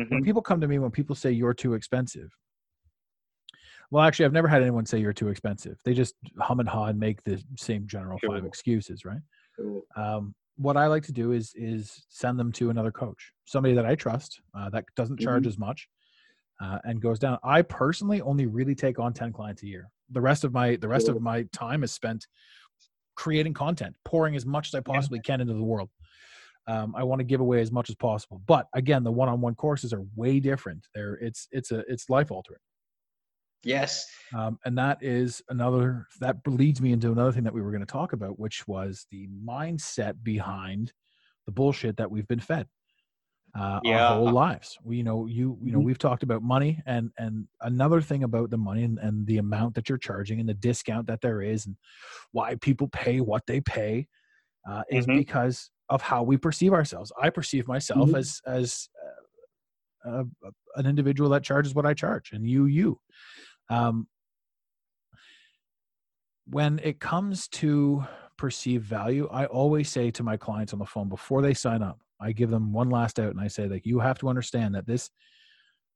When 0.09 0.21
Mhm. 0.21 0.23
people 0.23 0.41
come 0.41 0.61
to 0.61 0.67
me, 0.67 0.79
when 0.79 0.91
people 0.91 1.15
say 1.15 1.31
you're 1.31 1.53
too 1.53 1.73
expensive, 1.73 2.31
well, 3.93 4.03
actually, 4.03 4.25
I've 4.25 4.33
never 4.33 4.47
had 4.47 4.61
anyone 4.63 4.85
say 4.87 4.97
you're 4.99 5.13
too 5.13 5.29
expensive. 5.29 5.77
They 5.85 5.93
just 5.93 6.15
hum 6.39 6.59
and 6.59 6.67
haw 6.67 6.85
and 6.87 6.99
make 6.99 7.23
the 7.23 7.43
same 7.57 7.85
general 7.87 8.17
five 8.27 8.43
excuses, 8.45 9.05
right? 9.05 9.21
Cool. 9.55 9.83
um, 9.95 10.35
what 10.55 10.77
I 10.77 10.87
like 10.87 11.03
to 11.03 11.11
do 11.11 11.31
is 11.31 11.53
is 11.55 12.05
send 12.09 12.39
them 12.39 12.51
to 12.53 12.69
another 12.71 12.91
coach, 12.91 13.31
somebody 13.45 13.75
that 13.75 13.85
I 13.85 13.95
trust 13.95 14.41
uh, 14.57 14.69
that 14.71 14.85
doesn't 14.95 15.19
charge 15.19 15.43
Mhm. 15.45 15.47
as 15.47 15.57
much 15.57 15.87
uh, 16.61 16.79
and 16.83 17.01
goes 17.01 17.19
down. 17.19 17.37
I 17.43 17.61
personally 17.61 18.21
only 18.21 18.45
really 18.47 18.75
take 18.75 18.99
on 18.99 19.13
ten 19.13 19.31
clients 19.33 19.63
a 19.63 19.67
year. 19.67 19.89
The 20.09 20.21
rest 20.21 20.43
of 20.43 20.53
my 20.53 20.75
the 20.77 20.87
rest 20.87 21.07
Cool. 21.07 21.17
of 21.17 21.23
my 21.23 21.43
time 21.53 21.83
is 21.83 21.91
spent 21.91 22.27
creating 23.15 23.53
content, 23.53 23.95
pouring 24.05 24.35
as 24.35 24.45
much 24.45 24.67
as 24.69 24.75
I 24.75 24.81
possibly 24.81 25.19
can 25.19 25.41
into 25.41 25.53
the 25.53 25.63
world. 25.63 25.89
Um, 26.67 26.95
I 26.95 27.03
want 27.03 27.19
to 27.19 27.25
give 27.25 27.41
away 27.41 27.61
as 27.61 27.71
much 27.71 27.89
as 27.89 27.95
possible, 27.95 28.41
but 28.47 28.67
again, 28.73 29.03
the 29.03 29.11
one-on-one 29.11 29.55
courses 29.55 29.93
are 29.93 30.03
way 30.15 30.39
different. 30.39 30.87
They're 30.95 31.15
it's 31.15 31.47
it's 31.51 31.71
a 31.71 31.79
it's 31.91 32.09
life 32.09 32.31
altering. 32.31 32.61
Yes. 33.63 34.07
Um, 34.35 34.57
and 34.65 34.77
that 34.77 35.03
is 35.03 35.43
another 35.49 36.07
that 36.19 36.37
leads 36.47 36.81
me 36.81 36.91
into 36.91 37.11
another 37.11 37.31
thing 37.31 37.43
that 37.43 37.53
we 37.53 37.61
were 37.61 37.71
going 37.71 37.85
to 37.85 37.91
talk 37.91 38.13
about, 38.13 38.39
which 38.39 38.67
was 38.67 39.05
the 39.11 39.27
mindset 39.27 40.23
behind 40.23 40.93
the 41.45 41.51
bullshit 41.51 41.97
that 41.97 42.09
we've 42.09 42.27
been 42.27 42.39
fed 42.39 42.67
uh, 43.55 43.81
Yeah. 43.81 43.89
our 43.89 44.03
whole 44.03 44.31
lives. 44.31 44.77
We, 44.83 44.97
you 44.97 45.03
know, 45.03 45.27
you, 45.27 45.59
you 45.63 45.71
know, 45.71 45.79
Mhm. 45.79 45.81
we've 45.81 45.99
talked 45.99 46.23
about 46.23 46.43
money, 46.43 46.81
and 46.85 47.11
and 47.17 47.47
another 47.61 48.01
thing 48.01 48.23
about 48.23 48.49
the 48.51 48.57
money 48.57 48.83
and, 48.83 48.99
and 48.99 49.27
the 49.27 49.39
amount 49.39 49.75
that 49.75 49.89
you're 49.89 49.97
charging 49.99 50.39
and 50.39 50.49
the 50.49 50.55
discount 50.55 51.07
that 51.07 51.21
there 51.21 51.41
is, 51.41 51.65
and 51.67 51.77
why 52.31 52.55
people 52.55 52.89
pay 52.89 53.21
what 53.21 53.45
they 53.47 53.61
pay, 53.61 54.07
uh, 54.69 54.83
is 54.91 55.07
Mhm. 55.07 55.23
because 55.23 55.71
of 55.89 56.01
how 56.01 56.23
we 56.23 56.37
perceive 56.37 56.73
ourselves. 56.73 57.11
I 57.21 57.29
perceive 57.31 57.67
myself 57.67 58.13
Mhm. 58.13 58.15
as 58.15 58.41
as 58.47 58.89
uh, 60.05 60.23
an 60.75 60.85
individual 60.87 61.29
that 61.31 61.43
charges 61.43 61.75
what 61.75 61.85
I 61.85 61.93
charge, 61.93 62.31
and 62.33 62.47
you 62.47 62.65
you. 62.65 62.99
Um, 63.69 64.07
when 66.45 66.79
it 66.83 66.99
comes 66.99 67.47
to 67.49 68.03
perceived 68.37 68.85
value, 68.85 69.27
I 69.31 69.45
always 69.45 69.89
say 69.89 70.11
to 70.11 70.23
my 70.23 70.37
clients 70.37 70.73
on 70.73 70.79
the 70.79 70.85
phone 70.85 71.07
before 71.09 71.41
they 71.41 71.53
sign 71.53 71.81
up, 71.81 71.99
I 72.19 72.31
give 72.31 72.49
them 72.49 72.73
one 72.73 72.89
last 72.89 73.19
out 73.19 73.31
and 73.31 73.39
I 73.39 73.47
say, 73.47 73.67
like, 73.67 73.85
you 73.85 73.99
have 73.99 74.19
to 74.19 74.29
understand 74.29 74.75
that 74.75 74.85
this 74.87 75.09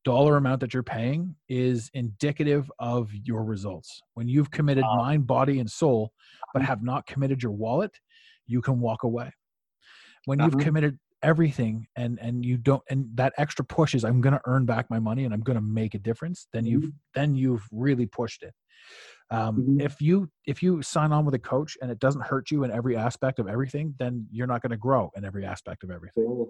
dollar 0.03 0.37
amount 0.37 0.61
that 0.61 0.73
you're 0.73 0.83
paying 0.83 1.35
is 1.49 1.89
indicative 1.93 2.71
of 2.79 3.13
your 3.13 3.43
results. 3.43 4.01
When 4.13 4.27
you've 4.29 4.51
committed 4.51 4.85
mind, 4.85 5.27
body, 5.27 5.59
and 5.59 5.69
soul, 5.69 6.13
but 6.53 6.61
have 6.61 6.81
not 6.81 7.05
committed 7.07 7.43
your 7.43 7.51
wallet, 7.51 7.99
you 8.45 8.61
can 8.61 8.79
walk 8.79 9.03
away. 9.03 9.31
When 10.25 10.39
you've 10.39 10.53
Uh-huh. 10.53 10.63
committed 10.63 10.99
everything 11.23 11.87
and 11.95 12.19
and 12.21 12.45
you 12.45 12.57
don't 12.57 12.83
and 12.89 13.07
that 13.15 13.33
extra 13.37 13.65
push 13.65 13.95
is 13.95 14.03
i'm 14.05 14.21
going 14.21 14.33
to 14.33 14.41
earn 14.45 14.65
back 14.65 14.89
my 14.89 14.99
money 14.99 15.25
and 15.25 15.33
i'm 15.33 15.41
going 15.41 15.55
to 15.55 15.61
make 15.61 15.95
a 15.95 15.99
difference 15.99 16.47
then 16.53 16.63
you've 16.65 16.83
then 17.15 17.33
you've 17.35 17.65
really 17.71 18.05
pushed 18.05 18.43
it 18.43 18.53
um, 19.31 19.57
Mhm. 19.57 19.81
if 19.81 19.99
you 19.99 20.29
if 20.45 20.61
you 20.63 20.81
sign 20.81 21.11
on 21.11 21.25
with 21.25 21.33
a 21.33 21.39
coach 21.39 21.75
and 21.81 21.89
it 21.91 21.99
doesn't 21.99 22.21
hurt 22.21 22.51
you 22.51 22.63
in 22.63 22.71
every 22.71 22.95
aspect 22.95 23.39
of 23.39 23.47
everything 23.47 23.95
then 23.97 24.27
you're 24.31 24.47
not 24.47 24.61
going 24.61 24.69
to 24.71 24.77
grow 24.77 25.09
in 25.15 25.25
every 25.25 25.43
aspect 25.45 25.83
of 25.83 25.89
everything 25.91 26.23
Sure. 26.23 26.47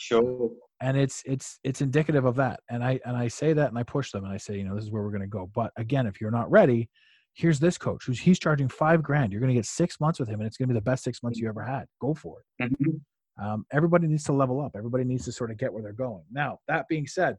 Sure. 0.00 0.50
and 0.80 0.96
it's 0.96 1.22
it's 1.26 1.58
it's 1.64 1.80
indicative 1.80 2.24
of 2.24 2.36
that 2.36 2.60
and 2.70 2.84
i 2.84 3.00
and 3.04 3.16
i 3.16 3.26
say 3.26 3.52
that 3.52 3.68
and 3.68 3.78
i 3.78 3.82
push 3.82 4.12
them 4.12 4.24
and 4.24 4.32
i 4.32 4.36
say 4.36 4.56
you 4.56 4.64
know 4.64 4.76
this 4.76 4.84
is 4.84 4.90
where 4.92 5.02
we're 5.02 5.10
going 5.10 5.20
to 5.22 5.26
go 5.26 5.50
but 5.52 5.72
again 5.76 6.06
if 6.06 6.20
you're 6.20 6.30
not 6.30 6.48
ready 6.50 6.88
here's 7.34 7.58
this 7.58 7.76
coach 7.76 8.04
who's 8.06 8.20
he's 8.20 8.38
charging 8.38 8.68
five 8.68 9.02
grand 9.02 9.32
you're 9.32 9.40
going 9.40 9.50
to 9.50 9.54
get 9.54 9.66
six 9.66 9.98
months 10.00 10.20
with 10.20 10.28
him 10.28 10.38
and 10.40 10.46
it's 10.46 10.56
going 10.56 10.68
to 10.68 10.72
be 10.72 10.78
the 10.78 10.82
best 10.84 11.02
six 11.02 11.20
months 11.22 11.38
you 11.40 11.48
ever 11.48 11.62
had 11.64 11.86
go 12.00 12.14
for 12.14 12.36
it 12.60 12.70
Mhm. 12.80 13.00
Um, 13.38 13.64
everybody 13.70 14.06
needs 14.08 14.24
to 14.24 14.32
level 14.32 14.60
up. 14.60 14.72
Everybody 14.76 15.04
needs 15.04 15.24
to 15.26 15.32
sort 15.32 15.50
of 15.50 15.56
get 15.58 15.72
where 15.72 15.82
they're 15.82 15.92
going. 15.92 16.24
Now 16.30 16.58
that 16.68 16.88
being 16.88 17.06
said 17.06 17.36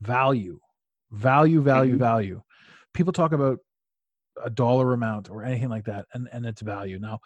value 0.00 0.58
value 1.10 1.60
value 1.60 1.94
Mhm. 1.96 1.98
value. 1.98 2.42
People 2.94 3.12
talk 3.12 3.32
about 3.32 3.58
a 4.42 4.50
dollar 4.50 4.92
amount 4.92 5.28
or 5.30 5.44
anything 5.44 5.68
like 5.68 5.84
that 5.84 6.06
and 6.14 6.28
and 6.32 6.46
it's 6.46 6.62
value. 6.62 6.98
Now 6.98 7.18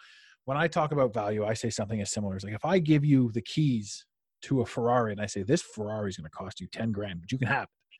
when 0.45 0.57
i 0.57 0.67
talk 0.67 0.91
about 0.91 1.11
value 1.13 1.43
i 1.43 1.55
say 1.55 1.71
something 1.71 2.01
as 2.01 2.11
similar 2.11 2.35
as 2.35 2.43
like 2.43 2.53
if 2.53 2.65
i 2.65 2.77
give 2.77 3.03
you 3.03 3.31
the 3.31 3.41
keys 3.41 4.05
to 4.43 4.61
a 4.61 4.65
ferrari 4.65 5.11
and 5.11 5.19
i 5.19 5.25
say 5.25 5.41
this 5.41 5.63
ferrari 5.63 6.07
is 6.07 6.17
going 6.17 6.23
to 6.29 6.29
cost 6.29 6.61
you 6.61 6.67
10 6.67 6.91
grand 6.91 7.19
but 7.19 7.31
you 7.31 7.39
can 7.39 7.47
have 7.47 7.63
it 7.63 7.97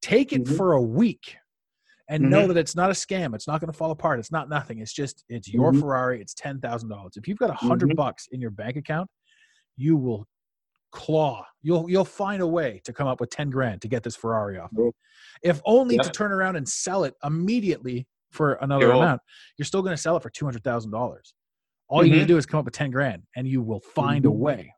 take 0.00 0.32
it 0.32 0.44
Mhm. 0.44 0.56
for 0.56 0.74
a 0.74 0.80
week 0.82 1.36
and 2.12 2.30
know 2.30 2.46
Mhm. 2.46 2.48
that 2.48 2.58
it's 2.58 2.76
not 2.76 2.90
a 2.90 2.94
scam 2.94 3.34
it's 3.34 3.48
not 3.48 3.60
going 3.60 3.72
to 3.72 3.78
fall 3.78 3.92
apart 3.92 4.20
it's 4.20 4.32
not 4.32 4.48
nothing 4.50 4.78
it's 4.80 4.94
just 4.94 5.24
it's 5.30 5.48
your 5.52 5.72
Mhm. 5.72 5.74
ferrari 5.74 6.20
it's 6.22 6.34
$10000 6.34 7.16
if 7.16 7.28
you've 7.28 7.38
got 7.38 7.50
a 7.50 7.54
100 7.54 7.90
Mhm. 7.90 7.96
bucks 7.96 8.28
in 8.32 8.40
your 8.40 8.50
bank 8.52 8.76
account 8.76 9.10
you 9.76 9.96
will 9.96 10.28
claw 10.92 11.44
you'll 11.62 11.90
you'll 11.90 12.04
find 12.06 12.42
a 12.42 12.48
way 12.48 12.80
to 12.84 12.92
come 12.92 13.08
up 13.08 13.20
with 13.20 13.30
10 13.30 13.50
grand 13.50 13.82
to 13.82 13.88
get 13.88 14.02
this 14.04 14.16
ferrari 14.16 14.58
off. 14.58 14.72
Sure. 14.74 14.92
if 15.42 15.60
only 15.66 16.00
to 16.00 16.10
turn 16.10 16.32
around 16.32 16.56
and 16.56 16.68
sell 16.68 17.04
it 17.04 17.14
immediately 17.24 18.08
for 18.32 18.54
another 18.62 18.92
amount 18.92 19.20
you're 19.58 19.66
still 19.66 19.82
going 19.82 19.96
to 19.96 20.02
sell 20.02 20.16
it 20.16 20.22
for 20.24 20.30
$200000 20.30 21.34
all 21.88 22.04
you 22.04 22.10
need 22.10 22.20
to 22.20 22.26
Mhm. 22.26 22.26
do 22.26 22.38
is 22.38 22.46
come 22.46 22.60
up 22.60 22.66
with 22.66 22.74
10 22.74 22.90
grand 22.92 23.24
and 23.36 23.48
you 23.48 23.62
will 23.62 23.80
find 23.80 24.26
a 24.26 24.30
Mhm. 24.30 24.32
way 24.32 24.74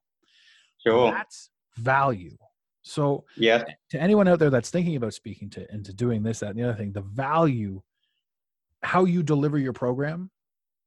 Sure. 0.79 1.19
that's 1.19 1.51
value 1.77 2.37
so 2.87 3.25
Yeah. 3.37 3.65
to 3.91 4.01
anyone 4.01 4.29
out 4.29 4.39
there 4.39 4.51
that's 4.51 4.69
thinking 4.71 4.97
about 4.97 5.15
speaking 5.15 5.49
to 5.51 5.73
into 5.75 5.93
doing 5.93 6.23
this 6.23 6.41
that 6.41 6.51
and 6.51 6.59
the 6.59 6.63
other 6.65 6.77
thing 6.77 6.93
the 6.93 7.01
value 7.01 7.83
how 8.83 9.07
you 9.07 9.23
deliver 9.23 9.59
your 9.59 9.73
program 9.73 10.31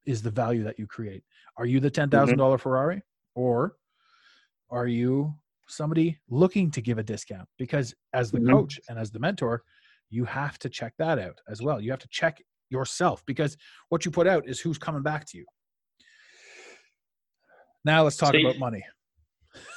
is 0.05 0.21
the 0.21 0.29
value 0.31 0.63
that 0.63 0.77
you 0.77 0.85
create 0.87 1.23
are 1.57 1.65
you 1.65 1.79
the 1.79 1.89
$10000 1.91 2.09
Mm-hmm. 2.09 2.35
dollars 2.37 2.61
ferrari 2.61 3.01
or 3.35 3.75
are 4.69 4.85
you 4.87 5.33
somebody 5.67 6.17
looking 6.29 6.69
to 6.71 6.81
give 6.81 6.99
a 6.99 7.03
discount 7.03 7.49
because 7.57 7.93
as 8.13 8.31
the 8.31 8.39
Mhm. 8.39 8.51
coach 8.51 8.79
and 8.89 8.99
as 8.99 9.09
the 9.11 9.19
mentor 9.19 9.63
you 10.11 10.23
have 10.23 10.57
to 10.59 10.69
check 10.69 10.93
that 10.99 11.17
out 11.17 11.41
as 11.49 11.61
well 11.63 11.81
you 11.81 11.89
have 11.89 11.99
to 11.99 12.07
check 12.09 12.41
yourself 12.69 13.25
because 13.25 13.57
what 13.89 14.05
you 14.05 14.11
put 14.11 14.27
out 14.27 14.47
is 14.47 14.59
who's 14.59 14.77
coming 14.77 15.01
back 15.01 15.25
to 15.25 15.37
you 15.39 15.45
now 17.83 18.03
let's 18.03 18.17
talk 18.17 18.33
See- 18.33 18.41
about 18.45 18.59
money 18.59 18.83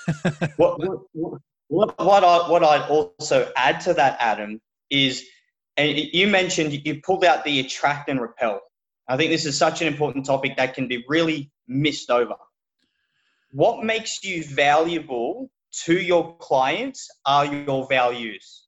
what, 0.57 0.79
what, 1.15 1.41
what, 1.71 1.97
what, 2.05 2.25
I 2.25 2.51
what 2.51 2.65
I'd 2.65 2.89
also 2.91 3.51
add 3.57 3.81
to 3.83 3.95
that, 3.95 4.17
Adam, 4.19 4.61
is 4.91 5.25
and 5.77 5.97
you 5.97 6.27
mentioned 6.27 6.85
you 6.85 7.01
pulled 7.01 7.25
out 7.25 7.45
the 7.45 7.61
attract 7.61 8.09
and 8.09 8.21
repel. 8.21 8.61
I 9.09 9.17
think 9.17 9.31
this 9.31 9.47
is 9.47 9.57
such 9.57 9.81
an 9.81 9.87
important 9.87 10.27
topic 10.27 10.57
that 10.57 10.75
can 10.75 10.89
be 10.89 11.05
really 11.09 11.51
missed 11.69 12.11
over. 12.11 12.35
What 13.53 13.85
makes 13.85 14.25
you 14.25 14.43
valuable 14.45 15.49
to 15.85 15.97
your 15.97 16.37
clients 16.39 17.09
are 17.25 17.47
your 17.47 17.87
values. 17.87 18.67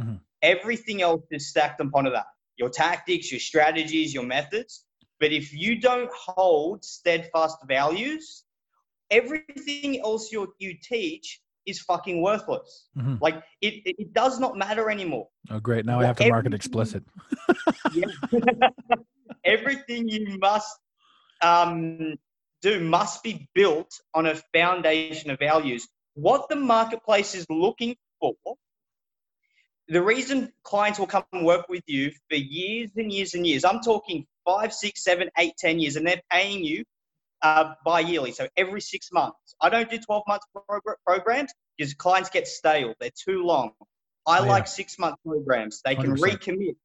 Mhm. 0.00 0.20
Everything 0.40 1.02
else 1.02 1.24
is 1.30 1.50
stacked 1.50 1.80
upon 1.82 2.04
that. 2.04 2.26
Your 2.56 2.70
tactics, 2.70 3.30
your 3.30 3.40
strategies, 3.40 4.14
your 4.14 4.24
methods. 4.24 4.86
But 5.20 5.32
if 5.32 5.52
you 5.52 5.78
don't 5.78 6.10
hold 6.14 6.82
steadfast 6.82 7.58
values, 7.68 8.44
everything 9.10 10.00
else 10.00 10.32
you 10.32 10.54
you 10.58 10.78
teach 10.82 11.41
is 11.66 11.80
fucking 11.80 12.20
worthless. 12.22 12.88
Mhm. 12.96 13.20
Like 13.20 13.36
it, 13.60 13.74
it, 13.84 13.96
it 13.98 14.12
does 14.12 14.40
not 14.40 14.56
matter 14.56 14.90
anymore. 14.90 15.28
oh 15.50 15.60
great 15.60 15.84
now 15.84 16.00
i 16.00 16.04
have 16.04 16.16
to 16.16 16.28
mark 16.28 16.46
it 16.46 16.54
explicit 16.54 17.02
everything 19.44 20.08
you 20.08 20.38
must 20.38 20.78
um, 21.42 22.14
do 22.62 22.80
must 22.80 23.22
be 23.22 23.48
built 23.54 23.90
on 24.14 24.26
a 24.26 24.36
foundation 24.54 25.30
of 25.30 25.38
values. 25.38 25.88
What 26.14 26.48
the 26.48 26.56
marketplace 26.56 27.34
is 27.34 27.46
looking 27.50 27.96
for, 28.20 28.34
the 29.88 30.02
reason 30.02 30.52
clients 30.62 30.98
will 30.98 31.06
come 31.08 31.24
and 31.32 31.44
work 31.44 31.68
with 31.68 31.82
you 31.86 32.12
for 32.28 32.36
years 32.36 32.90
and 32.96 33.12
years 33.12 33.34
and 33.34 33.46
years, 33.46 33.64
I'm 33.64 33.80
talking 33.80 34.24
five, 34.44 34.72
six, 34.72 35.02
seven, 35.04 35.28
eight, 35.38 35.54
ten 35.58 35.80
years, 35.80 35.96
and 35.96 36.06
they're 36.06 36.22
paying 36.30 36.64
you 36.64 36.84
uh, 37.42 37.74
bi 37.84 38.00
yearly, 38.00 38.32
so 38.32 38.48
every 38.56 38.80
six 38.80 39.10
months. 39.12 39.54
I 39.60 39.68
don't 39.68 39.90
do 39.90 39.98
12 39.98 40.22
month 40.26 40.42
programs 41.06 41.52
because 41.76 41.94
clients 41.94 42.30
get 42.30 42.46
stale, 42.46 42.94
they're 43.00 43.10
too 43.16 43.42
long. 43.44 43.72
I 44.26 44.38
oh, 44.38 44.44
yeah. 44.44 44.50
like 44.50 44.66
six 44.66 44.98
month 44.98 45.16
programs. 45.26 45.80
They 45.84 45.94
can 45.94 46.16
100%. 46.16 46.18
recommit 46.18 46.76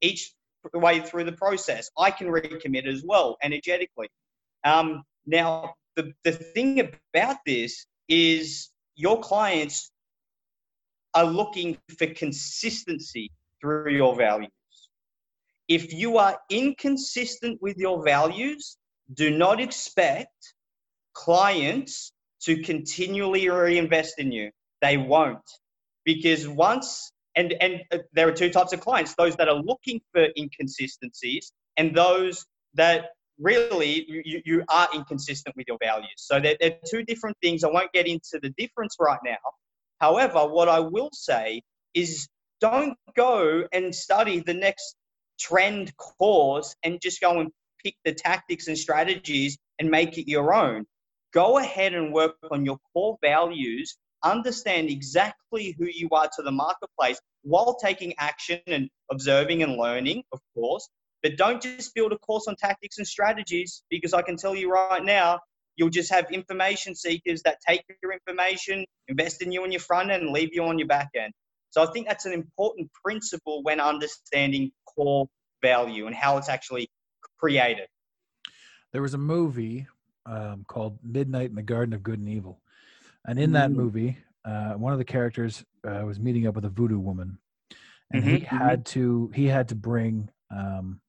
each 0.00 0.32
way 0.74 1.00
through 1.00 1.24
the 1.24 1.32
process. 1.32 1.90
I 1.96 2.10
can 2.10 2.28
recommit 2.28 2.86
as 2.86 3.02
well 3.04 3.36
energetically. 3.42 4.08
Um, 4.64 5.04
now, 5.26 5.74
the, 5.96 6.12
the 6.24 6.32
thing 6.32 6.80
about 6.80 7.36
this 7.46 7.86
is 8.08 8.70
your 8.96 9.20
clients 9.20 9.90
are 11.14 11.24
looking 11.24 11.78
for 11.98 12.06
consistency 12.06 13.30
through 13.60 13.92
your 13.92 14.14
values. 14.14 14.50
If 15.68 15.92
you 15.92 16.18
are 16.18 16.38
inconsistent 16.50 17.60
with 17.60 17.76
your 17.76 18.02
values, 18.02 18.77
do 19.14 19.30
not 19.30 19.60
expect 19.60 20.54
clients 21.14 22.12
to 22.42 22.62
continually 22.62 23.48
reinvest 23.48 24.14
in 24.18 24.30
you. 24.32 24.50
They 24.80 24.96
won't. 24.96 25.38
Because 26.04 26.48
once, 26.48 27.12
and, 27.36 27.54
and 27.60 27.82
uh, 27.92 27.98
there 28.12 28.28
are 28.28 28.32
two 28.32 28.50
types 28.50 28.72
of 28.72 28.80
clients 28.80 29.14
those 29.16 29.36
that 29.36 29.48
are 29.48 29.60
looking 29.62 30.00
for 30.12 30.26
inconsistencies 30.36 31.52
and 31.76 31.94
those 31.94 32.44
that 32.74 33.06
really 33.38 34.04
you, 34.08 34.42
you 34.44 34.64
are 34.70 34.88
inconsistent 34.94 35.54
with 35.56 35.66
your 35.68 35.78
values. 35.82 36.08
So 36.16 36.40
they're, 36.40 36.56
they're 36.60 36.78
two 36.86 37.02
different 37.04 37.36
things. 37.42 37.64
I 37.64 37.68
won't 37.68 37.92
get 37.92 38.06
into 38.06 38.38
the 38.42 38.50
difference 38.56 38.96
right 38.98 39.18
now. 39.24 39.36
However, 40.00 40.46
what 40.46 40.68
I 40.68 40.80
will 40.80 41.10
say 41.12 41.62
is 41.94 42.28
don't 42.60 42.96
go 43.16 43.64
and 43.72 43.94
study 43.94 44.40
the 44.40 44.54
next 44.54 44.96
trend 45.38 45.96
course 45.96 46.74
and 46.82 47.00
just 47.00 47.20
go 47.20 47.40
and 47.40 47.50
pick 47.84 47.94
the 48.04 48.12
tactics 48.12 48.68
and 48.68 48.78
strategies 48.78 49.56
and 49.78 49.90
make 49.90 50.18
it 50.18 50.28
your 50.28 50.54
own. 50.54 50.84
Go 51.32 51.58
ahead 51.58 51.94
and 51.94 52.12
work 52.12 52.36
on 52.50 52.64
your 52.64 52.78
core 52.92 53.18
values, 53.22 53.96
understand 54.22 54.90
exactly 54.90 55.76
who 55.78 55.86
you 55.86 56.08
are 56.12 56.28
to 56.36 56.42
the 56.42 56.50
marketplace 56.50 57.20
while 57.42 57.76
taking 57.76 58.14
action 58.18 58.60
and 58.66 58.88
observing 59.10 59.62
and 59.62 59.76
learning, 59.76 60.22
of 60.32 60.40
course, 60.54 60.88
but 61.22 61.36
don't 61.36 61.62
just 61.62 61.94
build 61.94 62.12
a 62.12 62.18
course 62.18 62.46
on 62.48 62.56
tactics 62.56 62.98
and 62.98 63.06
strategies 63.06 63.82
because 63.90 64.14
I 64.14 64.22
can 64.22 64.36
tell 64.36 64.54
you 64.54 64.70
right 64.70 65.04
now, 65.04 65.40
you'll 65.76 65.90
just 65.90 66.12
have 66.12 66.30
information 66.30 66.94
seekers 66.94 67.42
that 67.42 67.58
take 67.66 67.82
your 68.02 68.12
information, 68.12 68.84
invest 69.08 69.42
in 69.42 69.52
you 69.52 69.62
on 69.62 69.72
your 69.72 69.80
front 69.80 70.10
end, 70.10 70.24
and 70.24 70.32
leave 70.32 70.50
you 70.52 70.64
on 70.64 70.78
your 70.78 70.88
back 70.88 71.08
end. 71.14 71.32
So 71.70 71.82
I 71.82 71.86
think 71.92 72.08
that's 72.08 72.26
an 72.26 72.32
important 72.32 72.90
principle 73.04 73.62
when 73.62 73.80
understanding 73.80 74.72
core 74.86 75.28
value 75.62 76.06
and 76.06 76.14
how 76.14 76.36
it's 76.38 76.48
actually 76.48 76.88
created. 77.38 77.88
There 78.92 79.02
was 79.02 79.14
a 79.14 79.18
movie 79.18 79.86
um, 80.26 80.64
called 80.66 80.98
Midnight 81.02 81.50
in 81.50 81.56
the 81.56 81.62
Garden 81.62 81.94
of 81.94 82.02
Good 82.02 82.18
and 82.18 82.28
Evil. 82.28 82.60
And 83.26 83.38
in 83.38 83.52
that 83.52 83.70
mm. 83.70 83.74
movie, 83.74 84.18
uh, 84.44 84.72
one 84.72 84.92
of 84.92 84.98
the 84.98 85.04
characters 85.04 85.64
uh, 85.86 86.02
was 86.04 86.18
meeting 86.18 86.46
up 86.46 86.54
with 86.54 86.64
a 86.64 86.70
voodoo 86.70 86.98
woman, 86.98 87.38
and 88.12 88.22
mm-hmm, 88.22 88.36
he 88.36 88.40
mm-hmm. 88.40 88.56
had 88.56 88.86
to 88.86 89.30
he 89.34 89.46
had 89.46 89.68
to 89.68 89.74
bring 89.74 90.30
um, 90.50 91.00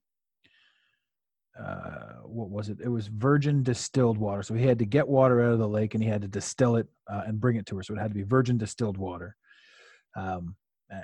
uh, 1.59 2.21
what 2.23 2.49
was 2.49 2.69
it? 2.69 2.77
It 2.81 2.87
was 2.89 3.07
virgin 3.07 3.63
distilled 3.63 4.17
water. 4.17 4.43
So 4.43 4.53
he 4.53 4.65
had 4.65 4.79
to 4.79 4.85
get 4.85 5.07
water 5.07 5.41
out 5.43 5.53
of 5.53 5.59
the 5.59 5.67
lake 5.67 5.93
and 5.93 6.03
he 6.03 6.09
had 6.09 6.21
to 6.21 6.27
distill 6.27 6.77
it 6.77 6.87
uh, 7.11 7.23
and 7.27 7.39
bring 7.39 7.57
it 7.57 7.65
to 7.67 7.77
her. 7.77 7.83
So 7.83 7.93
it 7.93 7.99
had 7.99 8.11
to 8.11 8.15
be 8.15 8.23
virgin 8.23 8.57
distilled 8.57 8.97
water. 8.97 9.35
Um, 10.15 10.55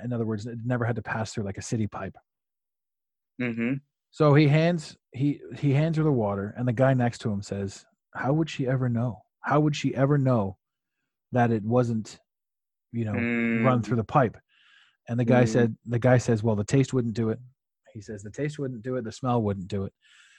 in 0.02 0.12
other 0.12 0.24
words, 0.24 0.46
it 0.46 0.58
never 0.64 0.84
had 0.84 0.96
to 0.96 1.02
pass 1.02 1.32
through 1.32 1.44
like 1.44 1.58
a 1.58 1.62
city 1.62 1.86
pipe. 1.86 2.16
Mm-hmm. 3.40 3.74
So 4.10 4.34
he 4.34 4.48
hands 4.48 4.96
he 5.12 5.40
he 5.58 5.72
hands 5.72 5.96
her 5.96 6.02
the 6.02 6.12
water, 6.12 6.54
and 6.56 6.66
the 6.66 6.72
guy 6.72 6.94
next 6.94 7.18
to 7.18 7.30
him 7.30 7.42
says, 7.42 7.84
"How 8.14 8.32
would 8.32 8.48
she 8.48 8.66
ever 8.66 8.88
know? 8.88 9.22
How 9.40 9.60
would 9.60 9.76
she 9.76 9.94
ever 9.94 10.18
know 10.18 10.56
that 11.32 11.50
it 11.50 11.62
wasn't, 11.62 12.18
you 12.92 13.04
know, 13.04 13.12
mm. 13.12 13.64
run 13.64 13.82
through 13.82 13.96
the 13.96 14.04
pipe?" 14.04 14.36
And 15.08 15.20
the 15.20 15.24
guy 15.24 15.44
mm. 15.44 15.48
said, 15.48 15.76
"The 15.86 15.98
guy 15.98 16.18
says, 16.18 16.42
well, 16.42 16.56
the 16.56 16.64
taste 16.64 16.92
wouldn't 16.92 17.14
do 17.14 17.30
it." 17.30 17.38
He 17.92 18.00
says, 18.00 18.22
"The 18.22 18.30
taste 18.30 18.58
wouldn't 18.58 18.82
do 18.82 18.96
it. 18.96 19.04
The 19.04 19.12
smell 19.12 19.42
wouldn't 19.42 19.68
do 19.68 19.84
it." 19.84 19.92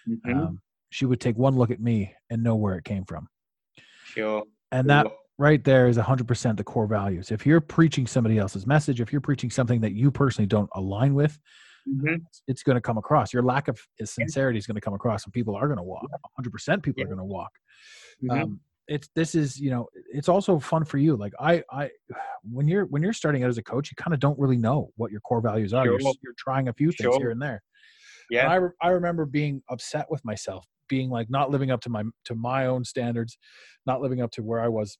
Mm-hmm. 0.07 0.37
Um, 0.37 0.61
she 0.89 1.05
would 1.05 1.19
take 1.19 1.37
one 1.37 1.55
look 1.55 1.71
at 1.71 1.81
me 1.81 2.13
and 2.29 2.43
know 2.43 2.55
where 2.55 2.75
it 2.75 2.83
came 2.83 3.05
from. 3.05 3.27
Sure. 4.05 4.43
And 4.71 4.89
that 4.89 5.07
right 5.37 5.63
there 5.63 5.87
is 5.87 5.97
100% 5.97 6.57
the 6.57 6.63
core 6.63 6.87
values. 6.87 7.31
If 7.31 7.45
you're 7.45 7.61
preaching 7.61 8.07
somebody 8.07 8.37
else's 8.37 8.65
message, 8.65 9.01
if 9.01 9.11
you're 9.11 9.21
preaching 9.21 9.49
something 9.49 9.81
that 9.81 9.93
you 9.93 10.11
personally 10.11 10.47
don't 10.47 10.69
align 10.75 11.13
with, 11.13 11.37
mm-hmm. 11.87 12.15
it's, 12.47 12.63
going 12.63 12.75
to 12.75 12.81
come 12.81 12.97
across. 12.97 13.33
Your 13.33 13.43
lack 13.43 13.67
of 13.67 13.79
sincerity 14.03 14.59
is 14.59 14.67
going 14.67 14.75
to 14.75 14.81
come 14.81 14.93
across, 14.93 15.23
and 15.25 15.33
people 15.33 15.55
are 15.55 15.67
going 15.67 15.77
to 15.77 15.83
walk. 15.83 16.05
100% 16.39 16.83
people 16.83 16.99
yeah. 16.99 17.05
are 17.05 17.07
going 17.07 17.19
to 17.19 17.23
walk. 17.23 17.51
Mm-hmm. 18.23 18.43
Um, 18.43 18.59
it's 18.87 19.09
this 19.15 19.35
is 19.35 19.59
you 19.59 19.69
know 19.69 19.85
it's 20.13 20.29
also 20.29 20.57
fun 20.59 20.85
for 20.85 20.97
you 20.97 21.17
like 21.17 21.33
i 21.41 21.61
i 21.69 21.89
when 22.49 22.69
you're 22.69 22.85
when 22.85 23.03
you're 23.03 23.11
starting 23.11 23.43
out 23.43 23.49
as 23.49 23.57
a 23.57 23.61
coach 23.61 23.91
you 23.91 23.95
kind 24.01 24.13
of 24.13 24.19
don't 24.21 24.39
really 24.39 24.55
know 24.55 24.89
what 24.95 25.11
your 25.11 25.19
core 25.19 25.41
values 25.41 25.73
are 25.73 25.83
sure. 25.83 25.99
you're, 25.99 26.13
you're, 26.23 26.33
trying 26.37 26.69
a 26.69 26.73
few 26.73 26.87
things 26.93 27.13
sure. 27.13 27.19
here 27.19 27.31
and 27.31 27.41
there 27.41 27.61
yeah. 28.29 28.47
I, 28.47 28.55
re- 28.55 28.71
I 28.81 28.89
remember 28.89 29.25
being 29.25 29.61
upset 29.69 30.07
with 30.09 30.23
myself, 30.25 30.65
being 30.89 31.09
like 31.09 31.29
not 31.29 31.51
living 31.51 31.71
up 31.71 31.81
to 31.81 31.89
my 31.89 32.03
to 32.25 32.35
my 32.35 32.65
own 32.65 32.83
standards, 32.83 33.37
not 33.85 34.01
living 34.01 34.21
up 34.21 34.31
to 34.31 34.43
where 34.43 34.61
I 34.61 34.67
was 34.67 34.97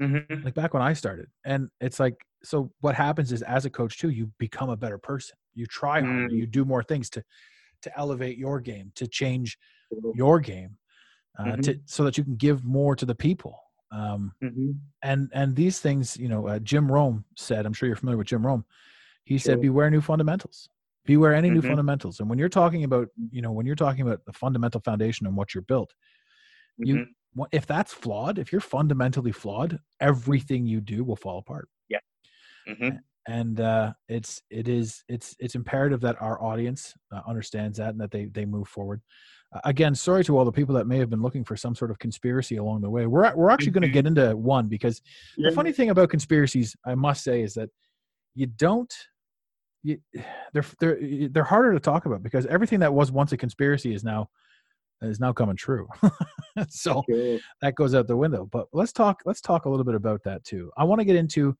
mm-hmm. 0.00 0.44
like 0.44 0.54
back 0.54 0.74
when 0.74 0.82
I 0.82 0.92
started. 0.92 1.26
And 1.44 1.68
it's 1.80 2.00
like 2.00 2.14
so 2.42 2.70
what 2.80 2.94
happens 2.94 3.32
is 3.32 3.42
as 3.42 3.64
a 3.64 3.70
coach 3.70 3.98
too, 3.98 4.10
you 4.10 4.30
become 4.38 4.70
a 4.70 4.76
better 4.76 4.98
person. 4.98 5.36
You 5.54 5.66
try 5.66 6.00
harder, 6.00 6.28
mm. 6.28 6.36
you 6.36 6.46
do 6.46 6.64
more 6.64 6.82
things 6.82 7.10
to 7.10 7.24
to 7.82 7.98
elevate 7.98 8.36
your 8.36 8.60
game, 8.60 8.90
to 8.96 9.06
change 9.06 9.56
your 10.14 10.40
game. 10.40 10.76
Uh, 11.38 11.44
mm-hmm. 11.44 11.60
to, 11.60 11.78
so 11.84 12.02
that 12.02 12.18
you 12.18 12.24
can 12.24 12.34
give 12.34 12.64
more 12.64 12.96
to 12.96 13.06
the 13.06 13.14
people. 13.14 13.56
Um, 13.92 14.32
mm-hmm. 14.42 14.72
And 15.02 15.30
and 15.32 15.54
these 15.54 15.78
things, 15.78 16.16
you 16.16 16.28
know, 16.28 16.48
uh, 16.48 16.58
Jim 16.58 16.90
Rohn 16.90 17.24
said. 17.36 17.64
I'm 17.64 17.72
sure 17.72 17.86
you're 17.86 17.96
familiar 17.96 18.18
with 18.18 18.26
Jim 18.26 18.44
Rohn 18.44 18.64
He 19.24 19.38
sure. 19.38 19.52
said, 19.52 19.60
"Beware 19.60 19.90
new 19.90 20.00
fundamentals." 20.00 20.68
beware 21.08 21.34
any 21.34 21.48
mm-hmm. 21.48 21.54
new 21.54 21.62
fundamentals 21.62 22.20
and 22.20 22.28
when 22.28 22.38
you're 22.38 22.50
talking 22.50 22.84
about 22.84 23.08
you 23.32 23.40
know 23.40 23.50
when 23.50 23.64
you're 23.64 23.74
talking 23.74 24.02
about 24.02 24.22
the 24.26 24.32
fundamental 24.32 24.80
foundation 24.82 25.26
and 25.26 25.34
what 25.34 25.54
you're 25.54 25.62
built 25.62 25.94
you 26.76 26.96
mm-hmm. 26.96 27.42
if 27.50 27.66
that's 27.66 27.94
flawed 27.94 28.38
if 28.38 28.52
you're 28.52 28.60
fundamentally 28.60 29.32
flawed 29.32 29.78
everything 30.00 30.66
you 30.66 30.82
do 30.82 31.02
will 31.02 31.16
fall 31.16 31.38
apart 31.38 31.66
mm-hmm. 32.68 32.96
and 33.26 33.60
uh, 33.60 33.92
it's 34.08 34.42
it 34.50 34.68
is 34.68 35.04
it's 35.08 35.36
it's 35.38 35.54
imperative 35.54 36.00
that 36.00 36.20
our 36.20 36.42
audience 36.42 36.94
uh, 37.12 37.20
understands 37.26 37.78
that 37.78 37.90
and 37.90 38.00
that 38.00 38.10
they 38.10 38.26
they 38.26 38.44
move 38.44 38.68
forward 38.68 39.00
uh, 39.54 39.60
again 39.64 39.94
sorry 39.94 40.24
to 40.24 40.36
all 40.36 40.44
the 40.44 40.52
people 40.52 40.74
that 40.74 40.86
may 40.86 40.98
have 40.98 41.10
been 41.10 41.22
looking 41.22 41.44
for 41.44 41.56
some 41.56 41.74
sort 41.74 41.90
of 41.90 41.98
conspiracy 41.98 42.56
along 42.56 42.80
the 42.80 42.90
way 42.90 43.06
we're 43.06 43.34
we're 43.34 43.50
actually 43.50 43.72
going 43.72 43.82
to 43.82 43.88
get 43.88 44.06
into 44.06 44.36
one 44.36 44.68
because 44.68 45.02
yeah. 45.36 45.48
the 45.48 45.54
funny 45.54 45.72
thing 45.72 45.90
about 45.90 46.10
conspiracies 46.10 46.76
i 46.86 46.94
must 46.94 47.24
say 47.24 47.42
is 47.42 47.54
that 47.54 47.70
you 48.34 48.46
don't 48.46 48.94
you, 49.82 49.98
they're 50.52 50.64
they're 50.80 50.98
they're 51.30 51.44
harder 51.44 51.72
to 51.72 51.80
talk 51.80 52.06
about 52.06 52.22
because 52.22 52.46
everything 52.46 52.80
that 52.80 52.92
was 52.92 53.12
once 53.12 53.32
a 53.32 53.36
conspiracy 53.36 53.94
is 53.94 54.04
now 54.04 54.28
is 55.02 55.20
now 55.20 55.32
coming 55.32 55.56
true. 55.56 55.88
so 56.68 56.98
okay. 56.98 57.40
that 57.62 57.74
goes 57.74 57.94
out 57.94 58.06
the 58.06 58.16
window. 58.16 58.48
But 58.50 58.66
let's 58.72 58.92
talk 58.92 59.22
let's 59.24 59.40
talk 59.40 59.64
a 59.64 59.68
little 59.68 59.84
bit 59.84 59.94
about 59.94 60.22
that 60.24 60.44
too. 60.44 60.70
I 60.76 60.84
want 60.84 61.00
to 61.00 61.04
get 61.04 61.16
into 61.16 61.56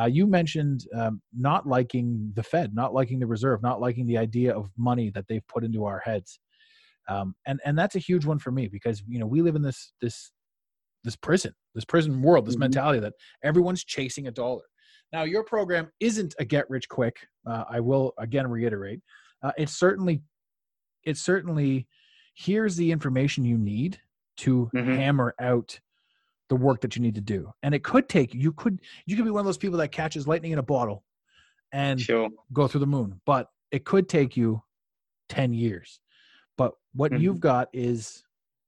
uh, 0.00 0.06
you 0.06 0.26
mentioned 0.26 0.84
um, 0.94 1.20
not 1.36 1.66
liking 1.66 2.32
the 2.34 2.42
Fed, 2.42 2.74
not 2.74 2.92
liking 2.92 3.18
the 3.18 3.26
Reserve, 3.26 3.62
not 3.62 3.80
liking 3.80 4.06
the 4.06 4.18
idea 4.18 4.54
of 4.54 4.70
money 4.76 5.10
that 5.10 5.26
they've 5.28 5.46
put 5.48 5.64
into 5.64 5.84
our 5.84 6.00
heads, 6.00 6.38
um, 7.08 7.34
and 7.46 7.60
and 7.64 7.78
that's 7.78 7.96
a 7.96 8.00
huge 8.00 8.26
one 8.26 8.38
for 8.38 8.50
me 8.50 8.68
because 8.68 9.02
you 9.08 9.18
know 9.18 9.26
we 9.26 9.42
live 9.42 9.56
in 9.56 9.62
this 9.62 9.92
this 10.00 10.32
this 11.06 11.16
prison, 11.16 11.54
this 11.74 11.84
prison 11.84 12.20
world, 12.20 12.44
this 12.44 12.56
mm-hmm. 12.56 12.62
mentality 12.62 12.98
that 12.98 13.14
everyone's 13.42 13.84
chasing 13.84 14.26
a 14.26 14.30
dollar. 14.30 14.64
Now, 15.12 15.22
your 15.22 15.44
program 15.44 15.88
isn't 16.00 16.34
a 16.38 16.44
get 16.44 16.68
rich 16.68 16.88
quick. 16.88 17.16
Uh, 17.46 17.64
I 17.70 17.80
will 17.80 18.12
again 18.18 18.48
reiterate. 18.48 19.00
Uh, 19.42 19.52
it's 19.56 19.72
certainly, 19.78 20.22
it 21.04 21.16
certainly, 21.16 21.86
here's 22.34 22.76
the 22.76 22.90
information 22.90 23.44
you 23.44 23.56
need 23.56 24.00
to 24.38 24.68
mm-hmm. 24.74 24.94
hammer 24.94 25.34
out 25.40 25.78
the 26.48 26.56
work 26.56 26.80
that 26.80 26.96
you 26.96 27.02
need 27.02 27.14
to 27.14 27.20
do. 27.20 27.50
And 27.62 27.74
it 27.74 27.82
could 27.82 28.08
take 28.08 28.34
you 28.34 28.52
could 28.52 28.80
you 29.06 29.16
could 29.16 29.24
be 29.24 29.30
one 29.30 29.40
of 29.40 29.46
those 29.46 29.58
people 29.58 29.78
that 29.78 29.92
catches 29.92 30.28
lightning 30.28 30.52
in 30.52 30.58
a 30.58 30.62
bottle 30.62 31.04
and 31.72 32.00
sure. 32.00 32.28
go 32.52 32.66
through 32.68 32.80
the 32.80 32.86
moon, 32.86 33.20
but 33.26 33.48
it 33.70 33.84
could 33.84 34.08
take 34.08 34.36
you 34.36 34.62
10 35.28 35.52
years. 35.52 36.00
But 36.56 36.72
what 36.94 37.12
mm-hmm. 37.12 37.22
you've 37.22 37.40
got 37.40 37.68
is 37.72 38.24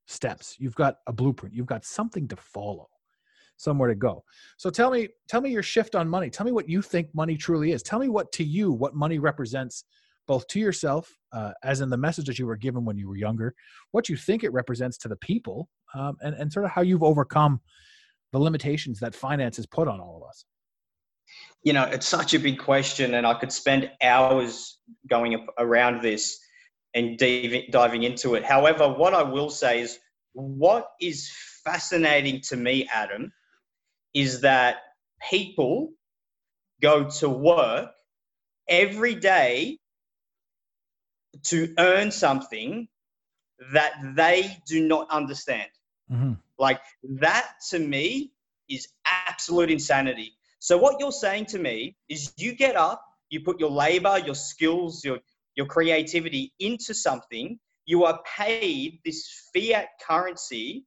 steps. 0.07 0.57
You've 0.59 0.75
got 0.75 0.97
a 1.07 1.13
blueprint. 1.13 1.55
You've 1.55 1.67
got 1.67 1.85
something 1.85 2.27
to 2.29 2.37
follow 2.37 2.89
somewhere 3.57 3.89
to 3.89 3.95
go. 3.95 4.25
So 4.57 4.71
tell 4.71 4.91
me, 4.91 5.09
tell 5.29 5.41
me 5.41 5.51
your 5.51 5.63
shift 5.63 5.95
on 5.95 6.09
money. 6.09 6.31
Tell 6.31 6.47
me 6.47 6.53
what 6.53 6.69
you 6.69 6.81
think 6.81 7.09
money 7.15 7.37
truly 7.37 7.73
is. 7.73 7.83
Tell 7.83 7.99
me 7.99 8.09
what 8.09 8.31
to 8.33 8.45
you 8.45 8.73
what 8.73 8.95
money 8.95 9.19
represents, 9.19 9.85
both 10.27 10.47
to 10.49 10.61
yourself, 10.61 11.13
uh, 11.33 11.53
as 11.65 11.81
in 11.81 11.91
the 11.91 11.97
message 11.97 12.27
that 12.27 12.39
you 12.39 12.47
were 12.47 12.57
given 12.57 12.85
when 12.85 12.97
you 12.97 13.09
were 13.09 13.17
younger, 13.17 13.55
what 13.91 14.09
you 14.09 14.17
think 14.17 14.45
it 14.45 14.53
represents 14.53 14.97
to 14.99 15.09
the 15.09 15.17
people 15.17 15.69
um, 15.95 16.17
and 16.21 16.35
and 16.35 16.53
sort 16.53 16.65
of 16.65 16.71
how 16.71 16.83
you've 16.83 17.03
overcome 17.03 17.61
the 18.33 18.39
limitations 18.39 19.01
that 19.01 19.15
finance 19.15 19.57
has 19.57 19.67
put 19.67 19.89
on 19.89 20.01
all 20.01 20.21
of 20.23 20.29
us. 20.29 20.45
You 21.63 21.73
know, 21.73 21.85
it's 21.85 22.07
such 22.07 22.35
a 22.35 22.39
big 22.39 22.59
question, 22.59 23.15
and 23.15 23.27
I 23.27 23.35
could 23.35 23.53
spend 23.53 23.91
hours 24.03 24.79
going 25.09 25.47
around 25.59 26.03
this 26.03 26.39
and 26.95 27.19
diving 27.71 28.03
into 28.03 28.35
it. 28.35 28.45
However, 28.45 28.89
what 28.89 29.15
I 29.15 29.23
will 29.23 29.51
say 29.51 29.81
is 29.81 29.99
what 30.33 30.89
is 31.01 31.31
fascinating 31.65 32.41
to 32.49 32.57
me, 32.57 32.89
Adam, 32.93 33.33
is 34.15 34.41
that 34.41 34.79
people 35.31 35.91
go 36.81 37.09
to 37.11 37.29
work 37.29 37.91
every 38.69 39.15
day 39.15 39.79
to 41.45 41.75
earn 41.79 42.11
something 42.11 42.89
that 43.73 43.93
they 44.15 44.57
do 44.67 44.87
not 44.87 45.11
understand. 45.11 45.69
Mm-hmm. 46.13 46.33
Like 46.59 46.81
that 47.21 47.49
to 47.71 47.79
me 47.79 48.33
is 48.69 48.89
absolute 49.27 49.71
insanity. 49.71 50.33
So 50.59 50.77
what 50.77 50.97
you're 50.99 51.13
saying 51.13 51.47
to 51.47 51.59
me 51.59 51.97
is 52.09 52.33
you 52.37 52.55
get 52.55 52.77
up, 52.77 53.03
you 53.31 53.41
put 53.41 53.61
your 53.61 53.71
labor, 53.71 54.19
your 54.19 54.35
skills, 54.35 55.05
your 55.05 55.19
your 55.55 55.67
creativity 55.67 56.53
into 56.61 56.95
something, 56.95 57.59
you 57.85 58.05
are 58.05 58.21
paid 58.37 59.01
this 59.05 59.51
fiat 59.53 59.89
currency 60.07 60.85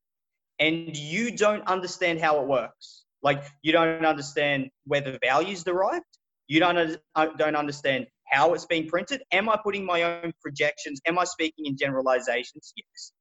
and 0.60 0.96
you 0.96 1.36
don't 1.36 1.68
understand 1.68 2.22
how 2.22 2.40
it 2.42 2.48
works. 2.48 3.04
Like 3.22 3.44
you 3.64 3.72
don't 3.74 4.06
understand 4.06 4.70
where 4.86 5.02
the 5.02 5.20
value's 5.22 5.64
derived. 5.64 6.06
You 6.48 6.60
don't 6.60 6.98
uh, 7.16 7.28
don't 7.38 7.56
understand 7.56 8.08
how 8.32 8.54
it's 8.54 8.66
being 8.66 8.88
printed. 8.88 9.24
Am 9.32 9.50
I 9.50 9.58
putting 9.64 9.86
my 9.86 10.04
own 10.04 10.32
projections? 10.42 11.02
Am 11.06 11.20
I 11.20 11.26
speaking 11.26 11.66
in 11.66 11.76
generalizations? 11.78 12.74
Yes. 12.76 13.12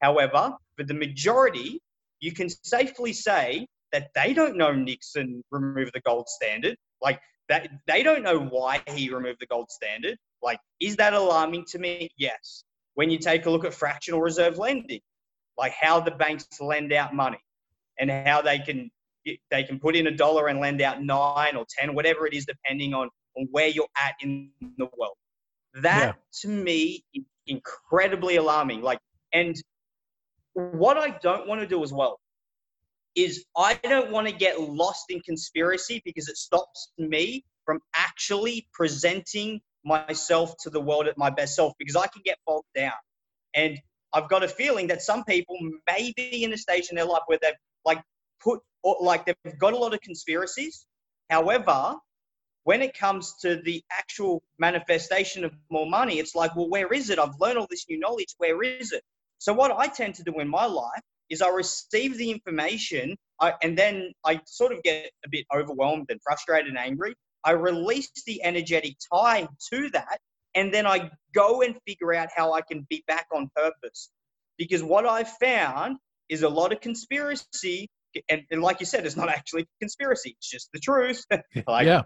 However, 0.00 0.52
for 0.76 0.84
the 0.84 0.94
majority, 0.94 1.80
you 2.20 2.32
can 2.32 2.48
safely 2.48 3.12
say 3.12 3.66
that 3.92 4.08
they 4.14 4.32
don't 4.32 4.56
know 4.56 4.72
Nixon 4.72 5.42
removed 5.50 5.92
the 5.94 6.00
gold 6.00 6.28
standard. 6.28 6.76
Like 7.00 7.20
that, 7.48 7.68
they 7.86 8.02
don't 8.02 8.22
know 8.22 8.38
why 8.38 8.82
he 8.88 9.10
removed 9.10 9.40
the 9.40 9.46
gold 9.46 9.70
standard. 9.70 10.16
Like, 10.42 10.58
is 10.80 10.96
that 10.96 11.14
alarming 11.14 11.64
to 11.70 11.78
me? 11.78 12.10
Yes. 12.16 12.64
When 12.94 13.10
you 13.10 13.18
take 13.18 13.46
a 13.46 13.50
look 13.50 13.64
at 13.64 13.74
fractional 13.74 14.20
reserve 14.20 14.58
lending, 14.58 15.00
like 15.56 15.72
how 15.72 16.00
the 16.00 16.10
banks 16.10 16.46
lend 16.60 16.92
out 16.92 17.14
money 17.14 17.38
and 17.98 18.10
how 18.10 18.42
they 18.42 18.58
can 18.58 18.90
they 19.50 19.62
can 19.62 19.78
put 19.78 19.94
in 19.94 20.06
a 20.06 20.10
dollar 20.10 20.48
and 20.48 20.58
lend 20.58 20.80
out 20.80 21.02
nine 21.02 21.56
or 21.56 21.66
ten, 21.68 21.94
whatever 21.94 22.26
it 22.26 22.32
is, 22.32 22.46
depending 22.46 22.94
on, 22.94 23.10
on 23.36 23.48
where 23.50 23.68
you're 23.68 23.88
at 23.96 24.14
in 24.22 24.50
the 24.60 24.88
world. 24.96 25.16
That 25.74 26.16
yeah. 26.16 26.40
to 26.42 26.48
me 26.48 27.04
is 27.12 27.24
incredibly 27.46 28.36
alarming. 28.36 28.80
Like, 28.80 29.00
and 29.32 29.54
what 30.58 30.98
I 30.98 31.16
don't 31.22 31.46
want 31.46 31.60
to 31.60 31.66
do 31.66 31.84
as 31.84 31.92
well 31.92 32.18
is 33.14 33.44
I 33.56 33.74
don't 33.82 34.10
want 34.10 34.26
to 34.26 34.34
get 34.34 34.60
lost 34.60 35.04
in 35.08 35.20
conspiracy 35.20 36.02
because 36.04 36.28
it 36.28 36.36
stops 36.36 36.92
me 36.98 37.44
from 37.64 37.80
actually 37.94 38.66
presenting 38.72 39.60
myself 39.84 40.54
to 40.62 40.70
the 40.70 40.80
world 40.80 41.06
at 41.06 41.16
my 41.16 41.30
best 41.30 41.54
self 41.54 41.74
because 41.78 41.96
I 41.96 42.06
can 42.08 42.22
get 42.24 42.38
bogged 42.46 42.66
down. 42.74 42.92
And 43.54 43.78
I've 44.12 44.28
got 44.28 44.42
a 44.42 44.48
feeling 44.48 44.88
that 44.88 45.02
some 45.02 45.24
people 45.24 45.56
may 45.88 46.12
be 46.16 46.42
in 46.42 46.52
a 46.52 46.56
stage 46.56 46.88
in 46.90 46.96
their 46.96 47.04
life 47.04 47.22
where 47.26 47.38
they've 47.40 47.52
like 47.84 48.02
put 48.40 48.60
like 49.00 49.26
they've 49.26 49.58
got 49.58 49.74
a 49.74 49.76
lot 49.76 49.94
of 49.94 50.00
conspiracies. 50.00 50.86
However, 51.30 51.94
when 52.64 52.82
it 52.82 52.96
comes 52.98 53.34
to 53.42 53.60
the 53.64 53.82
actual 53.92 54.42
manifestation 54.58 55.44
of 55.44 55.52
more 55.70 55.88
money, 55.88 56.18
it's 56.18 56.34
like, 56.34 56.54
well, 56.56 56.68
where 56.68 56.92
is 56.92 57.10
it? 57.10 57.18
I've 57.18 57.38
learned 57.40 57.58
all 57.58 57.66
this 57.70 57.86
new 57.88 57.98
knowledge. 57.98 58.34
Where 58.38 58.62
is 58.62 58.92
it? 58.92 59.02
So 59.38 59.52
what 59.52 59.72
I 59.72 59.86
tend 59.86 60.14
to 60.16 60.22
do 60.22 60.40
in 60.40 60.48
my 60.48 60.66
life 60.66 61.02
is 61.30 61.42
I 61.42 61.48
receive 61.48 62.16
the 62.16 62.30
information 62.30 63.16
I, 63.40 63.54
and 63.62 63.76
then 63.78 64.12
I 64.24 64.40
sort 64.46 64.72
of 64.72 64.82
get 64.82 65.10
a 65.24 65.28
bit 65.28 65.46
overwhelmed 65.54 66.06
and 66.10 66.20
frustrated 66.22 66.68
and 66.68 66.78
angry. 66.78 67.14
I 67.44 67.52
release 67.52 68.10
the 68.26 68.42
energetic 68.42 68.96
tie 69.12 69.48
to 69.72 69.90
that, 69.90 70.18
and 70.54 70.74
then 70.74 70.86
I 70.86 71.10
go 71.34 71.62
and 71.62 71.76
figure 71.86 72.14
out 72.14 72.28
how 72.34 72.52
I 72.52 72.62
can 72.62 72.86
be 72.90 73.04
back 73.06 73.26
on 73.32 73.48
purpose. 73.54 74.10
Because 74.56 74.82
what 74.82 75.06
I've 75.06 75.30
found 75.38 75.98
is 76.28 76.42
a 76.42 76.48
lot 76.48 76.72
of 76.72 76.80
conspiracy, 76.80 77.88
and, 78.28 78.42
and 78.50 78.60
like 78.60 78.80
you 78.80 78.86
said, 78.86 79.06
it's 79.06 79.16
not 79.16 79.28
actually 79.28 79.66
conspiracy, 79.80 80.34
it's 80.36 80.50
just 80.50 80.68
the 80.72 80.80
truth. 80.80 81.24
like, 81.68 81.86
yeah. 81.86 82.02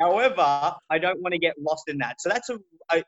However, 0.00 0.74
I 0.90 0.98
don't 0.98 1.20
want 1.20 1.32
to 1.34 1.38
get 1.38 1.54
lost 1.60 1.84
in 1.88 1.98
that. 1.98 2.20
So 2.20 2.30
that's 2.30 2.48
a, 2.48 2.58
I, 2.90 3.04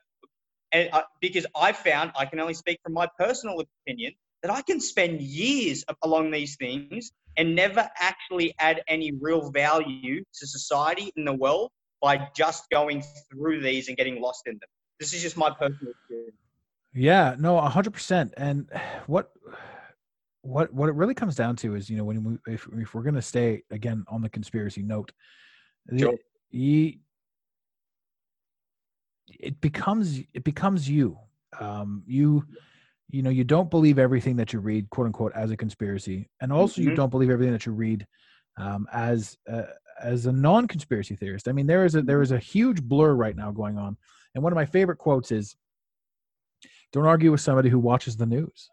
and 0.71 0.89
I, 0.93 1.03
because 1.21 1.45
I 1.55 1.71
found 1.71 2.11
I 2.17 2.25
can 2.25 2.39
only 2.39 2.53
speak 2.53 2.79
from 2.83 2.93
my 2.93 3.07
personal 3.17 3.63
opinion 3.85 4.13
that 4.43 4.51
I 4.51 4.61
can 4.61 4.79
spend 4.79 5.21
years 5.21 5.83
along 6.03 6.31
these 6.31 6.55
things 6.57 7.11
and 7.37 7.55
never 7.55 7.89
actually 7.97 8.53
add 8.59 8.81
any 8.87 9.11
real 9.19 9.51
value 9.51 10.23
to 10.33 10.47
society 10.47 11.11
in 11.15 11.25
the 11.25 11.33
world 11.33 11.71
by 12.01 12.27
just 12.35 12.69
going 12.69 13.03
through 13.31 13.61
these 13.61 13.87
and 13.87 13.97
getting 13.97 14.21
lost 14.21 14.43
in 14.45 14.53
them. 14.53 14.69
This 14.99 15.13
is 15.13 15.21
just 15.21 15.37
my 15.37 15.49
personal 15.49 15.91
experience. 15.91 16.35
Yeah, 16.93 17.35
no, 17.37 17.59
hundred 17.61 17.93
percent. 17.93 18.33
And 18.37 18.69
what, 19.05 19.31
what, 20.41 20.73
what 20.73 20.89
it 20.89 20.95
really 20.95 21.13
comes 21.13 21.35
down 21.35 21.55
to 21.57 21.75
is, 21.75 21.89
you 21.89 21.97
know, 21.97 22.03
when 22.03 22.23
we, 22.23 22.53
if, 22.53 22.67
if 22.77 22.93
we're 22.93 23.03
going 23.03 23.15
to 23.15 23.21
stay 23.21 23.63
again 23.71 24.03
on 24.07 24.21
the 24.21 24.29
conspiracy 24.29 24.81
note, 24.81 25.11
sure. 25.97 26.15
the, 26.51 26.99
it 29.27 29.59
becomes, 29.61 30.19
it 30.33 30.43
becomes 30.43 30.89
you. 30.89 31.17
Um, 31.59 32.03
you, 32.05 32.45
you 33.09 33.21
know 33.21 33.29
you 33.29 33.43
don't 33.43 33.69
believe 33.69 33.99
everything 33.99 34.35
that 34.35 34.51
you 34.53 34.59
read 34.59 34.89
quote 34.89 35.07
unquote 35.07 35.31
as 35.33 35.51
a 35.51 35.57
conspiracy. 35.57 36.29
And 36.41 36.51
also 36.51 36.81
mm-hmm. 36.81 36.89
you 36.89 36.95
don't 36.95 37.09
believe 37.09 37.29
everything 37.29 37.53
that 37.53 37.65
you 37.65 37.71
read 37.71 38.05
um, 38.57 38.87
as 38.91 39.37
a, 39.47 39.65
as 40.01 40.25
a 40.25 40.31
non-conspiracy 40.31 41.15
theorist. 41.15 41.47
I 41.47 41.51
mean 41.51 41.67
there 41.67 41.85
is 41.85 41.95
a 41.95 42.01
there 42.01 42.21
is 42.21 42.31
a 42.31 42.39
huge 42.39 42.81
blur 42.83 43.13
right 43.13 43.35
now 43.35 43.51
going 43.51 43.77
on. 43.77 43.97
And 44.35 44.43
one 44.43 44.53
of 44.53 44.57
my 44.57 44.65
favorite 44.65 44.97
quotes 44.97 45.31
is 45.31 45.55
don't 46.91 47.05
argue 47.05 47.31
with 47.31 47.41
somebody 47.41 47.69
who 47.69 47.79
watches 47.79 48.17
the 48.17 48.25
news. 48.25 48.69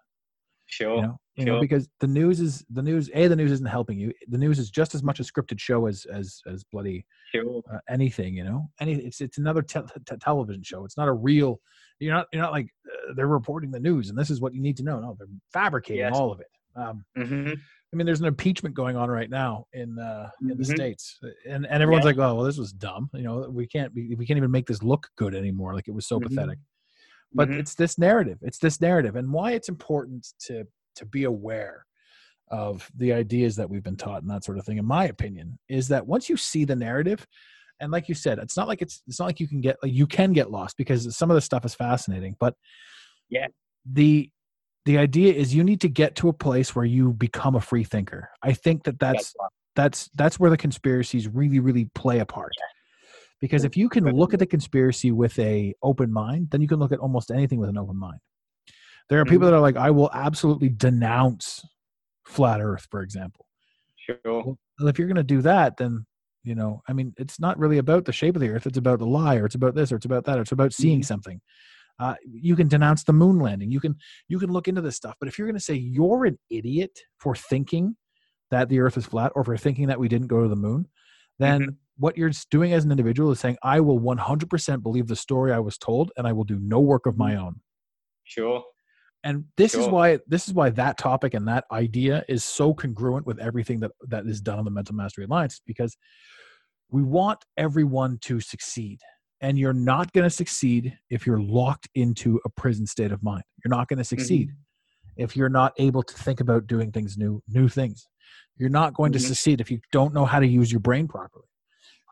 Sure. 0.67 0.97
you 0.97 1.03
know, 1.03 1.21
you 1.37 1.45
know 1.45 1.61
because 1.61 1.89
the 2.01 2.07
news 2.07 2.41
is 2.41 2.65
the 2.71 2.83
news 2.83 3.11
a 3.13 3.27
the 3.27 3.35
news 3.35 3.51
isn't 3.51 3.67
helping 3.67 3.99
you 3.99 4.13
the 4.29 4.39
news 4.39 4.59
is 4.59 4.71
just 4.71 4.95
as 4.95 5.03
much 5.03 5.19
a 5.19 5.23
scripted 5.25 5.59
show 5.59 5.87
as 5.87 6.07
as 6.13 6.41
as 6.47 6.63
bloody 6.65 7.05
sure. 7.35 7.61
uh, 7.73 7.79
anything 7.89 8.35
you 8.35 8.45
know 8.45 8.69
any 8.81 8.95
it's 8.95 9.21
it's 9.21 9.39
another 9.39 9.61
te- 9.63 9.81
te- 10.07 10.17
television 10.19 10.63
show 10.63 10.85
it's 10.85 10.97
not 10.97 11.09
a 11.09 11.13
real 11.13 11.61
you're 11.99 12.15
not 12.15 12.27
you're 12.33 12.43
not 12.43 12.53
like 12.53 12.69
uh, 12.87 13.15
they're 13.15 13.27
reporting 13.27 13.71
the 13.71 13.81
news 13.81 14.11
and 14.11 14.19
this 14.19 14.31
is 14.31 14.41
what 14.41 14.55
you 14.55 14.61
need 14.61 14.77
to 14.77 14.83
know. 14.83 15.01
No, 15.01 15.17
they're 15.19 15.29
fabricating 15.53 15.99
yes. 15.99 16.13
all 16.15 16.33
of 16.33 16.41
it. 16.41 16.47
Um, 16.77 17.05
mm-hmm. 17.17 17.53
I 17.53 17.97
mean, 17.97 18.07
there's 18.07 18.21
an 18.21 18.27
impeachment 18.27 18.75
going 18.75 18.97
on 18.97 19.09
right 19.09 19.31
now 19.31 19.67
in 19.73 19.99
uh, 19.99 20.29
in 20.43 20.49
the 20.49 20.55
mm-hmm. 20.55 20.75
states, 20.75 21.19
and 21.49 21.65
and 21.67 21.83
everyone's 21.83 22.05
yeah. 22.05 22.11
like, 22.11 22.19
"Oh, 22.19 22.35
well, 22.35 22.45
this 22.45 22.59
was 22.59 22.73
dumb." 22.73 23.09
You 23.15 23.23
know, 23.23 23.49
we 23.49 23.69
can't 23.69 23.95
be, 23.95 24.17
we 24.17 24.27
can't 24.27 24.37
even 24.37 24.51
make 24.51 24.67
this 24.67 24.83
look 24.83 25.09
good 25.17 25.35
anymore. 25.35 25.75
Like 25.75 25.87
it 25.87 25.95
was 25.95 26.07
so 26.07 26.19
mm-hmm. 26.19 26.29
pathetic. 26.29 26.59
But 27.33 27.49
mm-hmm. 27.49 27.61
it's 27.61 27.75
this 27.75 27.99
narrative. 27.99 28.39
It's 28.43 28.59
this 28.59 28.81
narrative, 28.81 29.15
and 29.15 29.33
why 29.33 29.53
it's 29.53 29.69
important 29.69 30.27
to 30.47 30.67
to 30.97 31.07
be 31.07 31.25
aware 31.25 31.87
of 32.49 32.91
the 32.97 33.13
ideas 33.13 33.57
that 33.57 33.69
we've 33.69 33.83
been 33.83 33.97
taught 33.97 34.23
and 34.23 34.31
that 34.31 34.45
sort 34.45 34.59
of 34.59 34.65
thing. 34.65 34.79
In 34.79 34.85
my 34.85 35.07
opinion, 35.07 35.59
is 35.69 35.89
that 35.89 36.07
once 36.07 36.29
you 36.29 36.37
see 36.37 36.65
the 36.65 36.77
narrative, 36.77 37.27
and 37.81 37.91
like 37.91 38.09
you 38.09 38.15
said 38.15 38.39
it's 38.39 38.57
not 38.57 38.69
like 38.69 38.81
it's 38.81 39.03
it's 39.09 39.19
not 39.19 39.27
like 39.27 39.41
you 39.41 39.49
can 39.49 39.61
get 39.61 39.77
like 39.83 39.93
you 39.93 40.07
can 40.07 40.33
get 40.33 40.49
lost 40.49 40.77
because 40.77 41.17
some 41.17 41.29
of 41.29 41.35
the 41.35 41.41
stuff 41.41 41.65
is 41.65 41.75
fascinating 41.75 42.37
but 42.39 42.55
yeah. 43.29 43.49
the 43.85 44.31
the 44.85 44.99
idea 44.99 45.33
is 45.33 45.55
you 45.55 45.65
need 45.65 45.81
to 45.81 45.89
get 45.89 46.15
to 46.17 46.29
a 46.29 46.33
place 46.33 46.77
where 46.77 46.85
you 46.85 47.13
become 47.13 47.55
a 47.55 47.61
free 47.61 47.85
thinker. 47.85 48.29
I 48.43 48.53
think 48.53 48.85
that 48.85 48.99
that's 48.99 49.35
that's 49.75 50.11
that's 50.15 50.39
where 50.39 50.51
the 50.51 50.57
conspiracies 50.57 51.27
really 51.27 51.61
really 51.61 51.87
play 51.95 52.19
a 52.19 52.27
part. 52.27 52.53
Because 53.41 53.65
if 53.65 53.77
you 53.77 53.89
can 53.89 54.05
look 54.05 54.33
at 54.33 54.39
the 54.39 54.47
conspiracy 54.47 55.11
with 55.11 55.39
a 55.39 55.75
open 55.83 56.13
mind 56.13 56.51
then 56.51 56.61
you 56.61 56.69
can 56.69 56.79
look 56.79 56.93
at 56.93 56.99
almost 56.99 57.31
anything 57.31 57.59
with 57.59 57.69
an 57.69 57.79
open 57.79 57.97
mind 57.97 58.19
there 59.11 59.21
are 59.21 59.25
people 59.25 59.47
mm-hmm. 59.47 59.53
that 59.53 59.57
are 59.57 59.61
like 59.61 59.77
i 59.77 59.91
will 59.91 60.11
absolutely 60.13 60.69
denounce 60.69 61.65
flat 62.27 62.61
earth 62.61 62.87
for 62.91 63.03
example 63.03 63.47
sure 63.97 64.17
well, 64.25 64.59
if 64.81 64.99
you're 64.99 65.09
going 65.09 65.17
to 65.17 65.23
do 65.23 65.43
that 65.43 65.77
then 65.77 66.05
you 66.43 66.55
know 66.55 66.83
i 66.89 66.93
mean 66.93 67.13
it's 67.17 67.41
not 67.41 67.59
really 67.59 67.79
about 67.79 68.05
the 68.05 68.13
shape 68.13 68.37
of 68.37 68.41
the 68.41 68.49
earth 68.49 68.67
it's 68.67 68.79
about 68.79 68.99
the 68.99 69.07
lie 69.07 69.37
or 69.37 69.47
it's 69.47 69.55
about 69.55 69.75
this 69.75 69.91
or 69.91 69.97
it's 69.97 70.07
about 70.07 70.25
that 70.25 70.39
or 70.39 70.43
it's 70.43 70.53
about 70.53 70.73
seeing 70.73 71.01
mm-hmm. 71.01 71.07
something 71.07 71.41
uh, 72.01 72.15
you 72.25 72.57
can 72.57 72.67
denounce 72.67 73.05
the 73.05 73.13
moon 73.13 73.39
landing 73.39 73.71
you 73.71 73.81
can 73.81 73.95
you 74.29 74.39
can 74.39 74.51
look 74.51 74.69
into 74.69 74.81
this 74.81 74.97
stuff 74.97 75.15
but 75.21 75.29
if 75.29 75.39
you're 75.39 75.47
going 75.47 75.59
to 75.59 75.65
say 75.65 75.75
you're 75.75 76.25
an 76.25 76.39
idiot 76.51 76.99
for 77.19 77.37
thinking 77.37 77.97
that 78.51 78.69
the 78.69 78.81
earth 78.81 78.97
is 78.97 79.07
flat 79.07 79.31
or 79.35 79.45
for 79.45 79.57
thinking 79.57 79.87
that 79.87 79.99
we 79.99 80.09
didn't 80.09 80.27
go 80.27 80.43
to 80.43 80.49
the 80.49 80.57
moon 80.57 80.87
then 81.39 81.61
mm-hmm. 81.63 81.71
what 81.99 82.17
you're 82.17 82.33
doing 82.51 82.73
as 82.73 82.85
an 82.85 82.91
individual 82.91 83.31
is 83.31 83.39
saying 83.39 83.57
i 83.63 83.79
will 83.79 84.01
100% 84.01 84.83
believe 84.83 85.07
the 85.07 85.17
story 85.17 85.53
i 85.53 85.59
was 85.59 85.79
told 85.79 86.11
and 86.17 86.27
i 86.27 86.33
will 86.33 86.45
do 86.45 86.59
no 86.61 86.81
work 86.81 87.07
of 87.07 87.17
my 87.17 87.33
mm-hmm. 87.33 87.45
own 87.45 87.61
sure 88.25 88.65
and 89.25 89.45
this 89.57 89.73
sure. 89.73 89.81
is 89.81 89.89
why 89.89 90.19
this 90.29 90.47
is 90.47 90.55
why 90.55 90.71
that 90.71 90.99
topic 90.99 91.35
and 91.35 91.49
that 91.49 91.65
idea 91.73 92.25
is 92.29 92.45
so 92.45 92.73
congruent 92.73 93.27
with 93.27 93.39
everything 93.41 93.81
that 93.81 93.91
that 94.09 94.27
is 94.27 94.41
done 94.41 94.59
on 94.59 94.65
the 94.65 94.71
mental 94.71 94.95
mastery 94.95 95.25
alliance 95.25 95.61
because 95.67 95.97
we 96.91 97.03
want 97.03 97.45
everyone 97.57 98.19
to 98.21 98.39
succeed 98.39 99.01
and 99.41 99.59
you're 99.59 99.73
not 99.73 100.13
going 100.13 100.23
to 100.25 100.31
succeed 100.31 100.97
if 101.11 101.27
you're 101.27 101.41
locked 101.41 101.89
into 101.95 102.41
a 102.45 102.51
prison 102.51 102.87
state 102.87 103.11
of 103.11 103.23
mind 103.23 103.43
you're 103.65 103.77
not 103.77 103.89
going 103.89 103.99
to 103.99 104.05
succeed 104.05 104.49
mm-hmm. 104.49 105.23
if 105.23 105.37
you're 105.37 105.49
not 105.49 105.73
able 105.79 106.03
to 106.03 106.15
think 106.15 106.41
about 106.41 106.67
doing 106.67 106.93
things 106.93 107.17
new 107.17 107.43
new 107.49 107.69
things 107.69 108.07
you're 108.57 108.69
not 108.71 108.95
going 108.95 109.13
to 109.13 109.19
Mhm. 109.19 109.27
succeed 109.27 109.61
if 109.61 109.71
you 109.71 109.81
don't 109.91 110.15
know 110.15 110.25
how 110.25 110.39
to 110.39 110.47
use 110.47 110.71
your 110.71 110.81
brain 110.81 111.09
properly 111.09 111.47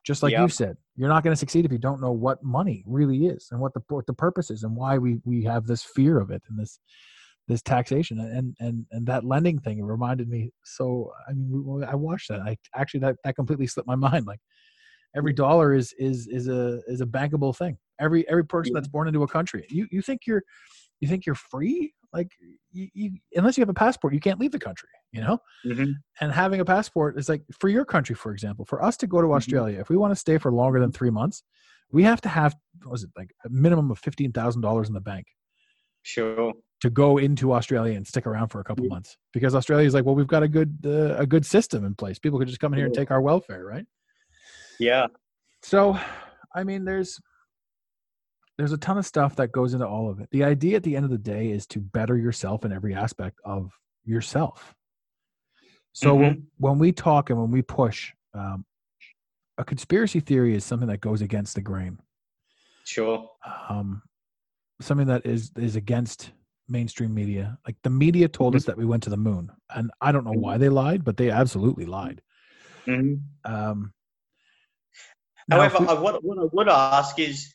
just 0.04 0.22
like 0.22 0.32
you 0.32 0.48
said 0.48 0.76
you're 0.96 1.08
not 1.08 1.22
going 1.22 1.32
to 1.32 1.38
succeed 1.38 1.64
if 1.64 1.72
you 1.72 1.78
don't 1.78 2.00
know 2.00 2.12
what 2.12 2.42
money 2.42 2.84
really 2.86 3.26
is 3.26 3.48
and 3.50 3.60
what 3.60 3.72
the 3.74 3.80
what 3.88 4.06
the 4.06 4.12
purpose 4.12 4.50
is 4.50 4.62
and 4.62 4.74
why 4.74 4.98
we 4.98 5.18
we 5.24 5.42
have 5.42 5.66
this 5.66 5.82
fear 5.82 6.18
of 6.18 6.30
it 6.30 6.42
and 6.48 6.58
this 6.58 6.80
this 7.48 7.62
taxation. 7.62 8.18
And 8.20 8.56
and 8.60 8.86
and 8.90 9.06
that 9.06 9.24
lending 9.24 9.58
thing 9.58 9.78
it 9.78 9.84
reminded 9.84 10.28
me 10.28 10.50
so 10.64 11.12
i 11.28 11.32
mean 11.32 11.84
i 11.88 11.94
watched 11.94 12.28
that. 12.28 12.40
I 12.40 12.56
actually 12.74 13.00
that 13.00 13.16
that 13.24 13.36
completely 13.36 13.66
slipped 13.66 13.88
my 13.88 13.94
mind. 14.08 14.26
Like 14.26 14.40
every 15.16 15.32
dollar 15.32 15.74
is 15.74 15.94
is 15.98 16.26
is 16.28 16.48
a 16.48 16.80
is 16.86 17.00
a 17.00 17.06
bankable 17.06 17.56
thing. 17.56 17.78
Every 18.00 18.28
every 18.28 18.44
person 18.44 18.72
that's 18.72 18.88
born 18.88 19.08
into 19.08 19.22
a 19.22 19.28
country 19.28 19.66
you 19.68 19.86
you 19.90 20.02
think 20.02 20.22
you're 20.26 20.42
you 21.00 21.08
think 21.08 21.26
you're 21.26 21.34
free 21.34 21.92
like 22.12 22.30
you, 22.70 22.88
you 22.94 23.12
unless 23.34 23.56
you 23.56 23.62
have 23.62 23.68
a 23.68 23.74
passport 23.74 24.14
you 24.14 24.20
can't 24.20 24.40
leave 24.40 24.52
the 24.52 24.58
country 24.58 24.88
you 25.12 25.20
know 25.20 25.38
Mhm. 25.66 25.94
and 26.20 26.32
having 26.32 26.60
a 26.60 26.64
passport 26.64 27.18
is 27.18 27.28
like 27.28 27.42
for 27.58 27.68
your 27.68 27.84
country 27.84 28.14
for 28.14 28.32
example 28.32 28.64
for 28.64 28.82
us 28.82 28.96
to 28.98 29.06
go 29.06 29.20
to 29.22 29.32
australia 29.32 29.78
if 29.80 29.88
we 29.88 29.96
want 29.96 30.10
to 30.12 30.16
stay 30.16 30.38
for 30.38 30.52
longer 30.52 30.80
than 30.80 30.92
three 30.92 31.10
months 31.10 31.42
we 31.90 32.02
have 32.02 32.20
to 32.20 32.28
have 32.28 32.54
what 32.82 32.92
was 32.92 33.04
it 33.04 33.10
like 33.16 33.30
a 33.44 33.48
minimum 33.48 33.90
of 33.90 34.00
$15000 34.00 34.86
in 34.88 34.94
the 34.94 35.00
bank 35.00 35.26
Sure. 36.02 36.52
to 36.80 36.90
go 36.90 37.18
into 37.18 37.52
australia 37.52 37.96
and 37.96 38.06
stick 38.06 38.26
around 38.26 38.48
for 38.48 38.60
a 38.60 38.64
couple 38.64 38.84
Yeah. 38.84 38.90
months 38.90 39.16
because 39.32 39.54
australia 39.54 39.86
is 39.86 39.94
like 39.94 40.04
well 40.04 40.14
we've 40.14 40.26
got 40.26 40.42
a 40.42 40.48
good 40.48 40.78
uh, 40.84 41.14
a 41.16 41.26
good 41.26 41.46
system 41.46 41.84
in 41.84 41.94
place 41.94 42.18
people 42.18 42.38
could 42.38 42.48
just 42.48 42.60
come 42.60 42.72
in 42.72 42.78
here 42.78 42.86
and 42.86 42.94
take 42.94 43.10
our 43.10 43.20
welfare 43.20 43.64
right 43.64 43.86
Yeah. 44.78 45.06
so 45.62 45.96
i 46.54 46.64
mean 46.64 46.84
there's 46.84 47.20
there's 48.62 48.70
a 48.72 48.78
ton 48.78 48.96
of 48.96 49.04
stuff 49.04 49.34
that 49.34 49.50
goes 49.50 49.74
into 49.74 49.84
all 49.84 50.08
of 50.08 50.20
it. 50.20 50.28
The 50.30 50.44
idea 50.44 50.76
at 50.76 50.84
the 50.84 50.94
end 50.94 51.04
of 51.04 51.10
the 51.10 51.18
day 51.18 51.50
is 51.50 51.66
to 51.68 51.80
better 51.80 52.16
yourself 52.16 52.64
in 52.64 52.70
every 52.70 52.94
aspect 52.94 53.40
of 53.44 53.72
yourself. 54.04 54.72
So 55.92 56.14
when, 56.14 56.46
when 56.58 56.78
we 56.78 56.92
talk 56.92 57.28
and 57.30 57.40
when 57.40 57.50
we 57.50 57.62
push 57.62 58.12
um, 58.34 58.64
a 59.58 59.64
conspiracy 59.64 60.20
theory 60.20 60.54
is 60.54 60.64
something 60.64 60.86
that 60.86 61.00
goes 61.00 61.22
against 61.22 61.56
the 61.56 61.60
grain. 61.60 61.98
Sure. 62.84 63.28
um, 63.68 64.02
something 64.80 65.08
that 65.08 65.26
is 65.26 65.50
is 65.56 65.74
against 65.74 66.30
mainstream 66.68 67.12
media. 67.12 67.58
Like 67.66 67.74
the 67.82 67.90
media 67.90 68.28
told 68.28 68.52
Mm-hmm. 68.52 68.58
us 68.58 68.64
that 68.66 68.76
we 68.78 68.84
went 68.84 69.02
to 69.02 69.10
the 69.10 69.16
moon 69.16 69.50
and 69.74 69.90
i 70.00 70.12
don't 70.12 70.24
know 70.24 70.30
why 70.32 70.56
they 70.56 70.68
lied 70.68 71.04
but 71.04 71.16
they 71.16 71.30
absolutely 71.30 71.84
lied. 71.86 72.22
Mhm. 72.86 73.22
um, 73.44 73.92
However, 75.50 75.78
we- 75.80 75.86
I, 75.88 75.94
what, 75.94 76.22
what 76.22 76.38
I 76.38 76.44
would 76.52 76.68
ask 76.68 77.18
is 77.18 77.52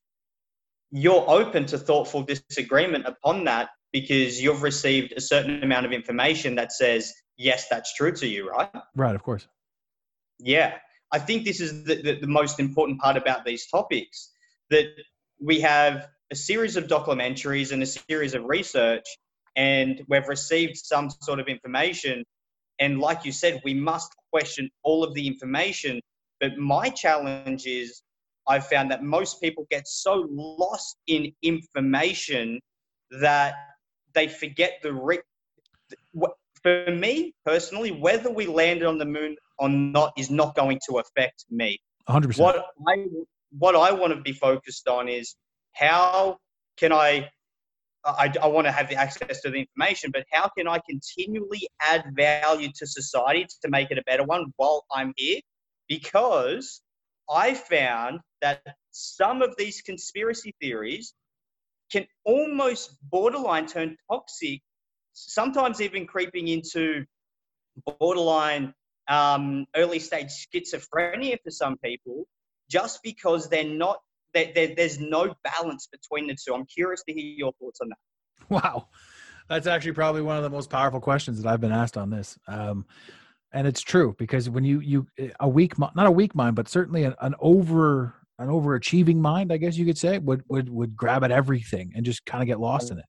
you're 0.92 1.26
open 1.30 1.66
to 1.68 1.78
thoughtful 1.78 2.24
disagreement 2.24 3.06
upon 3.06 3.44
that 3.46 3.70
because 3.92 4.42
you've 4.42 4.64
received 4.64 5.14
a 5.16 5.22
certain 5.22 5.64
amount 5.64 5.86
of 5.86 5.92
information 5.92 6.56
that 6.56 6.72
says, 6.72 7.14
yes, 7.38 7.68
that's 7.70 7.94
true 7.94 8.12
to 8.14 8.28
you, 8.28 8.50
right? 8.50 8.70
right 8.96 9.16
of 9.16 9.24
course 9.24 9.48
Yeah. 10.40 10.78
I 11.12 11.20
think 11.20 11.46
this 11.46 11.62
is 11.62 11.86
the, 11.86 12.02
the, 12.02 12.20
the 12.20 12.28
most 12.28 12.60
important 12.60 13.00
part 13.00 13.16
about 13.16 13.46
these 13.46 13.68
topics 13.68 14.32
that 14.70 14.88
we 15.42 15.62
have 15.62 16.08
a 16.32 16.36
series 16.36 16.76
of 16.76 16.88
documentaries 16.88 17.72
and 17.72 17.82
a 17.82 17.86
series 17.86 18.34
of 18.34 18.44
research, 18.44 19.06
and 19.56 20.02
we've 20.10 20.28
received 20.28 20.76
some 20.76 21.10
sort 21.10 21.40
of 21.40 21.48
information. 21.48 22.26
And 22.80 23.00
like 23.00 23.24
you 23.24 23.32
said, 23.32 23.62
we 23.64 23.74
must 23.74 24.14
question 24.32 24.70
all 24.84 25.04
of 25.04 25.14
the 25.14 25.26
information. 25.26 26.02
But 26.42 26.58
my 26.58 26.90
challenge 26.90 27.66
is 27.66 28.02
I've 28.48 28.68
found 28.68 28.92
that 28.92 29.04
most 29.04 29.42
people 29.42 29.68
get 29.70 29.88
so 29.88 30.28
lost 30.30 30.98
in 31.08 31.32
information 31.44 32.60
that 33.22 33.56
they 34.14 34.28
forget 34.28 34.80
the 34.82 35.22
for 36.64 36.92
me 36.92 37.34
personally, 37.46 37.92
whether 37.92 38.32
we 38.32 38.48
landed 38.48 38.86
on 38.86 38.98
the 38.98 39.06
moon 39.06 39.36
or 39.60 39.70
not 39.70 40.14
is 40.18 40.30
not 40.30 40.56
going 40.56 40.80
to 40.90 40.98
affect 40.98 41.46
me. 41.50 41.80
100% 42.10 42.40
What 42.40 42.66
I 42.88 43.06
what 43.52 43.76
I 43.76 43.92
want 43.92 44.14
to 44.14 44.22
be 44.22 44.34
focused 44.34 44.88
on 44.88 45.08
is 45.08 45.36
how 45.74 46.38
can 46.78 46.92
I 46.92 47.30
I, 48.06 48.32
I 48.42 48.48
want 48.48 48.66
to 48.68 48.72
have 48.72 48.90
the 48.90 48.96
access 48.96 49.42
to 49.42 49.50
the 49.50 49.66
information, 49.66 50.12
but 50.12 50.24
how 50.32 50.50
can 50.58 50.68
I 50.68 50.80
continually 50.90 51.68
add 51.82 52.06
value 52.16 52.70
to 52.76 52.88
society 52.88 53.46
to 53.62 53.70
make 53.70 53.92
it 53.92 53.98
a 53.98 54.04
better 54.04 54.24
one 54.24 54.46
while 54.56 54.86
I'm 54.94 55.14
here? 55.18 55.42
Because 55.90 56.82
I 57.30 57.54
found 57.54 58.22
that 58.42 58.62
some 58.92 59.42
of 59.42 59.56
these 59.58 59.82
conspiracy 59.82 60.56
theories 60.62 61.14
can 61.92 62.06
almost 62.26 62.98
borderline 63.10 63.66
turn 63.66 63.96
toxic, 64.12 64.62
sometimes 65.14 65.82
even 65.82 66.06
creeping 66.06 66.48
into 66.50 67.06
borderline 68.00 68.74
um, 69.08 69.66
early 69.76 70.00
stage 70.00 70.28
schizophrenia 70.28 71.38
for 71.44 71.52
some 71.52 71.78
people, 71.78 72.26
just 72.70 73.02
because 73.04 73.50
they're 73.50 73.64
not, 73.64 73.98
they 74.34 74.52
they 74.54 74.74
there's 74.74 75.00
no 75.00 75.34
balance 75.44 75.88
between 75.88 76.28
the 76.28 76.36
two. 76.36 76.54
I'm 76.54 76.66
curious 76.66 77.04
to 77.08 77.14
hear 77.14 77.24
your 77.24 77.54
thoughts 77.60 77.80
on 77.82 77.90
that. 77.90 77.98
Wow. 78.50 78.88
That's 79.50 79.68
actually 79.68 79.94
probably 79.94 80.22
one 80.22 80.36
of 80.36 80.44
the 80.44 80.50
most 80.50 80.70
powerful 80.70 81.00
questions 81.00 81.42
that 81.42 81.50
I've 81.50 81.62
been 81.62 81.72
asked 81.72 81.98
on 81.98 82.10
this. 82.10 82.38
Um, 82.48 82.86
and 83.54 83.66
it's 83.66 83.82
true 83.82 84.14
because 84.18 84.50
when 84.50 84.66
you, 84.66 84.82
you, 84.82 85.08
a 85.40 85.48
weak, 85.48 85.80
not 85.80 86.06
a 86.06 86.12
weak 86.12 86.36
mind, 86.36 86.56
but 86.56 86.68
certainly 86.68 87.04
an, 87.06 87.16
an 87.22 87.34
over, 87.40 88.14
an 88.40 88.50
overachieving 88.50 89.18
mind, 89.18 89.52
I 89.52 89.58
guess 89.58 89.78
you 89.78 89.86
could 89.86 89.98
say 89.98 90.18
would, 90.20 90.44
would, 90.50 90.70
would 90.70 90.96
grab 90.96 91.24
at 91.24 91.32
everything 91.32 91.92
and 91.96 92.06
just 92.06 92.26
kind 92.26 92.42
of 92.42 92.48
get 92.48 92.60
lost 92.60 92.92
in 92.92 93.00
it. 93.00 93.06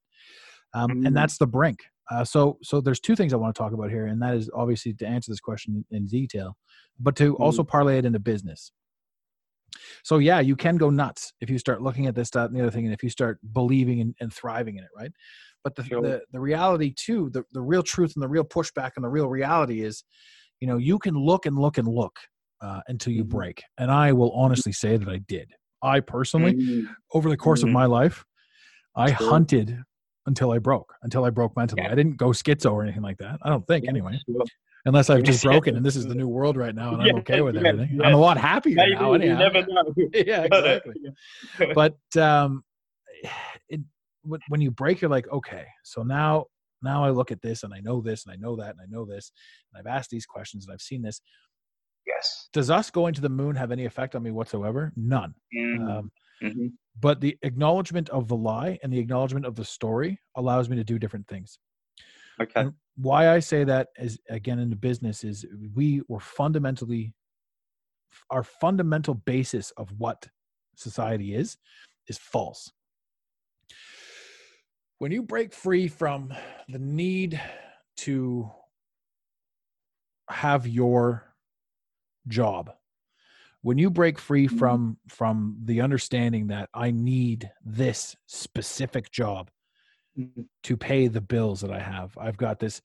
Um, 0.75 1.05
and 1.07 1.17
that's 1.17 1.39
the 1.39 1.47
brink. 1.47 1.81
Uh, 2.11 2.25
so, 2.25 2.59
so 2.63 2.81
there's 2.81 3.01
two 3.01 3.15
things 3.15 3.33
I 3.33 3.37
want 3.37 3.55
to 3.55 3.59
talk 3.59 3.73
about 3.73 3.91
here. 3.91 4.07
And 4.07 4.21
that 4.23 4.35
is 4.35 4.51
obviously 4.55 4.95
to 4.95 5.07
answer 5.07 5.31
this 5.31 5.41
question 5.41 5.85
in 5.91 6.07
detail, 6.07 6.57
but 6.99 7.17
to 7.17 7.37
also 7.37 7.63
parlay 7.63 7.99
it 7.99 8.05
into 8.05 8.19
business. 8.19 8.73
So 10.03 10.19
yeah, 10.19 10.41
you 10.41 10.57
can 10.57 10.77
go 10.77 10.89
nuts 10.89 11.33
if 11.41 11.51
you 11.51 11.59
start 11.59 11.83
looking 11.83 12.07
at 12.07 12.15
this, 12.15 12.31
that, 12.31 12.47
and 12.47 12.57
the 12.57 12.63
other 12.63 12.71
thing, 12.71 12.87
and 12.87 12.95
if 12.95 13.03
you 13.03 13.11
start 13.11 13.39
believing 13.53 14.01
and, 14.01 14.15
and 14.21 14.33
thriving 14.33 14.77
in 14.77 14.85
it, 14.85 14.91
right? 14.97 15.13
But 15.63 15.77
the, 15.77 15.85
Sure. 15.85 16.01
the 16.01 16.23
the 16.33 16.41
reality 16.41 16.95
too, 16.97 17.31
the 17.31 17.45
the 17.53 17.61
real 17.61 17.83
truth 17.83 18.13
and 18.15 18.23
the 18.23 18.29
real 18.29 18.45
pushback 18.45 18.93
and 18.97 19.05
the 19.05 19.09
real 19.09 19.29
reality 19.29 19.83
is, 19.83 20.05
you 20.61 20.69
know, 20.69 20.79
you 20.79 20.99
can 20.99 21.15
look 21.15 21.47
and 21.47 21.59
look 21.59 21.79
and 21.79 21.87
look 21.87 22.17
uh, 22.61 22.81
until 22.89 23.13
you 23.13 23.25
Mhm. 23.25 23.29
break. 23.29 23.63
And 23.79 23.91
I 23.91 24.13
will 24.13 24.33
honestly 24.33 24.73
say 24.73 24.97
that 24.97 25.09
I 25.09 25.19
did. 25.19 25.53
I 25.83 26.01
personally, 26.01 26.55
Mm, 26.55 26.87
over 27.15 27.29
the 27.31 27.37
course 27.37 27.63
of 27.63 27.69
Mhm. 27.69 27.73
my 27.73 27.85
life, 27.87 28.25
I 28.97 29.13
Sure. 29.13 29.29
hunted 29.31 29.79
until 30.27 30.51
I 30.51 30.59
broke, 30.59 30.93
until 31.03 31.25
I 31.25 31.31
broke 31.31 31.57
mentally. 31.57 31.83
Yeah. 31.83 31.93
I 31.93 31.95
didn't 31.95 32.17
go 32.17 32.29
schizo 32.31 32.73
or 32.73 32.83
anything 32.83 33.03
like 33.03 33.19
that. 33.19 33.39
I 33.43 33.49
don't 33.49 33.67
think, 33.67 33.85
yeah, 33.85 33.91
anyway. 33.91 34.19
sure. 34.29 34.45
Unless 34.85 35.11
I've 35.11 35.23
just 35.23 35.43
broken 35.43 35.77
and 35.77 35.85
this 35.85 35.97
is 35.97 36.07
the 36.07 36.15
new 36.23 36.29
world 36.29 36.57
right 36.57 36.75
now 36.75 36.93
and 36.93 37.03
I'm 37.03 37.09
Yeah, 37.09 37.15
okay 37.19 37.41
with 37.43 37.55
yeah, 37.57 37.63
everything. 37.69 37.97
yeah. 37.99 38.07
I'm 38.07 38.15
a 38.15 38.19
lot 38.19 38.37
happier 38.39 38.77
Maybe 38.77 38.95
now. 38.95 39.09
you 39.15 39.23
Anyhow. 39.23 39.39
never 39.39 39.67
know. 39.67 39.95
yeah, 40.15 40.45
exactly. 40.45 40.95
but 41.75 41.99
um, 42.17 42.65
it, 43.69 43.81
when- 44.23 44.41
when 44.49 44.61
you 44.61 44.71
break, 44.71 45.01
you're 45.01 45.11
like, 45.11 45.29
okay, 45.31 45.67
so 45.85 46.03
now 46.03 46.47
now 46.81 47.03
I 47.05 47.11
look 47.11 47.33
at 47.33 47.43
this 47.43 47.65
and 47.65 47.75
I 47.75 47.81
know 47.81 48.01
this 48.01 48.25
and 48.25 48.33
I 48.33 48.37
know 48.37 48.55
that 48.57 48.71
and 48.71 48.81
I 48.81 48.87
know 48.89 49.05
this 49.05 49.33
and 49.73 49.81
I've 49.81 49.93
asked 49.93 50.11
these 50.11 50.27
questions 50.27 50.65
and 50.65 50.73
I've 50.73 50.81
seen 50.81 51.03
this. 51.03 51.21
Yes. 52.09 52.49
Does 52.53 52.71
us 52.71 52.91
going 52.91 53.13
to 53.15 53.21
the 53.21 53.29
moon 53.29 53.55
have 53.55 53.71
any 53.71 53.85
effect 53.85 54.17
on 54.17 54.23
me 54.23 54.31
whatsoever? 54.31 54.93
None. 54.97 55.35
Mm, 55.55 55.91
Um, 55.99 56.13
mhm. 56.43 56.73
but 56.99 57.21
the 57.21 57.37
acknowledgement 57.43 58.09
of 58.09 58.27
the 58.29 58.37
lie 58.37 58.79
and 58.83 58.93
the 58.93 58.99
acknowledgement 58.99 59.45
of 59.47 59.55
the 59.55 59.65
story 59.65 60.19
allows 60.35 60.69
me 60.69 60.77
to 60.77 60.85
do 60.85 60.99
different 60.99 61.29
things. 61.29 61.59
Okay. 62.41 62.63
And 62.63 62.73
why 62.97 63.29
I 63.29 63.41
say 63.41 63.63
that 63.65 63.89
is 63.99 64.19
again 64.31 64.59
in 64.59 64.71
the 64.71 64.77
business 64.77 65.23
is 65.23 65.45
we 65.75 66.01
were 66.09 66.21
fundamentally 66.21 67.15
our 68.31 68.43
fundamental 68.43 69.15
basis 69.15 69.71
of 69.73 69.93
what 69.99 70.27
society 70.77 71.35
is 71.35 71.59
is 72.09 72.17
false. 72.19 72.73
When 74.99 75.13
you 75.13 75.23
break 75.23 75.53
free 75.53 75.89
from 75.89 76.33
the 76.69 76.79
need 76.79 77.41
to 77.99 78.51
have 80.31 80.67
your 80.67 81.28
job, 82.29 82.73
when 83.63 83.79
you 83.79 83.91
break 83.91 84.19
free 84.19 84.49
Mhm. 84.49 84.59
from 84.59 84.99
from 85.09 85.59
the 85.65 85.81
understanding 85.81 86.49
that 86.49 86.71
I 86.75 86.91
need 86.91 87.51
this 87.65 88.17
specific 88.27 89.11
job, 89.11 89.51
Mhm. 90.19 90.49
to 90.65 90.77
pay 90.77 91.09
the 91.09 91.21
bills 91.21 91.61
that 91.63 91.73
I 91.73 91.81
have. 91.81 92.17
I've 92.19 92.37
got 92.39 92.61
this 92.61 92.83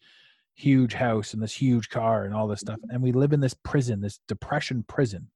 huge 0.56 0.94
house 0.94 1.34
and 1.34 1.42
this 1.44 1.54
huge 1.62 1.90
car 1.90 2.26
and 2.26 2.34
all 2.36 2.48
this 2.48 2.62
stuff. 2.62 2.80
And 2.90 3.02
we 3.04 3.12
live 3.12 3.34
in 3.34 3.40
this 3.42 3.56
prison, 3.56 4.02
this 4.02 4.20
depression 4.28 4.84
prison, 4.84 5.32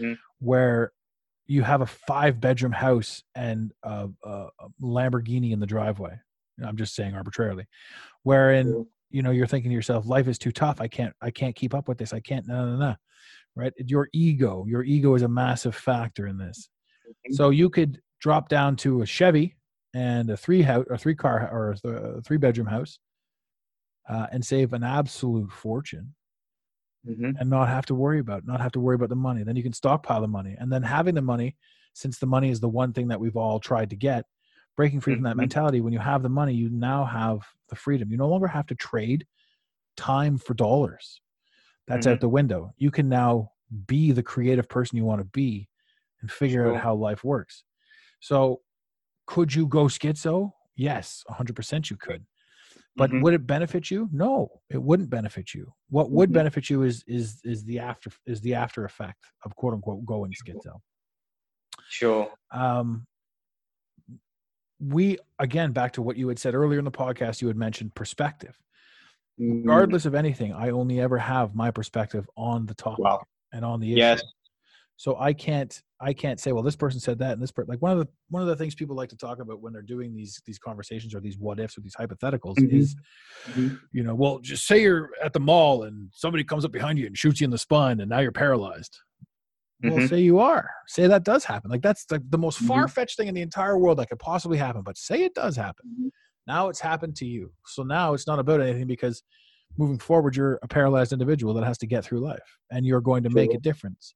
Mhm. 0.00 0.18
where 0.40 0.92
you 1.46 1.62
have 1.62 1.80
a 1.82 1.86
five 1.86 2.40
bedroom 2.40 2.72
house 2.72 3.22
and 3.36 3.72
a, 3.84 4.10
a, 4.24 4.48
a 4.60 4.68
Lamborghini 4.82 5.52
in 5.52 5.60
the 5.60 5.66
driveway. 5.66 6.18
I'm 6.64 6.76
just 6.76 6.94
saying 6.96 7.14
arbitrarily, 7.14 7.66
wherein 8.24 8.86
you 9.10 9.22
know 9.22 9.30
you're 9.30 9.46
thinking 9.46 9.70
to 9.70 9.74
yourself, 9.76 10.06
life 10.06 10.28
is 10.28 10.38
too 10.38 10.52
tough. 10.52 10.80
I 10.80 10.88
can't, 10.88 11.14
I 11.20 11.30
can't 11.30 11.54
keep 11.56 11.74
up 11.74 11.88
with 11.88 11.98
this. 11.98 12.12
I 12.12 12.20
can't. 12.20 12.46
No, 12.48 12.66
no, 12.66 12.76
no. 12.78 12.96
Right? 13.56 13.72
Your 13.78 14.08
ego, 14.12 14.64
your 14.68 14.82
ego 14.84 15.14
is 15.14 15.22
a 15.22 15.28
massive 15.28 15.74
factor 15.74 16.26
in 16.26 16.36
this. 16.38 16.68
So 17.32 17.50
you 17.50 17.70
could 17.70 18.00
drop 18.20 18.48
down 18.48 18.76
to 18.76 19.02
a 19.02 19.06
Chevy 19.06 19.56
and 19.94 20.30
a 20.30 20.36
three 20.36 20.62
house, 20.62 20.84
a 20.90 20.98
three 20.98 21.14
car, 21.14 21.48
or 21.50 21.74
a 21.84 22.20
three 22.22 22.36
bedroom 22.36 22.66
house, 22.66 22.98
uh, 24.08 24.26
and 24.30 24.44
save 24.44 24.72
an 24.72 24.82
absolute 24.84 25.50
fortune 25.50 26.14
hmm 27.04 27.30
and 27.38 27.48
not 27.50 27.68
have 27.68 27.86
to 27.86 27.94
worry 27.94 28.18
about 28.18 28.44
not 28.46 28.60
have 28.60 28.72
to 28.72 28.80
worry 28.80 28.94
about 28.96 29.08
the 29.08 29.14
money 29.16 29.42
then 29.44 29.56
you 29.56 29.62
can 29.62 29.72
stockpile 29.72 30.20
the 30.20 30.28
money 30.28 30.56
and 30.58 30.72
then 30.72 30.82
having 30.82 31.14
the 31.14 31.22
money 31.22 31.56
since 31.92 32.18
the 32.18 32.26
money 32.26 32.50
is 32.50 32.60
the 32.60 32.68
one 32.68 32.92
thing 32.92 33.08
that 33.08 33.20
we've 33.20 33.36
all 33.36 33.60
tried 33.60 33.90
to 33.90 33.96
get 33.96 34.24
breaking 34.76 35.00
free 35.00 35.14
from 35.14 35.22
that 35.24 35.34
Mhm. 35.34 35.38
mentality 35.38 35.80
when 35.80 35.92
you 35.92 35.98
have 36.00 36.22
the 36.22 36.28
money 36.28 36.52
you 36.54 36.68
now 36.70 37.04
have 37.04 37.46
the 37.68 37.76
freedom 37.76 38.10
you 38.10 38.16
no 38.16 38.28
longer 38.28 38.48
have 38.48 38.66
to 38.66 38.74
trade 38.74 39.26
time 39.96 40.36
for 40.38 40.54
dollars 40.54 41.20
that's 41.86 42.06
out 42.06 42.18
Mhm. 42.18 42.20
the 42.20 42.28
window 42.28 42.74
you 42.76 42.90
can 42.90 43.08
now 43.08 43.52
be 43.86 44.12
the 44.12 44.22
creative 44.22 44.68
person 44.68 44.96
you 44.96 45.04
want 45.04 45.20
to 45.20 45.24
be 45.26 45.68
and 46.20 46.30
figure 46.30 46.64
Sure. 46.64 46.74
out 46.76 46.82
how 46.82 46.94
life 46.94 47.24
works 47.24 47.64
so 48.20 48.62
could 49.26 49.54
you 49.54 49.66
go 49.66 49.84
schizo 49.86 50.52
yes 50.76 51.24
100% 51.28 51.90
you 51.90 51.96
could 51.96 52.26
but 52.96 53.10
Mhm. 53.10 53.22
would 53.22 53.34
it 53.34 53.46
benefit 53.46 53.90
you 53.90 54.08
no 54.12 54.60
it 54.70 54.82
wouldn't 54.82 55.10
benefit 55.10 55.52
you 55.54 55.72
what 55.88 56.10
would 56.10 56.30
Mhm. 56.30 56.34
benefit 56.34 56.70
you 56.70 56.82
is 56.82 57.04
is 57.06 57.40
is 57.44 57.64
the 57.64 57.78
after 57.78 58.10
is 58.26 58.40
the 58.40 58.54
after 58.54 58.84
effect 58.84 59.24
of 59.44 59.54
quote 59.56 59.74
unquote 59.74 60.04
going 60.04 60.32
schizo 60.32 60.80
Sure. 61.88 62.32
um 62.50 63.06
we 64.78 65.18
again 65.38 65.72
back 65.72 65.92
to 65.92 66.02
what 66.02 66.16
you 66.16 66.28
had 66.28 66.38
said 66.38 66.54
earlier 66.54 66.78
in 66.78 66.84
the 66.84 66.90
podcast 66.90 67.40
you 67.40 67.48
had 67.48 67.56
mentioned 67.56 67.94
perspective 67.94 68.58
regardless 69.38 70.06
of 70.06 70.14
anything 70.14 70.52
i 70.52 70.70
only 70.70 71.00
ever 71.00 71.18
have 71.18 71.54
my 71.54 71.70
perspective 71.70 72.28
on 72.36 72.66
the 72.66 72.74
topic 72.74 73.04
Wow. 73.04 73.22
and 73.52 73.64
on 73.64 73.80
the 73.80 73.92
issue 73.92 73.98
Yes. 73.98 74.22
so 74.96 75.16
i 75.18 75.32
can't 75.32 75.82
i 76.00 76.12
can't 76.12 76.40
say 76.40 76.52
well 76.52 76.62
this 76.62 76.76
person 76.76 77.00
said 77.00 77.18
that 77.18 77.32
and 77.32 77.42
this 77.42 77.50
person 77.52 77.68
like 77.68 77.82
one 77.82 77.92
of 77.92 77.98
the 77.98 78.08
one 78.30 78.42
of 78.42 78.48
the 78.48 78.56
things 78.56 78.74
people 78.74 78.96
like 78.96 79.10
to 79.10 79.16
talk 79.16 79.38
about 79.40 79.60
when 79.60 79.72
they're 79.72 79.82
doing 79.82 80.14
these 80.14 80.40
these 80.46 80.58
conversations 80.58 81.14
or 81.14 81.20
these 81.20 81.38
what 81.38 81.60
ifs 81.60 81.76
or 81.76 81.82
these 81.82 81.94
hypotheticals 81.96 82.56
Mhm. 82.56 82.72
is 82.72 82.96
Mhm. 83.50 83.78
you 83.92 84.02
know 84.02 84.14
well 84.14 84.38
just 84.38 84.66
say 84.66 84.80
you're 84.82 85.10
at 85.22 85.32
the 85.32 85.40
mall 85.40 85.82
and 85.84 86.08
somebody 86.12 86.42
comes 86.44 86.64
up 86.64 86.72
behind 86.72 86.98
you 86.98 87.06
and 87.06 87.16
shoots 87.18 87.40
you 87.40 87.44
in 87.44 87.50
the 87.50 87.58
spine 87.58 88.00
and 88.00 88.08
now 88.08 88.20
you're 88.20 88.32
paralyzed 88.32 88.98
well 89.82 89.98
Mhm. 89.98 90.08
say 90.08 90.20
you 90.20 90.38
are 90.38 90.70
say 90.86 91.06
that 91.06 91.24
does 91.24 91.44
happen 91.44 91.70
like 91.70 91.82
that's 91.82 92.06
the, 92.06 92.22
the 92.30 92.38
most 92.38 92.62
Mhm. 92.62 92.68
far-fetched 92.68 93.18
thing 93.18 93.28
in 93.28 93.34
the 93.34 93.42
entire 93.42 93.76
world 93.78 93.98
that 93.98 94.08
could 94.08 94.18
possibly 94.18 94.56
happen 94.56 94.80
but 94.82 94.96
say 94.96 95.24
it 95.24 95.34
does 95.34 95.56
happen 95.56 95.84
Mhm. 96.00 96.10
Now 96.46 96.68
it's 96.68 96.80
happened 96.80 97.16
to 97.16 97.26
you. 97.26 97.52
So 97.66 97.82
now 97.82 98.14
it's 98.14 98.26
not 98.26 98.38
about 98.38 98.60
anything 98.60 98.86
because 98.86 99.22
moving 99.78 99.98
forward 99.98 100.36
you're 100.36 100.58
a 100.62 100.68
paralyzed 100.68 101.12
individual 101.12 101.52
that 101.54 101.64
has 101.64 101.78
to 101.78 101.86
get 101.86 102.04
through 102.04 102.20
life 102.20 102.58
and 102.70 102.86
you're 102.86 103.00
going 103.00 103.22
to 103.24 103.30
make 103.30 103.50
a 103.56 103.58
difference. 103.60 104.14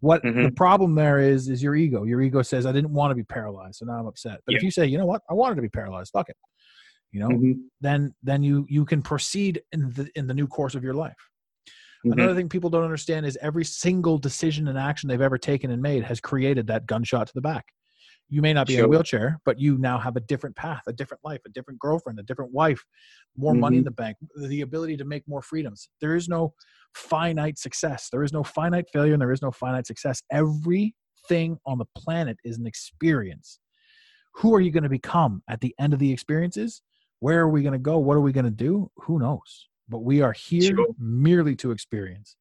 What 0.00 0.22
the 0.22 0.28
Mhm. 0.30 0.56
problem 0.56 0.94
there 0.94 1.18
is 1.18 1.48
is 1.48 1.62
your 1.62 1.74
ego. 1.74 2.04
Your 2.04 2.20
ego 2.22 2.42
says 2.42 2.64
i 2.66 2.72
didn't 2.72 2.92
want 2.92 3.10
to 3.10 3.14
be 3.14 3.24
paralyzed 3.24 3.76
so 3.76 3.86
now 3.86 3.94
i'm 3.98 4.06
upset. 4.06 4.40
But 4.46 4.54
if 4.56 4.62
you 4.62 4.70
say 4.70 4.86
you 4.86 4.98
know 4.98 5.06
what? 5.06 5.22
I 5.28 5.34
wanted 5.34 5.56
to 5.56 5.62
be 5.62 5.68
paralyzed. 5.68 6.10
Fuck 6.12 6.28
it. 6.30 6.36
You 7.12 7.20
know 7.20 7.28
Mhm. 7.30 7.54
then 7.80 8.14
then 8.22 8.42
you 8.42 8.66
you 8.68 8.84
can 8.84 9.02
proceed 9.02 9.62
in 9.72 9.90
the 9.90 10.10
in 10.14 10.26
the 10.26 10.34
new 10.34 10.46
course 10.46 10.74
of 10.74 10.82
your 10.84 10.94
life. 10.94 11.16
Mhm. 12.04 12.12
Another 12.14 12.34
thing 12.34 12.48
people 12.48 12.70
don't 12.70 12.84
understand 12.84 13.24
is 13.26 13.38
every 13.40 13.64
single 13.64 14.18
decision 14.18 14.68
and 14.68 14.78
action 14.78 15.08
they've 15.08 15.20
ever 15.20 15.38
taken 15.38 15.70
and 15.70 15.80
made 15.82 16.04
has 16.04 16.20
created 16.20 16.66
that 16.68 16.86
gunshot 16.86 17.26
to 17.28 17.34
the 17.34 17.40
back. 17.40 17.66
You 18.34 18.42
may 18.42 18.52
not 18.52 18.66
be 18.66 18.74
in 18.76 18.84
a 18.84 18.88
wheelchair, 18.88 19.38
but 19.44 19.60
you 19.60 19.78
now 19.78 19.96
have 19.96 20.16
a 20.16 20.20
different 20.20 20.56
path, 20.56 20.82
a 20.88 20.92
different 20.92 21.24
life, 21.24 21.40
a 21.46 21.50
different 21.50 21.78
girlfriend, 21.78 22.18
a 22.18 22.24
different 22.24 22.50
wife, 22.52 22.84
more 23.36 23.54
money 23.54 23.76
in 23.76 23.84
Mhm. 23.84 23.86
the 23.86 23.90
bank, 23.92 24.16
the 24.48 24.62
ability 24.62 24.96
to 24.96 25.04
make 25.04 25.22
more 25.28 25.40
freedoms. 25.40 25.88
There 26.00 26.16
is 26.16 26.28
no 26.28 26.52
finite 26.94 27.58
success. 27.58 28.08
There 28.10 28.24
is 28.24 28.32
no 28.32 28.42
finite 28.42 28.90
failure 28.92 29.12
and 29.12 29.22
there 29.22 29.30
is 29.30 29.40
no 29.40 29.52
finite 29.52 29.86
success. 29.86 30.20
Everything 30.32 31.60
on 31.64 31.78
the 31.78 31.84
planet 31.94 32.36
is 32.42 32.58
an 32.58 32.66
experience. 32.66 33.60
Who 34.38 34.52
are 34.52 34.60
you 34.60 34.72
going 34.72 34.82
to 34.82 34.88
become 34.88 35.44
at 35.46 35.60
the 35.60 35.72
end 35.78 35.92
of 35.92 36.00
the 36.00 36.10
experiences? 36.12 36.82
Where 37.20 37.38
are 37.38 37.48
we 37.48 37.62
going 37.62 37.74
to 37.74 37.78
go? 37.78 37.98
What 38.00 38.16
are 38.16 38.20
we 38.20 38.32
going 38.32 38.46
to 38.46 38.50
do? 38.50 38.90
Who 38.96 39.20
knows? 39.20 39.68
But 39.88 40.00
we 40.00 40.22
are 40.22 40.32
here 40.32 40.74
Sure. 40.74 40.88
merely 40.98 41.54
to 41.54 41.70
experience. 41.70 42.36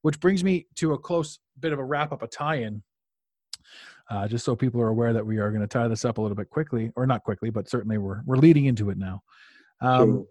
Which 0.00 0.18
brings 0.18 0.42
me 0.42 0.66
to 0.74 0.94
a 0.94 0.98
close 0.98 1.38
bit 1.60 1.72
of 1.72 1.78
a 1.78 1.84
wrap 1.84 2.10
up, 2.10 2.22
a 2.22 2.26
tie 2.26 2.56
in, 2.56 2.82
uh, 4.10 4.28
just 4.28 4.44
so 4.44 4.54
people 4.56 4.80
are 4.80 4.88
aware 4.88 5.12
that 5.12 5.24
we 5.24 5.38
are 5.38 5.50
going 5.50 5.60
to 5.62 5.66
tie 5.66 5.88
this 5.88 6.04
up 6.04 6.18
a 6.18 6.20
little 6.20 6.36
bit 6.36 6.50
quickly, 6.50 6.90
or 6.96 7.06
not 7.06 7.22
quickly, 7.24 7.50
but 7.50 7.68
certainly 7.68 7.98
we're, 7.98 8.22
we're 8.26 8.36
leading 8.36 8.66
into 8.66 8.90
it 8.90 8.98
now. 8.98 9.22
Um, 9.80 10.10
Sure. 10.12 10.24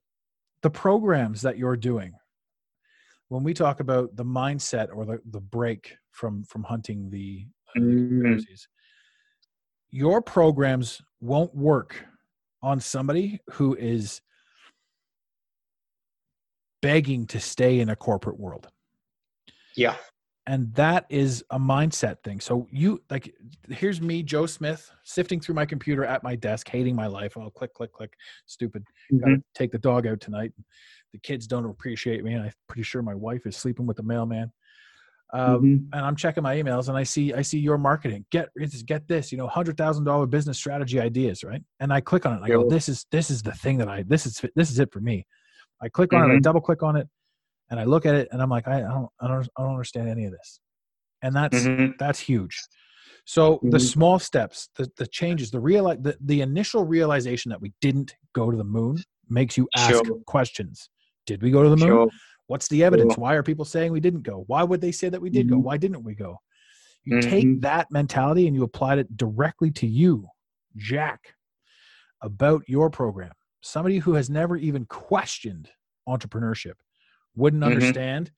the 0.62 0.70
programs 0.70 1.42
that 1.42 1.58
you're 1.58 1.78
doing 1.78 2.14
when 3.30 3.44
we 3.44 3.54
talk 3.54 3.80
about 3.80 4.16
the 4.16 4.26
mindset 4.26 4.90
or 4.94 5.06
the, 5.06 5.20
the 5.32 5.40
break 5.40 5.96
from 6.12 6.44
from 6.44 6.64
hunting 6.64 7.10
the 7.10 7.46
uh, 7.76 7.80
Mm. 7.80 8.10
conspiracies, 8.10 8.68
your 9.90 10.22
programs 10.22 11.02
won't 11.22 11.56
work 11.56 12.06
on 12.62 12.80
somebody 12.80 13.40
who 13.52 13.76
is 13.76 14.22
begging 16.82 17.26
to 17.28 17.40
stay 17.40 17.80
in 17.80 17.90
a 17.90 17.96
corporate 17.96 18.40
world 18.40 18.68
Yeah. 19.76 19.96
And 20.48 20.74
that 20.74 21.06
is 21.10 21.44
a 21.52 21.60
mindset 21.60 22.24
thing. 22.24 22.40
So 22.40 22.68
you 22.72 23.02
like 23.10 23.34
here's 23.70 24.02
me 24.02 24.24
joe 24.24 24.46
smith 24.46 24.92
sifting 25.04 25.40
through 25.40 25.56
my 25.56 25.66
computer 25.66 26.04
at 26.04 26.24
my 26.24 26.36
desk 26.36 26.68
hating 26.70 26.96
my 26.96 27.08
life. 27.08 27.38
Oh 27.38 27.50
click 27.52 27.74
click 27.74 27.92
click. 27.94 28.14
Stupid. 28.48 28.84
Gotta 29.20 29.36
Mhm. 29.36 29.44
take 29.54 29.72
the 29.72 29.78
dog 29.78 30.08
out 30.08 30.20
tonight. 30.20 30.54
The 31.14 31.20
kids 31.20 31.46
don't 31.48 31.66
appreciate 31.66 32.24
me 32.24 32.34
and 32.34 32.44
i'm 32.44 32.52
pretty 32.68 32.84
sure 32.84 33.02
my 33.02 33.14
wife 33.16 33.46
is 33.46 33.56
sleeping 33.56 33.86
with 33.86 33.98
the 33.98 34.04
mailman. 34.04 34.52
Um, 35.34 35.62
Mhm. 35.62 35.90
and 35.94 36.06
i'm 36.06 36.16
checking 36.16 36.44
my 36.44 36.56
emails 36.56 36.90
and 36.90 36.98
i 36.98 37.04
see 37.04 37.34
i 37.34 37.42
see 37.44 37.60
your 37.60 37.78
marketing. 37.78 38.26
Get 38.32 38.50
this 38.56 38.82
get 38.84 39.08
this 39.08 39.32
you 39.32 39.38
know 39.38 39.48
hundred 39.48 39.78
thousand 39.78 40.06
dollar 40.06 40.26
business 40.26 40.58
strategy 40.58 41.00
ideas 41.00 41.44
right? 41.44 41.64
And 41.80 41.94
i 41.94 42.02
click 42.02 42.26
on 42.26 42.38
it 42.38 42.42
i 42.44 42.48
go 42.50 42.68
this 42.68 42.90
is 42.90 43.06
this 43.12 43.30
is 43.30 43.44
the 43.44 43.54
thing 43.54 43.78
that 43.78 43.88
i 43.88 44.04
this 44.04 44.26
is 44.26 44.42
this 44.56 44.72
is 44.72 44.80
it 44.80 44.92
for 44.92 45.02
me. 45.02 45.28
I 45.84 45.90
click 45.90 46.14
on 46.14 46.24
it 46.30 46.34
i 46.34 46.38
Mhm. 46.38 46.42
double 46.42 46.62
click 46.62 46.82
on 46.84 46.96
it 46.96 47.08
and 47.72 47.80
i 47.80 47.84
look 47.84 48.06
at 48.06 48.14
it 48.14 48.28
and 48.32 48.42
i'm 48.42 48.50
like 48.50 48.68
i, 48.68 48.78
I 48.78 48.82
don't 48.82 49.10
i 49.20 49.28
don't 49.28 49.50
i 49.58 49.62
don't 49.64 49.72
understand 49.72 50.08
any 50.10 50.26
of 50.26 50.32
this 50.32 50.60
and 51.24 51.36
that's 51.36 51.64
Mhm. 51.66 51.98
that's 51.98 52.20
huge 52.20 52.62
so 53.26 53.60
the 53.64 53.78
Mhm. 53.78 53.82
small 53.94 54.20
steps 54.20 54.70
the 54.76 54.90
the 54.98 55.08
changes 55.08 55.50
the 55.52 55.60
real 55.60 55.86
the, 55.88 56.16
the 56.22 56.42
initial 56.42 56.86
realization 56.86 57.50
that 57.50 57.62
we 57.62 57.74
didn't 57.82 58.16
go 58.34 58.52
to 58.52 58.58
the 58.58 58.64
moon 58.64 58.98
makes 59.30 59.58
you 59.58 59.68
ask 59.76 60.06
Sure. 60.06 60.20
questions 60.28 60.90
did 61.26 61.42
we 61.42 61.50
go 61.52 61.64
to 61.64 61.70
the 61.70 61.78
moon 61.78 61.88
Sure. 61.88 62.10
what's 62.48 62.68
the 62.68 62.84
evidence 62.84 63.14
Sure. 63.16 63.22
why 63.22 63.36
are 63.36 63.44
people 63.44 63.66
saying 63.66 63.92
we 63.92 64.00
didn't 64.00 64.24
go 64.24 64.44
why 64.48 64.62
would 64.64 64.82
they 64.82 64.92
say 64.92 65.10
that 65.10 65.22
we 65.22 65.30
did 65.30 65.50
go 65.50 65.56
Mhm. 65.58 65.64
why 65.64 65.78
didn't 65.78 66.04
we 66.04 66.14
go 66.16 66.38
you 67.04 67.20
take 67.22 67.46
Mhm. 67.46 67.62
that 67.62 67.90
mentality 67.92 68.46
and 68.48 68.56
you 68.56 68.64
applied 68.64 69.00
it 69.00 69.16
directly 69.18 69.72
to 69.72 69.88
you 69.88 70.28
jack 70.76 71.36
about 72.22 72.62
your 72.68 72.90
program 72.90 73.32
somebody 73.62 74.00
who 74.00 74.14
has 74.14 74.30
never 74.30 74.58
even 74.58 74.86
questioned 74.86 75.70
entrepreneurship 76.10 76.74
wouldn't 77.36 77.64
Mhm. 77.64 77.68
understand 77.68 78.32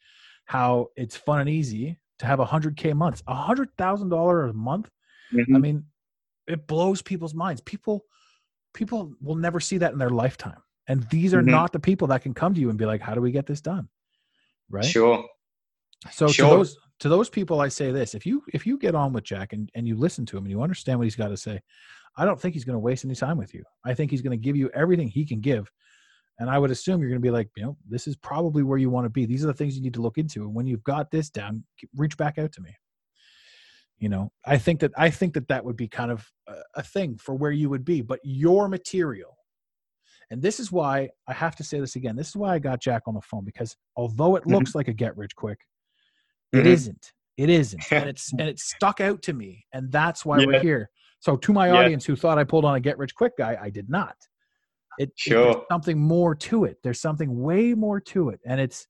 how 0.46 0.89
it's 0.96 1.16
fun 1.16 1.39
and 1.41 1.50
easy 1.50 2.00
to 2.20 2.26
have 2.26 2.39
a 2.39 2.46
hundred 2.46 2.78
K 2.78 2.94
months, 2.94 3.24
a 3.28 3.36
hundred 3.36 3.76
thousand 3.78 4.10
dollars 4.10 4.52
a 4.52 4.54
month. 4.54 4.89
I 5.34 5.36
Mhm. 5.38 5.62
mean, 5.62 5.86
it 6.48 6.68
blows 6.68 7.02
people's 7.02 7.34
minds. 7.34 7.62
People, 7.62 8.06
people 8.74 9.14
will 9.22 9.36
never 9.36 9.60
see 9.60 9.78
that 9.80 9.94
in 9.94 10.00
their 10.00 10.10
lifetime. 10.10 10.62
And 10.88 11.04
these 11.10 11.34
are 11.34 11.41
Mhm. 11.41 11.52
not 11.52 11.72
the 11.72 11.80
people 11.80 12.08
that 12.08 12.22
can 12.22 12.34
come 12.34 12.54
to 12.54 12.60
you 12.62 12.70
and 12.70 12.78
be 12.78 12.86
like, 12.86 13.02
how 13.02 13.16
do 13.16 13.22
we 13.22 13.32
get 13.32 13.46
this 13.46 13.62
done? 13.62 13.89
Right. 14.70 14.86
Sure. 14.86 15.28
So 16.12 16.28
Sure. 16.28 16.50
to 16.50 16.56
those 16.56 16.78
to 17.00 17.10
those 17.10 17.30
people, 17.30 17.60
I 17.62 17.70
say 17.70 17.91
this: 17.91 18.14
if 18.14 18.26
you 18.26 18.44
if 18.54 18.66
you 18.68 18.78
get 18.78 18.96
on 18.96 19.14
with 19.14 19.24
Jack 19.24 19.54
and, 19.54 19.70
and 19.74 19.88
you 19.88 19.96
listen 19.96 20.26
to 20.28 20.38
him 20.38 20.44
and 20.44 20.52
you 20.52 20.62
understand 20.62 21.00
what 21.00 21.06
he's 21.06 21.16
got 21.16 21.30
to 21.30 21.38
say, 21.38 21.62
I 22.18 22.26
don't 22.26 22.39
think 22.39 22.54
he's 22.54 22.66
going 22.66 22.76
to 22.76 22.80
waste 22.80 23.06
any 23.06 23.16
time 23.16 23.38
with 23.38 23.54
you. 23.54 23.64
I 23.86 23.94
think 23.94 24.12
he's 24.12 24.22
going 24.22 24.38
to 24.38 24.44
give 24.44 24.56
you 24.56 24.70
everything 24.74 25.08
he 25.08 25.26
can 25.26 25.39
give, 25.39 25.72
and 26.40 26.50
I 26.50 26.58
would 26.60 26.72
assume 26.72 27.00
you're 27.02 27.10
going 27.10 27.22
to 27.22 27.26
be 27.26 27.32
like, 27.32 27.50
you 27.56 27.64
know, 27.64 27.78
this 27.88 28.08
is 28.08 28.16
probably 28.16 28.64
where 28.64 28.78
you 28.78 28.90
want 28.90 29.06
to 29.06 29.10
be. 29.10 29.26
These 29.26 29.44
are 29.44 29.48
the 29.48 29.54
things 29.54 29.76
you 29.76 29.82
need 29.82 29.94
to 29.96 30.02
look 30.02 30.18
into, 30.18 30.44
and 30.44 30.54
when 30.54 30.68
you've 30.68 30.84
got 30.84 31.12
this 31.12 31.30
down, 31.30 31.64
reach 31.96 32.18
back 32.18 32.38
out 32.38 32.52
to 32.54 32.62
me. 32.62 32.76
You 34.00 34.10
know, 34.10 34.32
I 34.46 34.58
think 34.58 34.80
that 34.82 34.92
I 34.98 35.10
think 35.10 35.34
that 35.36 35.48
that 35.48 35.64
would 35.64 35.78
be 35.78 35.88
kind 35.88 36.12
of 36.12 36.28
a, 36.48 36.56
a 36.76 36.84
thing 36.84 37.18
for 37.18 37.36
where 37.36 37.52
you 37.52 37.70
would 37.70 37.86
be, 37.86 38.02
but 38.02 38.20
your 38.24 38.68
material. 38.68 39.38
And 40.30 40.42
this 40.42 40.60
is 40.60 40.72
why 40.72 41.10
I 41.28 41.34
have 41.34 41.56
to 41.58 41.64
say 41.64 41.80
this 41.80 41.96
again. 41.96 42.16
This 42.16 42.30
is 42.30 42.36
why 42.36 42.54
I 42.56 42.60
got 42.60 42.82
Jack 42.82 43.04
on 43.08 43.14
the 43.14 43.22
phone 43.22 43.46
because 43.46 43.76
although 43.96 44.36
it 44.36 44.44
Mhm. 44.44 44.52
looks 44.54 44.74
like 44.76 44.88
a 44.88 44.94
get 44.94 45.16
rich 45.16 45.36
quick, 45.36 45.60
it 46.52 46.66
Mhm. 46.66 46.72
isn't. 46.72 47.14
It 47.38 47.50
isn't, 47.50 47.92
and 47.92 48.10
it's 48.10 48.32
and 48.40 48.48
it 48.50 48.60
stuck 48.60 49.00
out 49.02 49.22
to 49.24 49.34
me, 49.34 49.66
and 49.74 49.92
that's 49.92 50.26
why 50.26 50.38
we're 50.46 50.60
here. 50.62 50.90
So, 51.20 51.36
to 51.38 51.54
my 51.54 51.68
Yeah. 51.70 51.76
audience 51.76 52.06
who 52.06 52.16
thought 52.16 52.38
I 52.38 52.44
pulled 52.44 52.66
on 52.66 52.76
a 52.76 52.80
get 52.80 52.98
rich 52.98 53.16
quick 53.16 53.38
guy, 53.38 53.58
I 53.60 53.70
did 53.70 53.90
not. 53.90 54.16
It, 54.98 55.10
it- 55.10 55.12
Sure. 55.18 55.66
something 55.72 56.00
more 56.00 56.36
to 56.36 56.66
it. 56.66 56.78
There's 56.84 57.02
something 57.02 57.41
way 57.41 57.74
more 57.74 58.00
to 58.00 58.30
it, 58.30 58.39
and 58.46 58.60
it's 58.62 58.88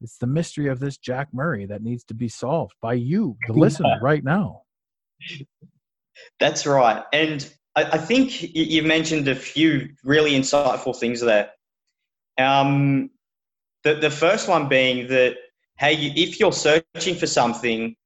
it's 0.00 0.18
the 0.18 0.26
mystery 0.26 0.68
of 0.68 0.78
this 0.78 0.98
Jack 0.98 1.28
Murray 1.32 1.64
that 1.66 1.82
needs 1.82 2.04
to 2.04 2.14
be 2.14 2.28
solved 2.28 2.74
by 2.82 2.92
you, 2.94 3.36
the 3.46 3.54
listener, 3.54 3.98
right 4.02 4.22
now. 4.22 4.62
That's 6.38 6.66
right. 6.66 7.02
And 7.12 7.50
I, 7.74 7.84
I 7.84 7.98
think 7.98 8.54
you 8.54 8.82
mentioned 8.82 9.28
a 9.28 9.34
few 9.34 9.88
really 10.04 10.32
insightful 10.32 10.94
things 10.96 11.20
there. 11.20 11.50
Um, 12.38 13.10
the, 13.84 13.94
the 13.94 14.10
first 14.10 14.48
one 14.48 14.68
being 14.68 15.06
that, 15.08 15.36
hey, 15.78 15.94
you- 15.94 16.12
if 16.14 16.38
you're 16.40 16.52
searching 16.52 17.14
for 17.14 17.26
something, 17.26 17.96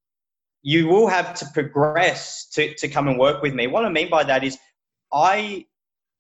you 0.62 0.86
will 0.86 1.08
have 1.08 1.34
to 1.34 1.46
progress 1.54 2.46
to, 2.50 2.74
to 2.74 2.86
come 2.88 3.08
and 3.08 3.18
work 3.18 3.42
with 3.42 3.54
me. 3.54 3.66
What 3.66 3.84
I 3.84 3.88
mean 3.88 4.10
by 4.10 4.24
that 4.24 4.44
is, 4.44 4.58
I 5.12 5.66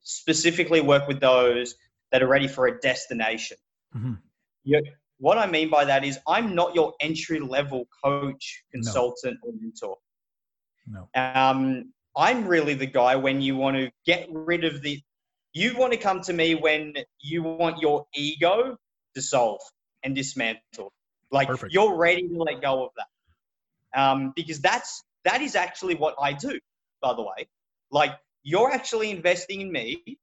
specifically 0.02 0.80
work 0.80 1.06
with 1.08 1.20
those 1.20 1.74
that 2.12 2.22
are 2.22 2.28
ready 2.28 2.48
for 2.48 2.66
a 2.66 2.80
destination. 2.80 3.56
Mhm. 3.94 4.18
You, 4.64 4.82
what 5.18 5.38
I 5.38 5.46
mean 5.46 5.70
by 5.70 5.84
that 5.84 6.04
is 6.04 6.18
I'm 6.26 6.54
not 6.54 6.74
your 6.74 6.94
entry 7.00 7.40
level 7.40 7.86
coach, 8.02 8.64
consultant, 8.72 9.38
or 9.42 9.52
mentor. 9.52 9.96
No. 10.86 11.08
Um, 11.14 11.92
I'm 12.16 12.46
really 12.46 12.74
the 12.74 12.86
guy 12.86 13.16
when 13.16 13.40
you 13.40 13.56
want 13.56 13.76
to 13.76 13.90
get 14.06 14.28
rid 14.30 14.64
of 14.64 14.82
the. 14.82 15.00
You 15.52 15.76
want 15.76 15.92
to 15.92 15.98
come 15.98 16.20
to 16.22 16.32
me 16.32 16.54
when 16.54 16.94
you 17.20 17.42
want 17.42 17.78
your 17.78 18.06
ego 18.14 18.76
dissolved 19.14 19.64
and 20.02 20.14
dismantled. 20.14 20.92
Like 21.30 21.48
Perfect. 21.48 21.72
you're 21.72 21.96
ready 21.96 22.28
to 22.28 22.36
let 22.36 22.60
go 22.60 22.84
of 22.86 22.90
that. 22.96 24.00
Um, 24.00 24.32
because 24.34 24.60
that's 24.60 25.02
that 25.24 25.42
is 25.42 25.54
actually 25.54 25.94
what 25.96 26.14
I 26.20 26.32
do. 26.32 26.58
By 27.02 27.14
the 27.14 27.22
way, 27.22 27.48
like 27.90 28.12
you're 28.42 28.70
actually 28.70 29.10
investing 29.10 29.60
in 29.60 29.72
me 29.72 30.18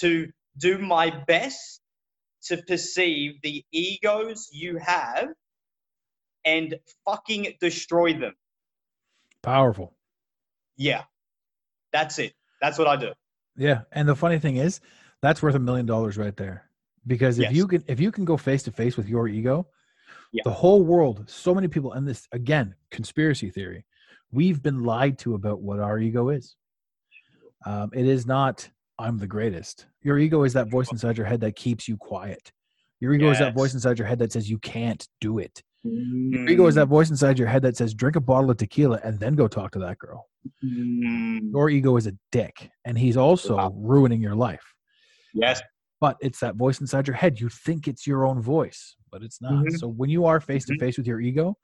to 0.00 0.30
do 0.58 0.78
my 0.78 1.10
best 1.26 1.80
to 2.44 2.56
perceive 2.68 3.40
the 3.42 3.64
egos 3.72 4.48
you 4.52 4.78
have 4.78 5.28
and 6.44 6.78
fucking 7.04 7.54
destroy 7.60 8.12
them. 8.14 8.34
Powerful. 9.42 9.94
Yeah. 10.76 11.04
That's 11.92 12.18
it. 12.18 12.34
That's 12.60 12.78
what 12.78 12.86
I 12.86 12.96
do. 12.96 13.12
Yeah, 13.56 13.82
and 13.92 14.08
the 14.08 14.14
funny 14.14 14.38
thing 14.38 14.56
is, 14.56 14.80
that's 15.20 15.42
worth 15.42 15.54
a 15.56 15.58
million 15.58 15.86
dollars 15.86 16.16
right 16.16 16.36
there. 16.36 16.70
Because 17.06 17.38
if 17.38 17.44
Yes. 17.44 17.54
you 17.54 17.66
can, 17.66 17.84
if 17.88 17.98
you 17.98 18.12
can 18.12 18.24
go 18.24 18.36
face 18.36 18.62
to 18.64 18.72
face 18.72 18.96
with 18.96 19.08
your 19.08 19.26
ego, 19.26 19.66
Yeah. 20.32 20.42
the 20.44 20.52
whole 20.52 20.84
world, 20.84 21.28
so 21.28 21.54
many 21.54 21.66
people, 21.66 21.92
and 21.92 22.06
this 22.06 22.28
again, 22.32 22.76
conspiracy 22.90 23.50
theory, 23.50 23.84
we've 24.30 24.62
been 24.62 24.84
lied 24.84 25.18
to 25.20 25.34
about 25.34 25.60
what 25.60 25.80
our 25.80 25.98
ego 25.98 26.28
is. 26.28 26.54
Um, 27.66 27.90
it 27.92 28.06
is 28.06 28.26
not 28.26 28.68
I'm 29.00 29.18
the 29.18 29.26
greatest. 29.26 29.86
Your 30.02 30.18
ego 30.18 30.42
is 30.42 30.52
that 30.54 30.68
voice 30.70 30.90
inside 30.90 31.16
your 31.16 31.26
head 31.26 31.40
that 31.42 31.54
keeps 31.54 31.86
you 31.86 31.96
quiet. 31.96 32.50
Your 33.00 33.14
ego 33.14 33.30
is 33.30 33.38
that 33.38 33.54
voice 33.54 33.72
inside 33.74 33.96
your 33.98 34.08
head 34.08 34.18
that 34.18 34.32
says 34.32 34.50
you 34.50 34.58
can't 34.58 35.06
do 35.20 35.38
it. 35.38 35.62
Your 35.84 36.48
ego 36.48 36.66
is 36.66 36.74
that 36.74 36.86
voice 36.88 37.08
inside 37.10 37.38
your 37.38 37.46
head 37.46 37.62
that 37.62 37.76
says 37.76 37.94
drink 37.94 38.16
a 38.16 38.20
bottle 38.20 38.50
of 38.50 38.56
tequila 38.56 39.00
and 39.04 39.20
then 39.20 39.34
go 39.34 39.46
talk 39.46 39.70
to 39.72 39.78
that 39.78 39.98
girl. 39.98 40.28
Mm, 40.64 41.52
Your 41.52 41.70
ego 41.70 41.96
is 41.96 42.08
a 42.08 42.12
dick, 42.32 42.70
and 42.84 42.98
he's 42.98 43.16
also 43.16 43.54
Wow. 43.56 43.72
ruining 43.76 44.20
your 44.20 44.34
life. 44.34 44.74
Yes. 45.34 45.60
but 46.00 46.16
it's 46.20 46.38
that 46.38 46.54
voice 46.54 46.80
inside 46.80 47.08
your 47.08 47.16
head. 47.16 47.40
You 47.40 47.48
think 47.48 47.88
it's 47.88 48.06
your 48.06 48.24
own 48.24 48.40
voice, 48.40 48.94
but 49.10 49.20
it's 49.22 49.40
not. 49.42 49.64
Mhm. 49.64 49.78
So 49.78 49.88
when 49.88 50.08
you 50.08 50.24
are 50.26 50.40
face 50.40 50.64
to 50.66 50.74
Mhm. 50.74 50.78
face 50.78 50.96
with 50.96 51.08
your 51.08 51.20
ego, 51.20 51.58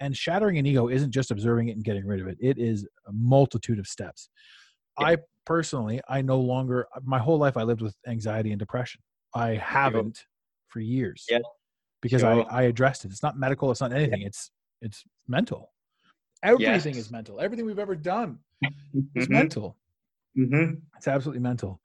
and 0.00 0.16
shattering 0.16 0.56
an 0.56 0.64
ego 0.64 0.88
isn't 0.88 1.10
just 1.10 1.30
observing 1.30 1.68
it 1.68 1.72
and 1.72 1.84
getting 1.84 2.06
rid 2.06 2.20
of 2.20 2.26
it. 2.26 2.38
It 2.40 2.56
is 2.58 2.88
a 3.06 3.12
multitude 3.12 3.78
of 3.78 3.86
steps. 3.86 4.30
I 4.96 5.18
personally, 5.44 6.00
I 6.08 6.22
no 6.22 6.40
longer. 6.40 6.86
My 7.02 7.18
whole 7.18 7.38
life, 7.38 7.56
I 7.56 7.62
lived 7.62 7.82
with 7.82 7.96
anxiety 8.06 8.50
and 8.50 8.58
depression. 8.58 9.00
I 9.34 9.54
haven't 9.54 10.24
for 10.68 10.80
years. 10.80 11.26
Yeah. 11.28 11.38
Because 12.02 12.20
Sure. 12.22 12.44
I, 12.50 12.60
I 12.60 12.62
addressed 12.62 13.04
it. 13.04 13.10
It's 13.10 13.22
not 13.22 13.38
medical. 13.38 13.70
It's 13.70 13.80
not 13.80 13.92
anything. 13.92 14.22
It's 14.22 14.50
it's 14.82 15.04
mental. 15.26 15.72
Everything 16.42 16.94
Yes. 16.96 17.06
is 17.06 17.10
mental. 17.10 17.40
Everything 17.40 17.64
we've 17.64 17.78
ever 17.78 17.96
done 17.96 18.38
is 19.14 19.26
Mhm. 19.26 19.30
mental. 19.30 19.76
Mhm. 20.36 20.82
It's 20.96 21.08
absolutely 21.08 21.40
mental. 21.40 21.80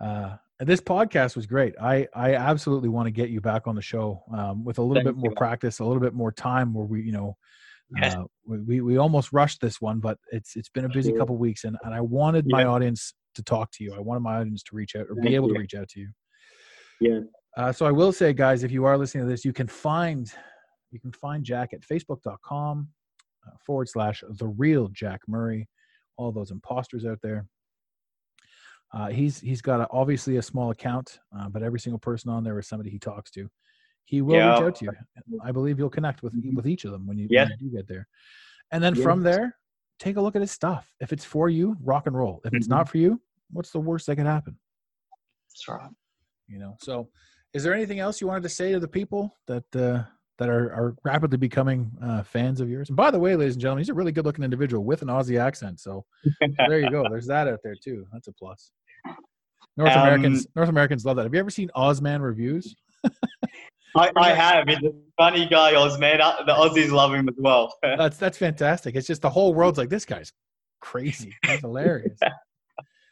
Uh, 0.00 0.36
and 0.58 0.68
this 0.68 0.80
podcast 0.80 1.36
was 1.36 1.46
great. 1.46 1.74
I 1.80 2.08
I 2.14 2.34
absolutely 2.34 2.88
want 2.88 3.06
to 3.06 3.10
get 3.10 3.28
you 3.30 3.40
back 3.40 3.66
on 3.66 3.74
the 3.74 3.82
show 3.82 4.22
um, 4.32 4.64
with 4.64 4.78
a 4.78 4.82
little 4.82 5.02
Thank 5.02 5.16
bit 5.16 5.20
more 5.20 5.30
you. 5.30 5.36
practice, 5.36 5.80
a 5.80 5.84
little 5.84 6.00
bit 6.00 6.14
more 6.14 6.32
time, 6.32 6.72
where 6.72 6.86
we 6.86 7.02
you 7.02 7.12
know. 7.12 7.36
Yes. 7.96 8.14
Uh, 8.14 8.24
we, 8.46 8.58
we 8.58 8.80
we 8.80 8.96
almost 8.98 9.32
rushed 9.32 9.60
this 9.60 9.80
one, 9.80 9.98
but 9.98 10.18
it's 10.32 10.56
it's 10.56 10.68
been 10.68 10.84
a 10.84 10.88
busy 10.88 11.12
couple 11.12 11.36
weeks, 11.36 11.64
and, 11.64 11.76
and 11.82 11.94
I 11.94 12.00
wanted 12.00 12.46
my 12.48 12.64
audience 12.64 13.14
to 13.34 13.42
talk 13.42 13.70
to 13.72 13.84
you. 13.84 13.94
I 13.94 14.00
wanted 14.00 14.20
my 14.20 14.36
audience 14.36 14.62
to 14.64 14.76
reach 14.76 14.94
out 14.96 15.06
or 15.08 15.14
be 15.14 15.22
Thank 15.22 15.34
able 15.34 15.48
to 15.48 15.58
reach 15.58 15.74
out 15.74 15.88
to 15.90 16.00
you. 16.00 16.08
Yeah. 17.00 17.20
Uh, 17.56 17.72
so 17.72 17.86
I 17.86 17.90
will 17.90 18.12
say, 18.12 18.32
guys, 18.32 18.62
if 18.62 18.70
you 18.70 18.84
are 18.84 18.96
listening 18.96 19.24
to 19.24 19.30
this, 19.30 19.44
you 19.44 19.52
can 19.52 19.66
find 19.66 20.32
you 20.90 21.00
can 21.00 21.12
find 21.12 21.44
Jack 21.44 21.72
at 21.72 21.80
facebook.com 21.80 22.88
uh, 23.46 23.50
forward 23.64 23.88
slash 23.88 24.22
the 24.38 24.46
real 24.46 24.88
Jack 24.88 25.20
Murray. 25.26 25.68
All 26.16 26.32
those 26.32 26.50
imposters 26.50 27.06
out 27.06 27.18
there. 27.22 27.46
Uh, 28.92 29.08
he's 29.08 29.40
he's 29.40 29.62
got 29.62 29.80
a, 29.80 29.88
obviously 29.90 30.36
a 30.36 30.42
small 30.42 30.70
account, 30.70 31.18
uh, 31.36 31.48
but 31.48 31.62
every 31.62 31.80
single 31.80 31.98
person 31.98 32.30
on 32.30 32.44
there 32.44 32.58
is 32.58 32.68
somebody 32.68 32.90
he 32.90 32.98
talks 32.98 33.30
to. 33.32 33.48
He 34.10 34.22
will 34.22 34.34
reach 34.34 34.60
out 34.66 34.74
to 34.74 34.84
you. 34.86 34.92
I 35.40 35.52
believe 35.52 35.78
you'll 35.78 35.88
connect 35.88 36.24
with 36.24 36.34
Mhm. 36.34 36.54
with 36.56 36.66
each 36.66 36.84
of 36.84 36.90
them 36.90 37.06
when 37.06 37.16
you, 37.16 37.28
Yes. 37.30 37.48
when 37.48 37.58
you 37.60 37.70
do 37.70 37.76
get 37.76 37.86
there. 37.86 38.08
And 38.72 38.82
then 38.82 38.94
Yes. 38.96 39.04
from 39.04 39.22
there, 39.22 39.56
take 40.00 40.16
a 40.16 40.20
look 40.20 40.34
at 40.34 40.40
his 40.42 40.50
stuff. 40.50 40.92
If 40.98 41.12
it's 41.12 41.24
for 41.24 41.48
you, 41.48 41.76
rock 41.80 42.08
and 42.08 42.16
roll. 42.16 42.40
If 42.44 42.52
it's 42.52 42.66
Mhm. 42.66 42.70
not 42.70 42.88
for 42.88 42.98
you, 42.98 43.20
what's 43.52 43.70
the 43.70 43.78
worst 43.78 44.08
that 44.08 44.16
could 44.16 44.26
happen? 44.26 44.58
That's 45.48 45.68
right. 45.68 45.90
you 46.48 46.58
know 46.58 46.76
so 46.80 47.08
is 47.52 47.62
there 47.62 47.72
anything 47.72 48.00
else 48.00 48.20
you 48.20 48.26
wanted 48.26 48.42
to 48.42 48.48
say 48.48 48.72
to 48.72 48.80
the 48.80 48.88
people 48.88 49.38
that 49.46 49.64
uh 49.76 50.02
that 50.38 50.48
are, 50.48 50.72
are 50.72 50.96
rapidly 51.04 51.38
becoming 51.38 51.92
uh, 52.02 52.24
fans 52.24 52.60
of 52.60 52.68
yours 52.68 52.88
and 52.90 52.96
by 52.96 53.08
the 53.12 53.18
way 53.20 53.36
ladies 53.36 53.54
and 53.54 53.62
gentlemen 53.62 53.80
he's 53.82 53.88
a 53.88 53.94
really 53.94 54.10
good 54.10 54.24
looking 54.24 54.42
individual 54.42 54.82
with 54.84 55.02
an 55.02 55.06
aussie 55.08 55.38
accent 55.38 55.78
so 55.78 56.04
there 56.66 56.80
you 56.80 56.90
go 56.90 57.04
there's 57.08 57.26
that 57.28 57.46
out 57.46 57.60
there 57.62 57.76
too 57.76 58.04
that's 58.12 58.26
a 58.26 58.32
plus 58.32 58.72
north 59.76 59.94
Um, 59.94 60.00
americans 60.02 60.48
north 60.56 60.68
americans 60.68 61.04
love 61.04 61.14
that 61.16 61.22
have 61.24 61.34
you 61.34 61.38
ever 61.38 61.50
seen 61.50 61.70
Ozzy 61.76 62.00
Man 62.02 62.20
reviews 62.20 62.74
I, 63.96 64.10
I 64.16 64.30
have. 64.30 64.68
He's 64.68 64.78
a 64.78 64.92
funny 65.16 65.46
guy, 65.46 65.72
Ozzy 65.74 65.98
Man. 65.98 66.20
Uh, 66.20 66.44
The 66.46 66.52
Aussies 66.52 66.90
love 66.90 67.12
him 67.12 67.28
as 67.28 67.34
well. 67.38 67.76
that's 67.82 68.16
that's 68.16 68.38
fantastic 68.38 68.94
it's 68.94 69.06
just 69.06 69.22
the 69.22 69.30
whole 69.30 69.52
world's 69.54 69.78
like 69.78 69.88
this 69.88 70.04
guy's 70.04 70.32
crazy 70.80 71.34
that's 71.46 71.60
hilarious 71.60 72.18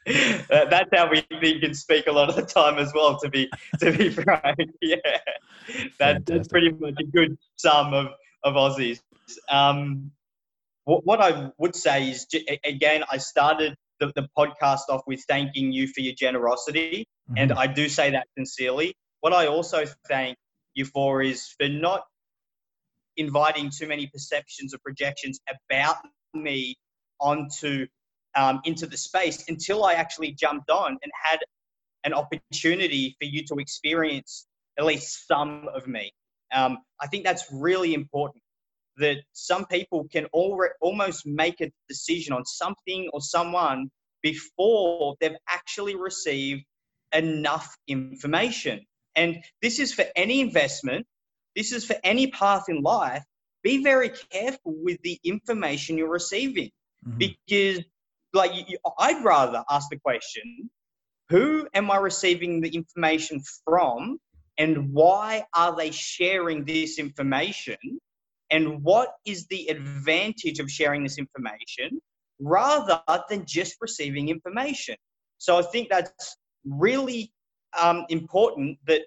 That's 0.49 0.89
how 0.93 1.09
we 1.09 1.21
think 1.41 1.63
and 1.63 1.75
speak 1.77 2.07
a 2.07 2.11
lot 2.11 2.29
of 2.29 2.35
the 2.35 2.41
time 2.41 2.79
as 2.79 2.91
well. 2.95 3.19
To 3.19 3.29
be 3.29 3.49
to 3.79 3.91
be 3.91 4.09
frank, 4.23 4.57
yeah, 4.81 4.95
that, 5.99 6.25
that's 6.25 6.47
pretty 6.47 6.71
much 6.71 6.95
a 6.99 7.03
good 7.03 7.37
sum 7.57 7.93
of 7.93 8.07
of 8.43 8.55
Aussies. 8.55 9.01
Um, 9.49 10.11
what, 10.85 11.05
what 11.05 11.21
I 11.21 11.51
would 11.59 11.75
say 11.75 12.09
is, 12.09 12.25
again, 12.63 13.03
I 13.11 13.17
started 13.17 13.75
the, 13.99 14.11
the 14.15 14.27
podcast 14.35 14.89
off 14.89 15.01
with 15.05 15.23
thanking 15.27 15.71
you 15.71 15.87
for 15.87 16.01
your 16.01 16.15
generosity, 16.15 17.05
and 17.37 17.51
Mhm. 17.51 17.57
I 17.57 17.67
do 17.67 17.87
say 17.87 18.09
that 18.11 18.25
sincerely. 18.35 18.95
What 19.19 19.33
I 19.33 19.45
also 19.47 19.83
thank 20.07 20.37
you 20.79 20.85
for 20.85 21.21
is 21.21 21.53
for 21.59 21.69
not 21.69 22.03
inviting 23.17 23.69
too 23.69 23.87
many 23.87 24.07
perceptions 24.07 24.73
or 24.73 24.79
projections 24.83 25.39
about 25.49 25.97
me 26.33 26.75
onto 27.19 27.85
um, 28.35 28.61
into 28.63 28.85
the 28.85 28.97
space 28.97 29.43
until 29.49 29.83
I 29.83 29.93
actually 29.93 30.31
jumped 30.31 30.69
on 30.69 30.97
and 31.03 31.11
had 31.23 31.39
an 32.03 32.13
opportunity 32.13 33.15
for 33.19 33.25
you 33.25 33.43
to 33.47 33.55
experience 33.55 34.47
at 34.77 34.85
least 34.85 35.27
some 35.27 35.67
of 35.73 35.87
me. 35.87 36.11
Um, 36.53 36.77
I 37.01 37.07
think 37.07 37.25
that's 37.25 37.45
really 37.51 37.93
important. 37.93 38.41
That 38.97 39.17
some 39.33 39.65
people 39.65 40.07
can 40.11 40.27
alre- 40.35 40.75
almost 40.81 41.25
make 41.25 41.61
a 41.61 41.71
decision 41.87 42.33
on 42.33 42.45
something 42.45 43.09
or 43.13 43.21
someone 43.21 43.89
before 44.21 45.15
they've 45.19 45.37
actually 45.49 45.95
received 45.95 46.63
enough 47.13 47.75
information. 47.87 48.85
And 49.15 49.43
this 49.61 49.79
is 49.79 49.93
for 49.93 50.05
any 50.15 50.39
investment, 50.41 51.05
this 51.55 51.71
is 51.71 51.85
for 51.85 51.95
any 52.03 52.27
path 52.27 52.65
in 52.69 52.81
life. 52.81 53.23
Be 53.63 53.83
very 53.83 54.09
careful 54.31 54.73
with 54.83 55.01
the 55.03 55.19
information 55.23 55.97
you're 55.97 56.09
receiving 56.09 56.71
Mhm. 57.05 57.17
because 57.17 57.83
like 58.33 58.51
I'd 58.99 59.23
rather 59.23 59.63
ask 59.69 59.89
the 59.89 59.99
question, 59.99 60.69
who 61.29 61.67
am 61.73 61.89
I 61.91 61.97
receiving 61.97 62.61
the 62.61 62.69
information 62.69 63.41
from 63.65 64.19
and 64.57 64.93
why 64.93 65.45
are 65.55 65.75
they 65.75 65.91
sharing 65.91 66.65
this 66.65 66.99
information 66.99 67.77
and 68.51 68.83
what 68.83 69.15
is 69.25 69.47
the 69.47 69.67
advantage 69.67 70.59
of 70.59 70.69
sharing 70.71 71.03
this 71.03 71.17
information 71.17 72.01
rather 72.39 73.01
than 73.29 73.45
just 73.45 73.75
receiving 73.81 74.29
information. 74.29 74.95
So 75.37 75.57
I 75.57 75.61
think 75.63 75.89
that's 75.89 76.37
really 76.65 77.31
um, 77.77 78.05
important 78.09 78.77
that 78.87 79.01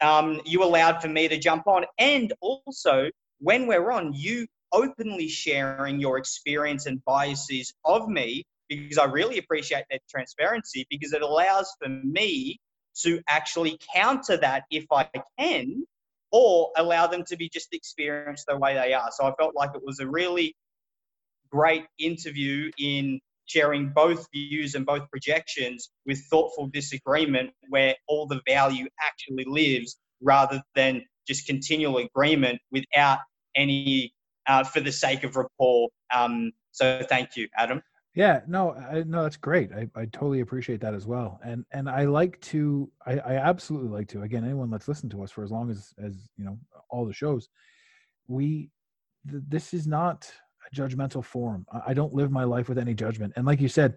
um, 0.00 0.40
you 0.44 0.62
allowed 0.64 1.00
for 1.00 1.08
me 1.08 1.28
to 1.28 1.38
jump 1.38 1.66
on 1.66 1.84
and 1.98 2.32
also 2.40 3.10
when 3.38 3.66
we're 3.66 3.90
on 3.90 4.12
you 4.12 4.46
openly 4.72 5.28
sharing 5.28 6.00
your 6.00 6.18
experience 6.18 6.86
and 6.86 7.04
biases 7.04 7.72
of 7.84 8.08
me 8.08 8.44
because 8.68 8.98
I 8.98 9.04
really 9.04 9.38
appreciate 9.38 9.84
that 9.90 10.00
transparency 10.08 10.86
because 10.90 11.12
it 11.12 11.22
allows 11.22 11.70
for 11.80 11.88
me 11.88 12.58
to 13.02 13.20
actually 13.28 13.78
counter 13.94 14.36
that 14.38 14.64
if 14.70 14.86
I 14.90 15.08
can 15.38 15.84
or 16.30 16.70
allow 16.76 17.06
them 17.06 17.24
to 17.24 17.36
be 17.36 17.48
just 17.48 17.74
experienced 17.74 18.46
the 18.46 18.56
way 18.56 18.74
they 18.74 18.94
are. 18.94 19.10
So 19.12 19.26
I 19.26 19.34
felt 19.38 19.54
like 19.54 19.70
it 19.74 19.82
was 19.84 20.00
a 20.00 20.06
really 20.06 20.56
great 21.50 21.84
interview 21.98 22.70
in 22.78 23.20
sharing 23.52 23.90
both 23.90 24.26
views 24.32 24.74
and 24.74 24.84
both 24.86 25.08
projections 25.10 25.90
with 26.06 26.18
thoughtful 26.30 26.66
disagreement 26.68 27.50
where 27.68 27.94
all 28.08 28.26
the 28.26 28.40
value 28.46 28.86
actually 29.08 29.44
lives 29.46 29.98
rather 30.22 30.62
than 30.74 31.02
just 31.26 31.46
continual 31.46 31.98
agreement 31.98 32.58
without 32.70 33.18
any 33.54 34.12
uh, 34.46 34.64
for 34.64 34.80
the 34.80 34.92
sake 34.92 35.24
of 35.24 35.36
rapport. 35.36 35.88
Um, 36.14 36.52
so 36.72 37.02
thank 37.08 37.36
you, 37.36 37.48
Adam. 37.56 37.82
Yeah, 38.14 38.40
no, 38.46 38.72
I, 38.72 39.04
no, 39.06 39.22
that's 39.22 39.38
great. 39.38 39.70
I, 39.72 39.88
I 39.94 40.04
totally 40.06 40.40
appreciate 40.40 40.80
that 40.80 40.94
as 40.94 41.06
well. 41.06 41.40
And 41.42 41.64
and 41.72 41.88
I 41.88 42.04
like 42.04 42.38
to, 42.52 42.90
I, 43.06 43.12
I 43.18 43.34
absolutely 43.36 43.90
like 43.90 44.08
to. 44.08 44.22
Again, 44.22 44.44
anyone 44.44 44.70
that's 44.70 44.88
listened 44.88 45.12
to 45.12 45.22
us 45.22 45.30
for 45.30 45.42
as 45.44 45.50
long 45.50 45.70
as 45.70 45.94
as 45.98 46.14
you 46.36 46.44
know 46.44 46.58
all 46.90 47.06
the 47.06 47.14
shows, 47.14 47.48
we, 48.28 48.70
th- 49.30 49.42
this 49.48 49.72
is 49.72 49.86
not 49.86 50.30
judgmental 50.74 51.24
form. 51.24 51.66
I, 51.86 51.94
don't 51.94 52.14
live 52.14 52.30
my 52.30 52.44
life 52.44 52.68
with 52.68 52.78
any 52.78 52.94
judgment. 52.94 53.32
And 53.36 53.46
like 53.46 53.60
you 53.60 53.68
said, 53.68 53.96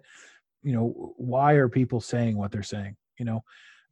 you 0.62 0.72
know, 0.72 1.14
why 1.16 1.54
are 1.54 1.68
people 1.68 2.00
saying 2.00 2.36
what 2.36 2.52
they're 2.52 2.62
saying? 2.62 2.96
You 3.18 3.24
know, 3.24 3.44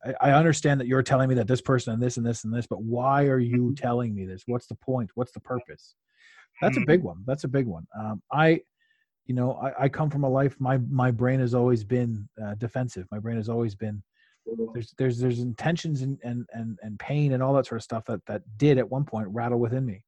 I, 0.05 0.31
I 0.31 0.33
understand 0.33 0.81
that 0.81 0.87
you're 0.87 1.03
telling 1.03 1.29
me 1.29 1.35
that 1.37 1.47
this 1.47 1.61
person 1.61 1.95
and 1.95 2.03
this 2.03 2.17
and 2.17 2.27
this 2.27 2.45
and 2.45 2.53
this, 2.53 2.67
but 2.67 2.83
why 2.83 3.25
are 3.27 3.39
you 3.39 3.67
Mm-hmm. 3.67 3.75
telling 3.75 4.15
me 4.15 4.27
this? 4.27 4.43
What's 4.47 4.67
the 4.67 4.75
point? 4.75 5.11
What's 5.15 5.33
the 5.33 5.41
purpose? 5.41 5.95
That's 6.61 6.77
a 6.77 6.81
big 6.81 7.01
Mm-hmm. 7.01 7.07
one. 7.09 7.25
That's 7.27 7.45
a 7.45 7.49
big 7.49 7.67
one. 7.67 7.87
Um, 7.99 8.23
I 8.33 8.61
you 9.27 9.35
know 9.35 9.55
I, 9.55 9.85
I 9.85 9.89
come 9.89 10.11
from 10.11 10.25
a 10.25 10.29
life 10.29 10.57
my 10.59 10.79
my 10.91 11.11
brain 11.11 11.41
has 11.41 11.55
always 11.55 11.85
been 11.85 12.29
uh, 12.43 12.55
defensive 12.57 13.07
my 13.11 13.19
brain 13.19 13.37
has 13.37 13.49
always 13.49 13.75
been 13.75 14.03
there's 14.75 14.95
there's 14.99 15.19
there's 15.19 15.41
intentions 15.41 16.03
and, 16.03 16.19
and 16.23 16.47
and 16.53 16.79
and 16.83 16.99
pain 16.99 17.33
and 17.33 17.43
all 17.43 17.55
that 17.55 17.67
sort 17.67 17.79
of 17.81 17.85
stuff 17.85 18.05
that 18.05 18.21
that 18.27 18.43
did 18.57 18.79
at 18.79 18.91
one 18.91 19.05
point 19.05 19.27
rattle 19.29 19.59
within 19.59 19.87
me 19.87 20.05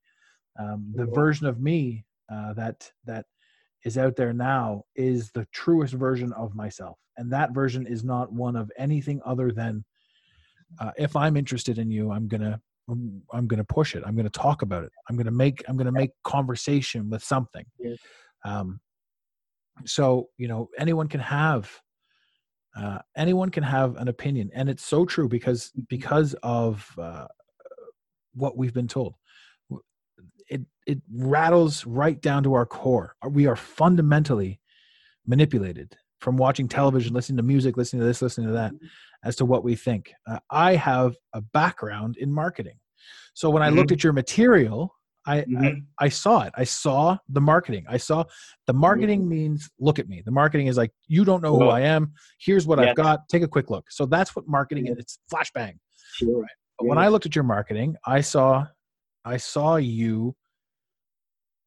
um, 0.59 0.93
the 0.95 1.07
version 1.07 1.47
of 1.47 1.61
me 1.61 2.05
uh, 2.33 2.53
that 2.55 2.91
that 3.05 3.27
is 3.85 3.97
out 3.99 4.17
there 4.17 4.33
now 4.33 4.83
is 4.97 5.31
the 5.33 5.47
truest 5.53 5.95
version 5.95 6.33
of 6.33 6.55
myself. 6.55 6.99
And 7.17 7.33
that 7.33 7.55
version 7.55 7.87
is 7.87 8.03
not 8.05 8.33
one 8.33 8.57
of 8.57 8.71
anything 8.77 9.21
other 9.25 9.53
than 9.53 9.85
uh, 10.81 10.91
if 10.99 11.15
i'm 11.15 11.37
interested 11.37 11.79
in 11.79 11.91
you 11.91 12.11
i'm 12.11 12.29
gonna 12.29 12.61
I'm, 12.89 13.23
I'm 13.33 13.47
gonna 13.47 13.65
push 13.65 13.95
it. 13.97 14.05
I'm 14.07 14.15
gonna 14.17 14.31
talk 14.31 14.63
about 14.63 14.85
it. 14.85 14.93
I'm 15.09 15.17
gonna 15.17 15.31
make 15.31 15.63
i'm 15.69 15.77
gonna 15.77 15.93
make 15.93 16.11
conversation 16.25 17.11
with 17.11 17.23
something. 17.23 17.65
Um, 18.45 18.81
so 19.85 20.29
you 20.39 20.49
know 20.49 20.69
anyone 20.79 21.09
can 21.09 21.21
have 21.21 21.71
uh, 22.77 22.99
anyone 23.17 23.51
can 23.51 23.63
have 23.63 23.97
an 23.97 24.09
opinion. 24.09 24.51
And 24.55 24.69
it's 24.69 24.85
so 24.85 25.05
true 25.07 25.29
because 25.29 25.73
because 25.89 26.35
of 26.43 26.89
uh, 26.99 27.27
what 28.35 28.57
we've 28.57 28.75
been 28.75 28.89
told 28.89 29.15
it 30.87 30.99
rattles 31.13 31.85
right 31.87 32.21
down 32.21 32.43
to 32.43 32.55
our 32.55 32.67
core 32.67 33.15
uh, 33.25 33.29
we 33.29 33.47
are 33.47 33.57
fundamentally 33.57 34.61
manipulated 35.27 35.97
from 36.21 36.37
watching 36.37 36.69
television 36.69 37.13
listening 37.13 37.37
to 37.37 37.43
music 37.43 37.77
listening 37.77 38.01
to 38.01 38.07
this 38.07 38.23
listening 38.23 38.47
to 38.47 38.53
that 38.53 38.73
mm-hmm. 38.73 38.87
as 39.25 39.37
to 39.37 39.45
what 39.45 39.65
we 39.65 39.75
think 39.75 40.13
uh, 40.29 40.39
i 40.51 40.75
have 40.75 41.15
a 41.35 41.41
background 41.41 42.17
in 42.19 42.33
marketing 42.33 42.79
so 43.35 43.51
when 43.51 43.63
i 43.63 43.69
looked 43.69 43.89
mm-hmm. 43.89 43.95
at 43.95 44.05
your 44.05 44.13
material 44.13 44.93
I, 45.27 45.39
I 45.39 45.45
Mhm. 45.45 45.85
I 45.99 46.09
saw 46.09 46.43
it. 46.43 46.53
I 46.57 46.65
saw 46.65 47.19
the 47.29 47.41
marketing. 47.41 47.85
I 47.89 47.97
saw 47.97 48.25
the 48.67 48.73
mm-hmm. 48.73 48.81
marketing 48.81 49.29
means 49.29 49.69
look 49.81 49.99
at 49.99 50.09
me. 50.09 50.23
The 50.25 50.31
marketing 50.31 50.69
is 50.69 50.77
like 50.77 50.93
you 51.09 51.25
don't 51.25 51.43
know 51.43 51.59
who 51.59 51.67
I 51.67 51.81
am. 51.81 52.13
Here's 52.39 52.67
what 52.67 52.79
Yes. 52.79 52.91
I've 52.91 52.97
got. 52.97 53.29
Take 53.29 53.43
a 53.43 53.49
quick 53.49 53.69
look. 53.69 53.91
So 53.91 54.07
that's 54.07 54.37
what 54.37 54.47
marketing 54.47 54.87
is. 54.87 54.99
It's 54.99 55.19
flashbang. 55.33 55.79
Sure. 56.15 56.47
But 56.79 56.87
when 56.87 56.99
I 56.99 57.09
looked 57.09 57.27
at 57.27 57.35
your 57.35 57.45
marketing, 57.45 57.97
I 58.07 58.21
saw 58.21 58.67
I 59.25 59.39
saw 59.39 59.77
you 59.77 60.37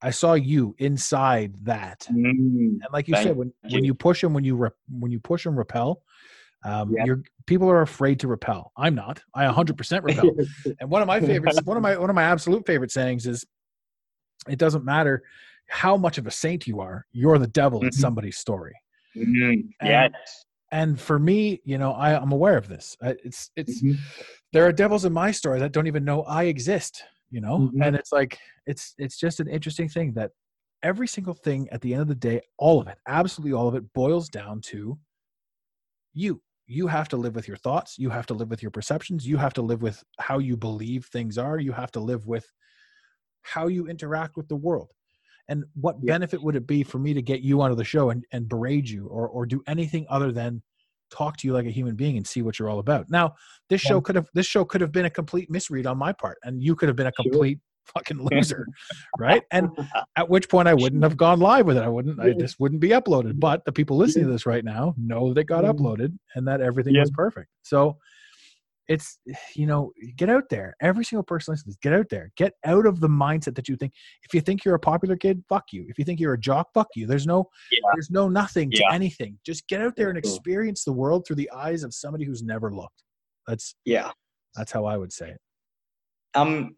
I 0.02 0.12
saw 0.12 0.34
you 0.34 0.76
inside 0.80 1.56
that. 1.64 2.08
Mm. 2.12 2.24
And 2.82 2.88
like 2.94 3.08
you 3.08 3.16
said 3.16 3.36
when 3.36 3.52
when 3.70 3.84
you. 3.84 3.88
you 3.90 3.94
push 3.94 4.24
and 4.24 4.34
when 4.34 4.44
you 4.44 4.70
when 4.90 5.12
you 5.12 5.20
push 5.20 5.46
and 5.46 5.58
repel 5.58 6.02
um, 6.66 6.94
Yeah. 6.96 7.06
you're 7.06 7.22
people 7.46 7.70
are 7.70 7.82
afraid 7.82 8.20
to 8.22 8.28
repel. 8.28 8.72
I'm 8.78 8.94
not. 8.96 9.22
I 9.34 9.46
100% 9.46 10.04
repel. 10.04 10.32
And 10.80 10.90
one 10.90 11.02
of 11.02 11.08
my 11.08 11.20
favorites, 11.20 11.60
one 11.64 11.78
of 11.78 11.84
my 11.84 11.98
one 11.98 12.10
of 12.10 12.16
my 12.16 12.24
absolute 12.24 12.66
favorite 12.66 12.92
sayings 12.92 13.26
is, 13.28 13.46
"It 14.48 14.60
doesn't 14.60 14.84
matter 14.86 15.24
how 15.68 15.96
much 15.98 16.18
of 16.18 16.28
a 16.28 16.32
saint 16.32 16.68
you 16.68 16.80
are. 16.82 17.06
You're 17.12 17.38
the 17.38 17.48
devil 17.48 17.82
in 17.84 17.90
Mhm. 17.90 17.94
somebody's 17.94 18.38
story." 18.38 18.76
Mm. 19.16 19.52
And- 19.80 19.90
Yes. 19.90 20.12
And 20.72 21.00
for 21.00 21.18
me, 21.18 21.62
you 21.66 21.78
know, 21.80 21.94
I, 21.94 22.16
I'm 22.22 22.32
aware 22.32 22.56
of 22.58 22.68
this. 22.68 22.96
It's 23.02 23.50
it's 23.56 23.82
Mhm. 23.82 23.98
there 24.54 24.66
are 24.68 24.72
devils 24.72 25.04
in 25.06 25.14
my 25.14 25.32
story 25.32 25.60
that 25.60 25.72
don't 25.72 25.88
even 25.88 26.04
know 26.06 26.24
I 26.24 26.44
exist. 26.44 27.04
You 27.32 27.42
know, 27.42 27.72
Mhm. 27.72 27.80
and 27.82 27.96
it's 27.96 28.12
like 28.12 28.40
it's 28.66 28.94
it's 28.98 29.18
just 29.20 29.40
an 29.40 29.48
interesting 29.48 29.88
thing 29.90 30.14
that 30.14 30.32
every 30.82 31.08
single 31.08 31.34
thing 31.34 31.70
at 31.70 31.82
the 31.82 31.94
end 31.94 32.02
of 32.02 32.08
the 32.08 32.16
day, 32.16 32.42
all 32.58 32.82
of 32.82 32.88
it, 32.88 32.98
absolutely 33.08 33.54
all 33.54 33.68
of 33.68 33.76
it, 33.76 33.94
boils 33.94 34.30
down 34.30 34.62
to 34.62 35.00
you. 36.14 36.42
You 36.68 36.88
have 36.88 37.10
to 37.10 37.18
live 37.18 37.36
with 37.36 37.48
your 37.48 37.58
thoughts. 37.58 37.98
You 37.98 38.10
have 38.12 38.28
to 38.28 38.34
live 38.34 38.50
with 38.50 38.62
your 38.62 38.72
perceptions. 38.72 39.28
You 39.28 39.38
have 39.38 39.54
to 39.54 39.62
live 39.62 39.82
with 39.82 40.04
how 40.20 40.38
you 40.38 40.56
believe 40.56 41.06
things 41.06 41.38
are. 41.38 41.60
You 41.60 41.72
have 41.72 41.92
to 41.94 42.00
live 42.00 42.28
with 42.28 42.52
how 43.44 43.68
you 43.68 43.88
interact 43.88 44.38
with 44.38 44.48
the 44.50 44.56
world. 44.56 44.92
And 45.50 45.66
what 45.76 45.98
Yeah. 46.02 46.14
benefit 46.14 46.44
would 46.44 46.56
it 46.56 46.68
be 46.68 46.84
for 46.84 47.00
me 47.00 47.14
to 47.14 47.22
get 47.22 47.42
you 47.42 47.62
onto 47.62 47.76
the 47.76 47.86
show 47.86 48.12
and, 48.12 48.26
and 48.32 48.50
berate 48.50 48.90
you 48.90 49.08
or, 49.08 49.30
or 49.30 49.46
do 49.46 49.64
anything 49.68 50.06
other 50.10 50.32
than 50.32 50.64
talk 51.10 51.38
to 51.38 51.48
you 51.48 51.54
like 51.54 51.66
a 51.66 51.72
human 51.72 51.96
being 51.96 52.18
and 52.18 52.26
see 52.26 52.42
what 52.42 52.60
you're 52.60 52.70
all 52.70 52.80
about? 52.80 53.10
Now, 53.10 53.36
this 53.70 53.82
show 53.82 54.02
could 54.02 54.16
have 54.16 54.30
this 54.34 54.46
show 54.46 54.66
could 54.66 54.82
have 54.82 54.92
been 54.92 55.06
a 55.06 55.10
complete 55.10 55.50
misread 55.50 55.86
on 55.86 55.98
my 55.98 56.14
part, 56.14 56.38
and 56.44 56.62
you 56.64 56.76
could 56.76 56.90
have 56.90 56.96
been 56.96 57.08
a 57.08 57.12
complete 57.12 57.60
fucking 57.86 58.28
loser, 58.32 58.68
right? 59.18 59.44
And 59.52 59.70
at 60.16 60.30
which 60.30 60.50
point 60.50 60.68
I 60.68 60.74
wouldn't 60.74 61.04
have 61.04 61.18
gone 61.18 61.40
live 61.40 61.66
with 61.66 61.78
it. 61.78 61.84
I 61.84 61.88
wouldn't. 61.88 62.20
I 62.20 62.34
just 62.34 62.60
wouldn't 62.60 62.82
be 62.82 62.90
uploaded. 62.90 63.40
But 63.40 63.66
the 63.66 63.72
people 63.72 63.98
listening 63.98 64.26
to 64.26 64.32
this 64.32 64.46
right 64.46 64.64
now 64.64 64.96
know 64.98 65.34
that 65.34 65.42
it 65.42 65.48
got 65.48 65.64
uploaded 65.64 66.18
and 66.36 66.48
that 66.48 66.62
everything 66.62 66.96
Yeah. 66.96 67.02
was 67.02 67.12
perfect. 67.12 67.50
So 67.64 67.98
it's 68.90 69.20
you 69.56 69.68
know 69.68 69.94
get 70.18 70.30
out 70.30 70.50
there. 70.50 70.76
Every 70.82 71.06
single 71.06 71.24
person 71.24 71.54
listens. 71.54 71.78
Get 71.82 71.94
out 71.94 72.10
there. 72.10 72.32
Get 72.36 72.54
out 72.66 72.86
of 72.86 73.00
the 73.00 73.08
mindset 73.08 73.56
that 73.56 73.70
you 73.70 73.78
think. 73.78 73.94
If 74.24 74.34
you 74.34 74.42
think 74.42 74.66
you're 74.66 74.76
a 74.76 74.80
popular 74.80 75.16
kid, 75.16 75.44
fuck 75.48 75.66
you. 75.72 75.86
If 75.88 75.98
you 76.00 76.04
think 76.04 76.20
you're 76.20 76.34
a 76.34 76.40
jock, 76.40 76.68
fuck 76.74 76.88
you. 76.96 77.06
There's 77.08 77.28
no. 77.28 77.48
Yeah. 77.72 77.80
There's 77.94 78.10
no 78.10 78.28
nothing 78.28 78.72
to 78.72 78.82
Yeah. 78.82 78.94
anything. 78.94 79.40
Just 79.46 79.68
get 79.68 79.80
out 79.80 79.96
there 79.96 80.10
and 80.10 80.18
experience 80.18 80.84
the 80.84 80.92
world 80.92 81.26
through 81.26 81.38
the 81.38 81.52
eyes 81.52 81.84
of 81.84 81.94
somebody 81.94 82.26
who's 82.26 82.44
never 82.44 82.74
looked. 82.74 83.04
That's 83.48 83.76
Yeah. 83.86 84.12
that's 84.56 84.72
how 84.72 84.86
I 84.86 84.98
would 84.98 85.14
say 85.14 85.30
it. 85.30 85.42
Um, 86.34 86.76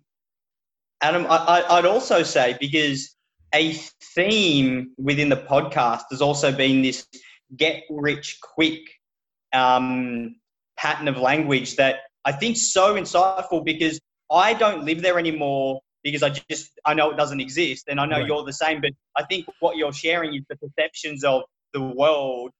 Adam, 1.01 1.25
I, 1.27 1.37
I, 1.37 1.77
I'd 1.77 1.85
also 1.85 2.23
say 2.23 2.57
because 2.59 3.15
a 3.55 3.73
theme 4.15 4.91
within 4.97 5.29
the 5.29 5.37
podcast 5.37 6.03
has 6.11 6.21
also 6.21 6.51
been 6.51 6.81
this 6.81 7.07
get 7.57 7.83
rich 7.89 8.37
quick 8.41 8.81
um, 9.53 10.35
pattern 10.81 11.07
of 11.07 11.17
language 11.17 11.75
that 11.75 11.99
I 12.25 12.31
think 12.31 12.57
so 12.57 12.95
insightful 12.95 13.63
because 13.63 13.99
I 14.31 14.53
don't 14.53 14.83
live 14.85 15.01
there 15.01 15.19
anymore 15.19 15.81
because 16.03 16.23
I 16.23 16.29
just 16.29 16.71
I 16.85 16.93
know 16.93 17.11
it 17.11 17.17
doesn't 17.17 17.39
exist 17.39 17.85
and 17.87 17.99
I 17.99 18.05
know 18.05 18.17
Right. 18.17 18.27
you're 18.27 18.43
the 18.43 18.53
same. 18.53 18.81
But 18.81 18.91
I 19.15 19.23
think 19.23 19.45
what 19.59 19.77
you're 19.77 19.93
sharing 19.93 20.33
is 20.33 20.41
the 20.49 20.55
perceptions 20.57 21.23
of 21.23 21.43
the 21.73 21.81
world 21.81 22.51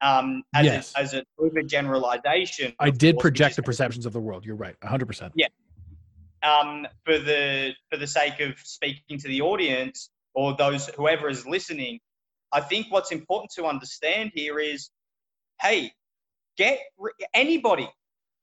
um, 0.00 0.42
as, 0.54 0.64
Yes. 0.64 0.92
a, 0.94 0.98
as 1.00 1.14
an 1.14 1.24
overgeneralization. 1.40 2.74
I 2.78 2.90
did 2.90 3.16
course, 3.16 3.22
project 3.22 3.56
the 3.56 3.62
perceptions 3.62 4.06
of 4.06 4.12
the 4.12 4.20
world. 4.20 4.44
You're 4.44 4.56
right. 4.56 4.76
100%. 4.80 5.32
um, 6.42 6.86
for 7.04 7.18
the 7.18 7.74
for 7.90 7.96
the 7.96 8.06
sake 8.06 8.40
of 8.40 8.58
speaking 8.58 9.18
to 9.18 9.28
the 9.28 9.40
audience 9.40 10.10
or 10.34 10.54
those 10.56 10.86
whoever 10.88 11.28
is 11.28 11.46
listening, 11.46 11.98
I 12.52 12.60
think 12.60 12.86
what's 12.90 13.12
important 13.12 13.50
to 13.56 13.66
understand 13.66 14.30
here 14.34 14.58
is, 14.58 14.90
hey, 15.60 15.92
get 16.58 16.80
anybody 17.34 17.88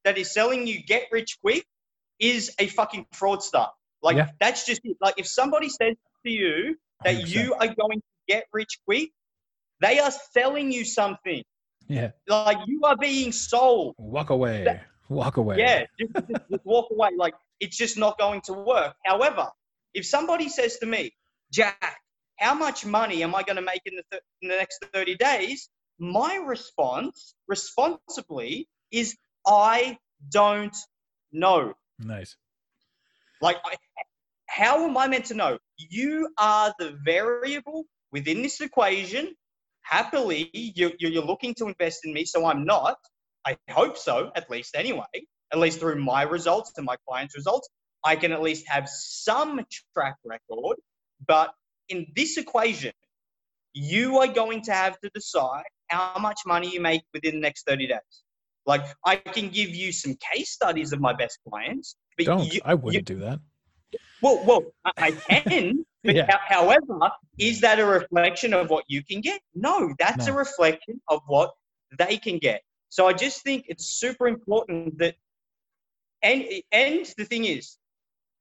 that 0.03 0.17
is 0.17 0.33
selling 0.33 0.65
you 0.67 0.81
get 0.83 1.03
rich 1.11 1.37
quick 1.41 1.65
is 2.19 2.53
a 2.59 2.67
fucking 2.67 3.05
fraudster. 3.13 3.67
Like 4.01 4.17
Yeah. 4.17 4.29
that's 4.39 4.65
just 4.65 4.81
it. 4.83 4.97
Like 5.01 5.15
if 5.17 5.27
somebody 5.27 5.69
says 5.69 5.95
to 6.25 6.31
you 6.31 6.77
that 7.03 7.15
100%. 7.15 7.27
you 7.27 7.53
are 7.55 7.67
going 7.67 7.99
to 7.99 8.05
get 8.27 8.45
rich 8.53 8.79
quick, 8.85 9.09
they 9.81 9.99
are 9.99 10.11
selling 10.31 10.71
you 10.71 10.85
something. 10.85 11.43
Yeah. 11.87 12.11
Like 12.27 12.57
you 12.67 12.81
are 12.85 12.97
being 12.97 13.31
sold. 13.31 13.95
Walk 13.97 14.29
away. 14.31 14.63
That- 14.63 14.85
Walk 15.07 15.37
away. 15.37 15.59
Yeah, 15.59 15.85
just, 15.99 16.13
just, 16.27 16.49
just 16.49 16.65
walk 16.65 16.87
away. 16.91 17.09
Like 17.15 17.35
it's 17.59 17.77
just 17.77 17.95
not 17.95 18.17
going 18.17 18.41
to 18.45 18.53
work. 18.53 18.95
However, 19.05 19.49
if 19.93 20.03
somebody 20.03 20.49
says 20.49 20.79
to 20.79 20.87
me, 20.87 21.13
Jack, 21.51 21.77
how 22.39 22.55
much 22.55 22.87
money 22.87 23.21
am 23.21 23.35
I 23.35 23.43
going 23.43 23.57
to 23.57 23.61
make 23.61 23.81
in 23.85 23.95
the, 23.97 24.03
th- 24.11 24.23
in 24.41 24.49
the 24.49 24.55
next 24.55 24.83
30 24.93 25.15
days? 25.17 25.69
My 25.99 26.35
response, 26.45 27.35
responsibly, 27.47 28.67
is 28.91 29.15
I 29.47 29.97
don't 30.31 30.75
know. 31.31 31.73
Nice. 31.99 32.35
Like, 33.41 33.57
I, 33.65 33.75
how 34.47 34.85
am 34.87 34.97
I 34.97 35.07
meant 35.07 35.25
to 35.25 35.33
know? 35.35 35.59
You 35.77 36.29
are 36.39 36.73
the 36.79 36.97
variable 37.05 37.85
within 38.11 38.41
this 38.41 38.61
equation. 38.61 39.35
Happily, 39.81 40.49
you, 40.53 40.93
you- 40.99 41.09
you're 41.09 41.23
looking 41.25 41.53
to 41.55 41.67
invest 41.67 42.01
in 42.05 42.13
me, 42.13 42.25
so 42.25 42.45
I'm 42.45 42.65
not. 42.65 42.97
I 43.45 43.57
hope 43.69 43.97
so, 43.97 44.31
at 44.35 44.49
least 44.49 44.75
anyway, 44.75 45.05
at 45.53 45.59
least 45.59 45.79
through 45.79 46.03
my 46.03 46.23
results 46.23 46.73
and 46.77 46.85
my 46.85 46.97
clients' 47.07 47.35
results. 47.35 47.69
I 48.03 48.15
can 48.15 48.31
at 48.31 48.41
least 48.41 48.67
have 48.67 48.89
some 48.89 49.61
track 49.93 50.15
record. 50.25 50.77
But 51.27 51.51
in 51.89 52.07
this 52.15 52.37
equation, 52.37 52.93
you 53.75 54.19
are 54.19 54.27
going 54.27 54.61
to 54.61 54.71
have 54.71 54.99
to 55.01 55.09
decide 55.13 55.63
how 55.89 56.17
much 56.19 56.39
money 56.47 56.71
you 56.71 56.79
make 56.79 57.01
within 57.13 57.35
the 57.35 57.41
next 57.41 57.67
30 57.67 57.87
days. 57.87 57.99
Like, 58.65 58.83
I 59.05 59.17
can 59.17 59.49
give 59.49 59.69
you 59.69 59.91
some 59.91 60.15
case 60.33 60.49
studies 60.51 60.93
of 60.93 61.01
my 61.01 61.13
best 61.13 61.39
clients, 61.47 61.97
but 62.17 62.25
Don't. 62.25 62.53
you, 62.53 62.61
I 62.65 62.73
wouldn't 62.73 63.05
do 63.05 63.19
that. 63.19 63.39
Well, 64.21 64.43
well, 64.45 64.63
I 64.97 65.11
can. 65.11 65.85
But 66.05 66.17
yeah. 66.17 66.37
however, 66.47 66.99
is 67.39 67.61
that 67.61 67.79
a 67.79 67.85
reflection 67.85 68.53
of 68.53 68.69
what 68.69 68.83
you 68.87 69.03
can 69.03 69.21
get? 69.21 69.41
No, 69.55 69.91
that's 69.97 70.27
no. 70.27 70.33
a 70.33 70.37
reflection 70.37 71.01
of 71.07 71.21
what 71.25 71.49
they 71.97 72.17
can 72.17 72.37
get. 72.37 72.61
So 72.89 73.07
I 73.07 73.13
just 73.13 73.41
think 73.41 73.65
it's 73.69 73.87
super 73.87 74.27
important 74.27 74.99
that, 74.99 75.15
and 76.21 76.43
and 76.71 77.11
the 77.17 77.25
thing 77.25 77.45
is, 77.45 77.77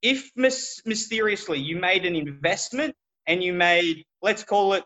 if 0.02 0.30
mis- 0.36 0.82
mysteriously 0.84 1.58
you 1.58 1.78
made 1.78 2.04
an 2.04 2.16
investment 2.16 2.94
and 3.26 3.42
you 3.42 3.54
made, 3.54 4.04
let's 4.20 4.44
call 4.44 4.74
it 4.74 4.84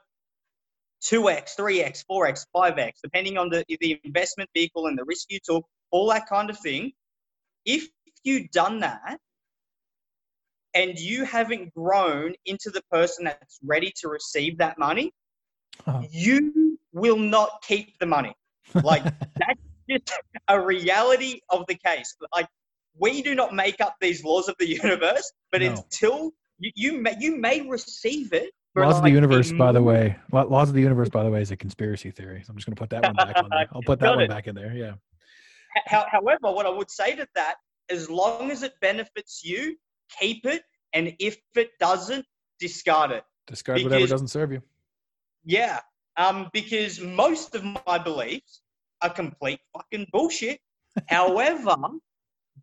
2x, 1.03 1.57
3x, 1.57 2.05
4x, 2.11 2.47
5x, 2.55 2.93
depending 3.03 3.39
on 3.39 3.49
the, 3.49 3.65
the 3.81 4.01
investment 4.05 4.51
vehicle 4.55 4.87
and 4.87 4.99
the 4.99 5.05
risk 5.05 5.27
you 5.31 5.39
took, 5.45 5.65
all 5.91 6.09
that 6.11 6.29
kind 6.29 6.51
of 6.51 6.59
thing. 6.59 6.93
If 7.65 7.89
you've 8.25 8.51
done 8.51 8.81
that 8.81 9.19
and 10.75 10.99
you 10.99 11.25
haven't 11.25 11.73
grown 11.75 12.35
into 12.47 12.71
the 12.71 12.83
person 12.91 13.25
that's 13.25 13.59
ready 13.65 13.93
to 14.01 14.09
receive 14.09 14.59
that 14.59 14.79
money, 14.79 15.13
uh-huh. 15.87 16.03
you 16.11 16.79
will 16.93 17.19
not 17.19 17.63
keep 17.67 17.99
the 17.99 18.07
money. 18.07 18.35
Like 18.75 19.05
that's 19.37 19.61
just 19.89 20.13
a 20.49 20.61
reality 20.61 21.41
of 21.49 21.65
the 21.69 21.75
case. 21.75 22.15
Like 22.35 22.49
we 22.99 23.23
do 23.23 23.35
not 23.35 23.55
make 23.55 23.81
up 23.81 23.97
these 24.01 24.25
laws 24.25 24.49
of 24.49 24.57
the 24.59 24.67
universe, 24.83 25.33
but 25.53 25.63
no. 25.63 25.73
until 25.73 26.33
you, 26.59 26.73
you 26.75 26.93
may, 27.01 27.15
you 27.19 27.37
may 27.37 27.67
receive 27.67 28.33
it. 28.33 28.51
Laws 28.77 28.95
like 28.95 28.99
of 28.99 29.05
the 29.05 29.11
universe, 29.11 29.53
by 29.53 29.73
the 29.73 29.83
way. 29.83 30.17
Laws 30.33 30.69
of 30.69 30.75
the 30.75 30.81
universe, 30.81 31.09
by 31.09 31.25
the 31.25 31.31
way, 31.31 31.41
is 31.41 31.51
a 31.51 31.57
conspiracy 31.57 32.11
theory. 32.11 32.43
So 32.45 32.51
I'm 32.51 32.57
just 32.57 32.67
going 32.67 32.77
to 32.77 32.81
put 32.81 32.91
that 32.91 33.03
one 33.03 33.15
back 33.15 33.37
on 33.43 33.49
there. 33.51 33.69
I'll 33.73 33.83
put 33.83 33.99
that 34.01 34.11
one 34.11 34.21
it. 34.21 34.29
back 34.29 34.47
in 34.47 34.55
there. 34.55 34.75
Yeah. 34.75 34.95
However, 35.87 36.53
what 36.53 36.67
I 36.67 36.71
would 36.71 36.91
say 36.91 37.17
to 37.17 37.27
that, 37.35 37.57
as 37.91 38.09
long 38.09 38.51
as 38.51 38.63
it 38.63 38.75
benefits 38.81 39.43
you, 39.45 39.77
keep 40.21 40.47
it, 40.47 40.63
and 40.93 41.15
if 41.19 41.39
it 41.55 41.71
doesn't, 41.81 42.25
discard 42.61 43.11
it. 43.11 43.25
Discard 43.47 43.77
because, 43.77 43.91
whatever 43.91 44.07
doesn't 44.07 44.29
serve 44.29 44.53
you. 44.53 44.63
Yeah, 45.45 45.81
um, 46.17 46.51
because 46.53 47.01
most 47.01 47.55
of 47.55 47.65
my 47.87 47.99
beliefs 47.99 48.61
are 49.03 49.11
complete 49.11 49.61
fucking 49.77 50.07
bullshit. 50.13 50.61
However, 51.09 51.77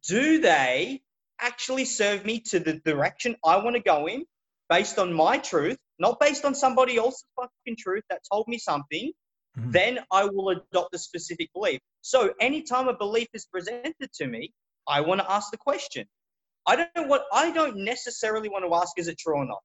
do 0.07 0.39
they 0.39 1.01
actually 1.41 1.85
serve 1.85 2.25
me 2.25 2.39
to 2.39 2.59
the 2.59 2.73
direction 2.73 3.35
I 3.43 3.57
want 3.57 3.75
to 3.75 3.81
go 3.81 4.07
in 4.07 4.25
based 4.69 4.99
on 4.99 5.13
my 5.13 5.37
truth, 5.37 5.77
not 5.99 6.19
based 6.19 6.45
on 6.45 6.55
somebody 6.55 6.97
else's 6.97 7.25
fucking 7.35 7.77
truth 7.77 8.03
that 8.09 8.21
told 8.31 8.47
me 8.47 8.57
something? 8.57 9.11
Mm-hmm. 9.57 9.71
Then 9.71 9.99
I 10.11 10.25
will 10.25 10.49
adopt 10.49 10.93
a 10.93 10.97
specific 10.97 11.49
belief. 11.53 11.79
So 12.01 12.33
anytime 12.39 12.87
a 12.87 12.97
belief 12.97 13.27
is 13.33 13.45
presented 13.45 14.11
to 14.15 14.27
me, 14.27 14.53
I 14.87 15.01
want 15.01 15.21
to 15.21 15.31
ask 15.31 15.51
the 15.51 15.57
question. 15.57 16.05
I 16.67 16.75
don't 16.75 17.07
what 17.07 17.25
I 17.31 17.51
don't 17.51 17.77
necessarily 17.77 18.49
want 18.49 18.65
to 18.65 18.75
ask 18.75 18.97
is 18.97 19.07
it 19.07 19.17
true 19.17 19.37
or 19.37 19.45
not. 19.45 19.61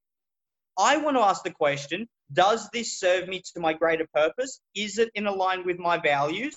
I 0.78 0.96
want 0.96 1.16
to 1.16 1.22
ask 1.22 1.42
the 1.42 1.50
question, 1.50 2.08
does 2.32 2.68
this 2.72 2.98
serve 2.98 3.28
me 3.28 3.42
to 3.54 3.60
my 3.60 3.72
greater 3.72 4.06
purpose? 4.14 4.60
Is 4.74 4.98
it 4.98 5.10
in 5.14 5.24
line 5.24 5.64
with 5.64 5.78
my 5.78 5.98
values? 5.98 6.56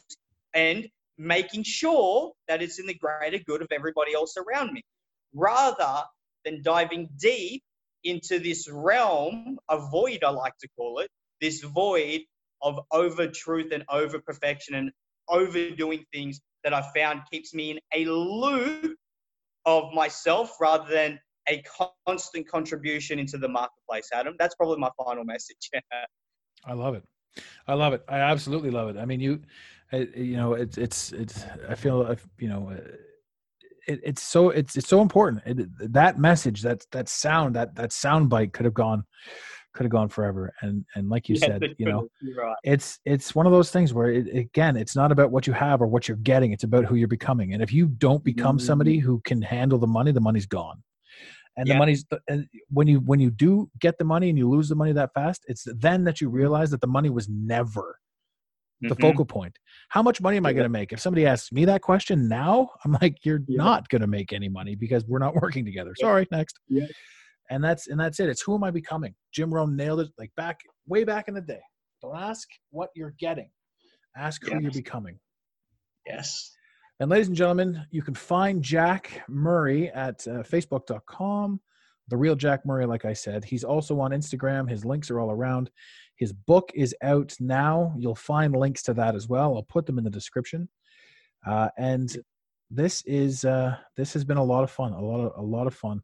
And 0.54 0.88
making 1.18 1.64
sure 1.64 2.32
that 2.48 2.62
it's 2.62 2.80
in 2.80 2.86
the 2.86 2.94
greater 2.94 3.40
good 3.46 3.62
of 3.62 3.68
everybody 3.72 4.14
else 4.14 4.36
around 4.38 4.72
me, 4.74 4.84
rather 5.34 6.04
than 6.46 6.62
diving 6.62 7.10
deep 7.18 7.64
into 8.04 8.40
this 8.40 8.70
realm, 8.70 9.58
a 9.70 9.78
void, 9.78 10.24
I 10.24 10.30
like 10.30 10.58
to 10.60 10.68
call 10.78 11.00
it, 11.00 11.10
this 11.42 11.62
void 11.62 12.22
of 12.62 12.80
over 12.92 13.28
truth 13.28 13.72
and 13.72 13.84
over 13.90 14.20
perfection 14.20 14.76
and 14.76 14.92
overdoing 15.30 16.06
things 16.14 16.40
that 16.64 16.74
I 16.74 16.84
found 16.96 17.22
keeps 17.32 17.54
me 17.54 17.72
in 17.72 17.80
a 17.94 18.10
loop 18.10 18.96
of 19.66 19.94
myself 19.94 20.56
rather 20.60 20.90
than 20.90 21.20
a 21.50 21.62
constant 22.08 22.48
contribution 22.48 23.20
into 23.20 23.38
the 23.38 23.48
marketplace, 23.48 24.10
Adam. 24.14 24.36
That's 24.40 24.56
probably 24.56 24.78
my 24.78 24.90
final 25.04 25.24
message. 25.26 25.70
I 26.66 26.74
love 26.74 26.96
it. 26.96 27.04
I 27.68 27.74
love 27.74 27.94
it. 27.94 28.04
I 28.08 28.20
absolutely 28.20 28.72
love 28.72 28.90
it. 28.90 28.98
I 28.98 29.06
mean, 29.06 29.20
you, 29.20 29.42
uh, 29.92 30.06
you 30.16 30.38
know, 30.38 30.54
it's, 30.54 30.78
it's, 30.78 31.12
it's, 31.12 31.46
I 31.68 31.76
feel, 31.76 32.16
you 32.38 32.48
know, 32.48 32.72
uh, 32.72 32.80
it, 33.88 34.00
it's 34.04 34.24
so, 34.24 34.50
it's, 34.50 34.76
it's 34.76 34.88
so 34.88 35.02
important. 35.02 35.42
It, 35.46 35.94
that 35.94 36.20
message, 36.20 36.62
that, 36.62 36.86
that 36.92 37.10
sound, 37.10 37.56
that, 37.56 37.76
that 37.76 37.92
sound 37.92 38.30
bite 38.30 38.54
could 38.54 38.66
have 38.66 38.74
gone, 38.74 39.04
could 39.74 39.84
have 39.84 39.92
gone 39.92 40.10
forever. 40.10 40.54
And, 40.62 40.86
and 40.96 41.10
like 41.10 41.28
you 41.28 41.36
said, 41.36 41.64
you 41.78 41.88
know, 41.88 42.08
right. 42.38 42.56
it's, 42.64 43.00
it's 43.06 43.34
one 43.34 43.46
of 43.46 43.52
those 43.52 43.72
things 43.72 43.94
where 43.94 44.12
it, 44.12 44.28
again, 44.36 44.78
it's 44.78 44.96
not 44.96 45.12
about 45.12 45.32
what 45.32 45.48
you 45.48 45.54
have 45.54 45.82
or 45.82 45.88
what 45.88 46.08
you're 46.08 46.18
getting. 46.18 46.52
It's 46.52 46.64
about 46.64 46.86
who 46.86 46.96
you're 46.96 47.08
becoming. 47.08 47.54
And 47.54 47.64
if 47.64 47.74
you 47.74 47.88
don't 47.88 48.24
become 48.24 48.58
mm-hmm. 48.58 48.66
somebody 48.66 49.00
who 49.00 49.20
can 49.26 49.42
handle 49.42 49.80
the 49.80 49.88
money, 49.88 50.12
the 50.12 50.22
money's 50.22 50.46
gone. 50.46 50.84
And 51.58 51.68
yeah. 51.68 51.74
the 51.74 51.80
money's, 51.80 52.06
and 52.28 52.48
when 52.70 52.88
you, 52.88 53.00
when 53.00 53.20
you 53.20 53.32
do 53.32 53.70
get 53.80 53.98
the 53.98 54.06
money 54.06 54.30
and 54.30 54.38
you 54.38 54.50
lose 54.50 54.70
the 54.70 54.76
money 54.76 54.92
that 54.92 55.14
fast, 55.14 55.44
it's 55.48 55.68
then 55.76 56.04
that 56.04 56.22
you 56.22 56.30
realize 56.30 56.72
that 56.72 56.82
the 56.82 56.88
money 56.88 57.10
was 57.10 57.28
never 57.30 58.00
the 58.84 58.96
mm-hmm. 58.96 59.02
focal 59.02 59.26
point. 59.26 59.58
How 59.90 60.02
much 60.02 60.22
money 60.22 60.38
am 60.38 60.46
I 60.46 60.54
going 60.54 60.64
to 60.64 60.70
make? 60.70 60.94
If 60.94 61.00
somebody 61.00 61.26
asks 61.26 61.52
me 61.52 61.66
that 61.66 61.82
question 61.82 62.28
now, 62.28 62.70
I'm 62.86 62.98
like, 63.02 63.26
you're 63.26 63.42
yeah. 63.48 63.58
not 63.58 63.90
going 63.90 64.02
to 64.02 64.08
make 64.08 64.34
any 64.34 64.50
money 64.50 64.76
because 64.76 65.06
we're 65.06 65.20
not 65.20 65.36
working 65.42 65.66
together. 65.66 65.94
Sorry, 65.96 66.28
next. 66.32 66.60
Yeah 66.68 66.86
and 67.50 67.64
that's 67.64 67.88
and 67.88 68.00
that's 68.00 68.20
it. 68.20 68.30
It's 68.30 68.42
who 68.42 68.56
am 68.56 68.64
I 68.64 68.72
becoming? 68.72 69.14
Jim 69.32 69.54
Rohn 69.54 69.76
nailed 69.76 70.00
it 70.00 70.10
like 70.18 70.32
back 70.36 70.62
way 70.88 71.04
back 71.04 71.28
in 71.28 71.34
the 71.34 71.42
day. 71.42 71.62
Don't 72.02 72.18
ask 72.18 72.48
what 72.72 72.90
you're 72.96 73.14
getting. 73.20 73.50
Ask 74.18 74.44
who 74.44 74.52
yes. 74.52 74.62
you're 74.62 74.72
becoming. 74.72 75.20
Yes. 76.06 76.52
And 77.00 77.10
ladies 77.10 77.28
and 77.28 77.36
gentlemen, 77.36 77.86
you 77.92 78.02
can 78.02 78.14
find 78.14 78.64
Jack 78.64 79.24
Murray 79.28 79.90
at 79.90 80.28
uh, 80.28 80.44
facebook.com. 80.44 81.60
The 82.10 82.18
real 82.18 82.36
Jack 82.36 82.66
Murray, 82.66 82.86
like 82.86 83.06
I 83.06 83.14
said. 83.14 83.46
He's 83.46 83.64
also 83.64 84.00
on 84.00 84.12
Instagram. 84.12 84.70
His 84.70 84.84
links 84.84 85.10
are 85.10 85.20
all 85.20 85.32
around. 85.32 85.72
His 86.16 86.32
book 86.32 86.72
is 86.74 86.96
out 87.02 87.36
now. 87.40 87.94
You'll 87.98 88.16
find 88.16 88.56
links 88.56 88.84
to 88.84 88.94
that 88.94 89.16
as 89.16 89.28
well. 89.28 89.56
I'll 89.56 89.64
put 89.64 89.86
them 89.86 89.98
in 89.98 90.04
the 90.04 90.10
description. 90.10 90.70
Uh, 91.46 91.70
and 91.78 92.16
this 92.70 93.04
is 93.06 93.46
uh, 93.46 93.78
this 93.98 94.14
has 94.14 94.24
been 94.24 94.38
a 94.38 94.44
lot 94.44 94.64
of 94.64 94.72
fun. 94.72 94.94
A 94.94 95.02
lot 95.02 95.20
of 95.20 95.38
a 95.38 95.46
lot 95.46 95.68
of 95.68 95.74
fun. 95.74 96.02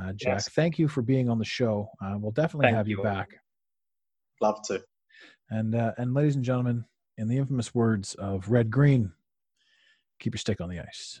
Uh, 0.00 0.12
Jack, 0.12 0.36
yes. 0.36 0.48
thank 0.50 0.78
you 0.78 0.88
for 0.88 1.02
being 1.02 1.28
on 1.28 1.38
the 1.38 1.44
show. 1.44 1.88
Uh, 2.02 2.14
we'll 2.18 2.32
definitely 2.32 2.66
thank 2.66 2.76
have 2.76 2.88
you, 2.88 2.98
you 2.98 3.02
back. 3.02 3.28
Love 4.40 4.60
to. 4.68 4.82
And 5.50 5.74
uh, 5.74 5.92
and 5.98 6.14
ladies 6.14 6.36
and 6.36 6.44
gentlemen, 6.44 6.84
in 7.18 7.28
the 7.28 7.36
infamous 7.36 7.74
words 7.74 8.14
of 8.14 8.48
Red 8.48 8.70
Green, 8.70 9.12
keep 10.18 10.34
your 10.34 10.38
stick 10.38 10.60
on 10.60 10.70
the 10.70 10.80
ice. 10.80 11.20